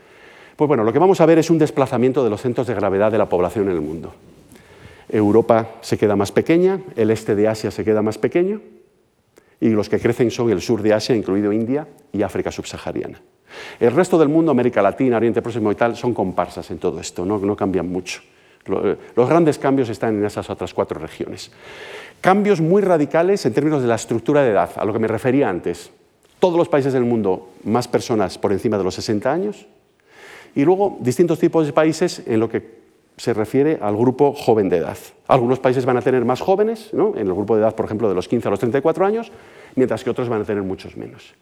Pues 0.55 0.69
bueno, 0.69 0.85
lo 0.85 0.93
que 0.93 0.99
vamos 0.99 1.21
a 1.21 1.27
ver 1.27 1.39
es 1.39 1.51
un 1.51 1.59
desplazamiento 1.59 2.23
de 2.23 2.31
los 2.31 2.41
centros 2.41 2.67
de 2.67 2.75
gravedad 2.75 3.11
de 3.11 3.19
la 3.19 3.29
población 3.29 3.69
en 3.69 3.75
el 3.75 3.81
mundo. 3.81 4.15
Europa 5.09 5.69
se 5.81 5.99
queda 5.99 6.17
más 6.17 6.33
pequeña, 6.33 6.81
el 6.97 7.11
este 7.11 7.35
de 7.35 7.49
Asia 7.49 7.71
se 7.71 7.85
queda 7.85 8.03
más 8.03 8.19
pequeño 8.19 8.61
y 9.61 9.69
los 9.71 9.89
que 9.89 9.99
crecen 9.99 10.31
son 10.31 10.51
el 10.51 10.61
sur 10.61 10.83
de 10.83 10.95
Asia, 10.95 11.15
incluido 11.15 11.53
India 11.53 11.87
y 12.13 12.23
África 12.23 12.51
subsahariana. 12.51 13.21
El 13.79 13.93
resto 13.93 14.19
del 14.19 14.29
mundo, 14.29 14.51
América 14.51 14.83
Latina, 14.83 15.17
Oriente 15.17 15.43
Próximo 15.43 15.71
y 15.73 15.75
tal, 15.75 15.97
son 15.97 16.15
comparsas 16.15 16.71
en 16.71 16.79
todo 16.79 17.01
esto, 17.01 17.25
no, 17.25 17.39
no 17.39 17.57
cambian 17.57 17.89
mucho. 17.89 18.21
Eh, 18.67 18.97
los 19.15 19.29
grandes 19.29 19.59
cambios 19.59 19.89
están 19.89 20.17
en 20.17 20.25
esas 20.25 20.49
otras 20.51 20.75
cuatro 20.75 20.99
regiones. 21.01 21.51
Cambios 22.21 22.61
muy 22.61 22.83
radicales 22.83 23.45
en 23.47 23.53
términos 23.53 23.83
de 23.83 23.89
la 23.89 23.95
estructura 23.95 24.43
de 24.43 24.51
edad, 24.51 24.71
a 24.77 24.85
lo 24.85 24.93
que 24.93 24.99
me 24.99 25.09
refería 25.09 25.49
antes. 25.49 25.91
Todos 26.39 26.57
los 26.57 26.69
países 26.69 26.93
del 26.93 27.05
mundo, 27.05 27.51
más 27.65 27.89
personas 27.89 28.39
por 28.39 28.53
encima 28.53 28.79
de 28.79 28.85
los 28.85 28.95
60 28.95 29.33
años. 29.33 29.67
Y 30.55 30.65
luego 30.65 30.97
distintos 31.01 31.39
tipos 31.39 31.67
de 31.67 31.73
países 31.73 32.23
en 32.27 32.41
lo 32.41 32.49
que 32.49 32.77
se 33.17 33.33
refiere 33.33 33.79
al 33.81 33.97
grupo 33.97 34.33
joven 34.35 34.69
de 34.69 34.79
edad. 34.79 34.97
Algunos 35.27 35.59
países 35.59 35.87
van 35.87 35.97
a 35.97 36.03
tener 36.03 36.25
más 36.25 36.41
jóvenes, 36.41 36.93
¿no? 36.93 37.15
en 37.17 37.27
el 37.27 37.35
grupo 37.35 37.57
de 37.57 37.63
edad, 37.63 37.75
por 37.75 37.87
ejemplo, 37.87 38.09
de 38.09 38.15
los 38.15 38.29
15 38.29 38.49
a 38.49 38.51
los 38.51 38.61
34 38.61 39.07
años, 39.07 39.33
mientras 39.75 40.05
que 40.05 40.11
otros 40.11 40.29
van 40.29 40.43
a 40.43 40.45
tener 40.45 40.63
muchos 40.63 40.97
menos. 40.97 41.35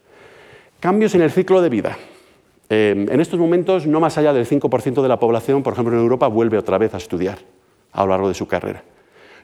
Cambios 0.85 1.14
en 1.14 1.22
el 1.22 1.30
ciclo 1.30 1.62
de 1.62 1.70
vida. 1.70 1.97
Eh, 2.68 3.07
en 3.09 3.18
estos 3.18 3.41
momentos, 3.41 3.87
no 3.87 4.01
más 4.01 4.18
allá 4.18 4.35
del 4.35 4.47
5% 4.47 5.01
de 5.01 5.09
la 5.09 5.18
población, 5.18 5.62
por 5.62 5.72
ejemplo 5.72 5.95
en 5.95 6.03
Europa, 6.03 6.28
vuelve 6.28 6.59
otra 6.59 6.76
vez 6.76 6.93
a 6.93 6.99
estudiar 6.99 7.39
a 7.91 8.05
lo 8.05 8.11
largo 8.11 8.28
de 8.28 8.35
su 8.35 8.47
carrera. 8.47 8.82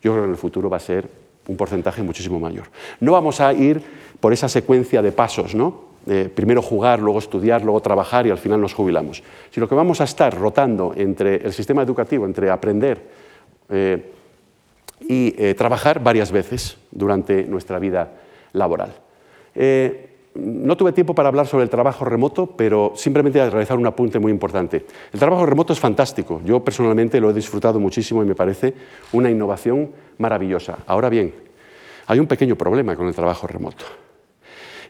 Yo 0.03 0.13
creo 0.13 0.25
que 0.25 0.27
en 0.27 0.33
el 0.33 0.37
futuro 0.37 0.69
va 0.69 0.77
a 0.77 0.81
ser 0.81 1.09
un 1.49 1.57
porcentaje 1.57 2.03
muchísimo 2.03 2.39
mayor. 2.39 2.67
No 3.01 3.13
vamos 3.13 3.41
a 3.41 3.55
ir 3.55 3.81
por 4.21 4.35
esa 4.35 4.51
secuencia 4.51 5.01
de 5.01 5.13
pasos, 5.13 5.55
¿no? 5.55 5.89
primero 6.35 6.61
jugar, 6.61 7.01
luego 7.01 7.19
estudiar, 7.19 7.63
luego 7.63 7.81
trabajar 7.81 8.27
y 8.27 8.31
al 8.31 8.37
final 8.37 8.61
nos 8.61 8.75
jubilamos, 8.75 9.23
sino 9.51 9.67
que 9.67 9.75
vamos 9.75 10.03
a 10.03 10.05
estar 10.05 10.39
rotando 10.39 10.93
entre 10.95 11.37
el 11.37 11.55
sistema 11.55 11.83
educativo, 11.83 12.27
entre 12.27 12.51
aprender 12.51 13.01
eh, 13.71 14.13
y 15.09 15.35
eh, 15.39 15.55
trabajar 15.55 16.03
varias 16.03 16.33
veces 16.33 16.77
durante 16.91 17.45
nuestra 17.45 17.79
vida 17.79 18.13
laboral. 18.53 18.93
No 20.35 20.77
tuve 20.77 20.93
tiempo 20.93 21.15
para 21.15 21.29
hablar 21.29 21.47
sobre 21.47 21.65
el 21.65 21.71
trabajo 21.71 22.05
remoto, 22.05 22.47
pero 22.47 22.93
simplemente 22.95 23.41
a 23.41 23.51
realizar 23.51 23.77
un 23.79 23.87
apunte 23.87 24.19
muy 24.19 24.31
importante. 24.31 24.87
El 25.13 25.19
trabajo 25.19 25.45
remoto 25.45 25.73
es 25.73 25.81
fantástico. 25.81 26.41
Yo 26.45 26.63
personalmente 26.63 27.21
lo 27.21 27.31
he 27.31 27.35
disfrutado 27.35 27.81
muchísimo 27.81 28.23
y 28.23 28.27
me 28.27 28.35
parece 28.35 28.75
una 29.13 29.31
innovación 29.31 29.91
maravillosa. 30.19 30.79
Ahora 30.87 31.09
bien, 31.09 31.35
hay 32.07 32.21
un 32.21 32.27
pequeño 32.27 32.57
problema 32.57 32.97
con 32.97 33.09
el 33.09 33.15
trabajo 33.15 33.47
remoto. 33.47 33.85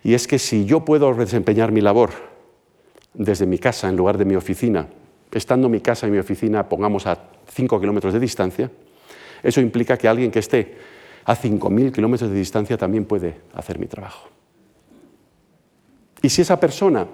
Y 0.02 0.14
es 0.14 0.26
que 0.26 0.38
si 0.38 0.64
yo 0.64 0.84
puedo 0.84 1.12
desempeñar 1.14 1.72
mi 1.72 1.80
labor 1.80 2.10
desde 3.14 3.46
mi 3.46 3.58
casa 3.58 3.88
en 3.88 3.96
lugar 3.96 4.18
de 4.18 4.24
mi 4.24 4.36
oficina, 4.36 4.88
estando 5.32 5.68
mi 5.68 5.80
casa 5.80 6.06
y 6.06 6.10
mi 6.10 6.18
oficina, 6.18 6.68
pongamos 6.68 7.06
a 7.06 7.18
5 7.48 7.80
kilómetros 7.80 8.12
de 8.12 8.20
distancia, 8.20 8.70
eso 9.42 9.60
implica 9.60 9.96
que 9.96 10.08
alguien 10.08 10.30
que 10.30 10.38
esté 10.38 10.76
a 11.24 11.36
5.000 11.36 11.92
kilómetros 11.92 12.30
de 12.30 12.36
distancia 12.36 12.76
también 12.76 13.04
puede 13.04 13.36
hacer 13.54 13.78
mi 13.78 13.86
trabajo. 13.86 14.28
Y 16.22 16.28
si 16.28 16.42
esa 16.42 16.60
persona 16.60 17.06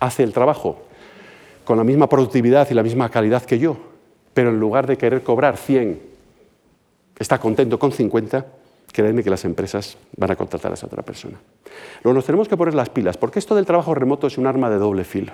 hace 0.00 0.22
el 0.22 0.32
trabajo 0.32 0.82
con 1.64 1.78
la 1.78 1.84
misma 1.84 2.08
productividad 2.08 2.68
y 2.70 2.74
la 2.74 2.82
misma 2.82 3.10
calidad 3.10 3.42
que 3.42 3.58
yo, 3.58 3.76
pero 4.34 4.50
en 4.50 4.60
lugar 4.60 4.86
de 4.86 4.96
querer 4.96 5.22
cobrar 5.22 5.56
100, 5.56 6.00
está 7.18 7.38
contento 7.38 7.78
con 7.78 7.92
50, 7.92 8.46
créanme 8.92 9.22
que 9.22 9.30
las 9.30 9.44
empresas 9.44 9.96
van 10.16 10.30
a 10.30 10.36
contratar 10.36 10.70
a 10.70 10.74
esa 10.74 10.86
otra 10.86 11.02
persona. 11.02 11.38
Luego 12.02 12.14
nos 12.14 12.24
tenemos 12.24 12.48
que 12.48 12.56
poner 12.56 12.74
las 12.74 12.88
pilas, 12.88 13.16
porque 13.16 13.38
esto 13.38 13.54
del 13.54 13.66
trabajo 13.66 13.94
remoto 13.94 14.26
es 14.26 14.38
un 14.38 14.46
arma 14.46 14.70
de 14.70 14.78
doble 14.78 15.04
filo. 15.04 15.32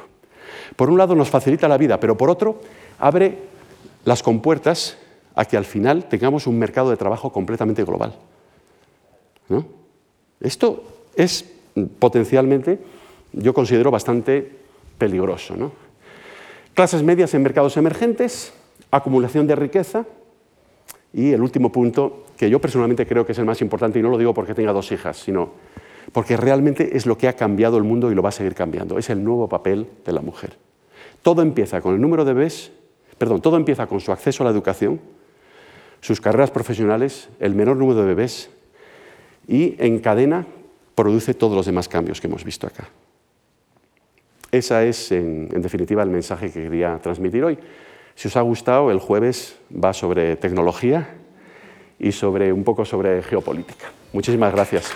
Por 0.76 0.90
un 0.90 0.98
lado 0.98 1.14
nos 1.14 1.30
facilita 1.30 1.68
la 1.68 1.78
vida, 1.78 2.00
pero 2.00 2.16
por 2.16 2.30
otro 2.30 2.60
abre 2.98 3.38
las 4.04 4.22
compuertas 4.22 4.96
a 5.34 5.44
que 5.44 5.56
al 5.56 5.64
final 5.64 6.06
tengamos 6.08 6.46
un 6.46 6.58
mercado 6.58 6.90
de 6.90 6.96
trabajo 6.96 7.32
completamente 7.32 7.84
global. 7.84 8.14
Esto 10.40 10.84
es 11.16 11.53
potencialmente, 11.98 12.78
yo 13.32 13.52
considero 13.52 13.90
bastante 13.90 14.50
peligroso. 14.98 15.72
Clases 16.74 17.02
medias 17.02 17.34
en 17.34 17.42
mercados 17.42 17.76
emergentes, 17.76 18.52
acumulación 18.90 19.46
de 19.46 19.56
riqueza 19.56 20.06
y 21.12 21.32
el 21.32 21.42
último 21.42 21.70
punto, 21.70 22.24
que 22.36 22.50
yo 22.50 22.60
personalmente 22.60 23.06
creo 23.06 23.24
que 23.24 23.32
es 23.32 23.38
el 23.38 23.44
más 23.44 23.60
importante, 23.60 23.98
y 23.98 24.02
no 24.02 24.10
lo 24.10 24.18
digo 24.18 24.34
porque 24.34 24.54
tenga 24.54 24.72
dos 24.72 24.90
hijas, 24.92 25.16
sino 25.16 25.52
porque 26.12 26.36
realmente 26.36 26.96
es 26.96 27.06
lo 27.06 27.16
que 27.16 27.28
ha 27.28 27.34
cambiado 27.34 27.78
el 27.78 27.84
mundo 27.84 28.10
y 28.10 28.14
lo 28.14 28.22
va 28.22 28.28
a 28.28 28.32
seguir 28.32 28.54
cambiando, 28.54 28.98
es 28.98 29.10
el 29.10 29.22
nuevo 29.22 29.48
papel 29.48 29.88
de 30.04 30.12
la 30.12 30.20
mujer. 30.20 30.56
Todo 31.22 31.42
empieza 31.42 31.80
con 31.80 31.94
el 31.94 32.00
número 32.00 32.24
de 32.24 32.34
bebés, 32.34 32.72
perdón, 33.18 33.40
todo 33.40 33.56
empieza 33.56 33.86
con 33.86 34.00
su 34.00 34.12
acceso 34.12 34.42
a 34.42 34.46
la 34.46 34.50
educación, 34.50 35.00
sus 36.00 36.20
carreras 36.20 36.50
profesionales, 36.50 37.30
el 37.40 37.54
menor 37.54 37.76
número 37.76 38.00
de 38.00 38.06
bebés 38.06 38.50
y 39.48 39.76
en 39.78 40.00
cadena 40.00 40.46
produce 40.94 41.34
todos 41.34 41.56
los 41.56 41.66
demás 41.66 41.88
cambios 41.88 42.20
que 42.20 42.26
hemos 42.26 42.44
visto 42.44 42.66
acá. 42.66 42.88
Ese 44.50 44.88
es, 44.88 45.10
en, 45.10 45.48
en, 45.52 45.62
definitiva, 45.62 46.02
el 46.02 46.10
mensaje 46.10 46.50
que 46.50 46.62
quería 46.62 46.98
transmitir 47.02 47.42
hoy. 47.42 47.58
Si 48.14 48.28
os 48.28 48.36
ha 48.36 48.40
gustado, 48.42 48.90
el 48.90 49.00
jueves 49.00 49.56
va 49.72 49.92
sobre 49.92 50.36
tecnología 50.36 51.08
y 51.98 52.12
sobre, 52.12 52.52
un 52.52 52.62
poco 52.62 52.84
sobre 52.84 53.22
geopolítica. 53.22 53.90
Muchísimas 54.12 54.52
gracias. 54.52 54.92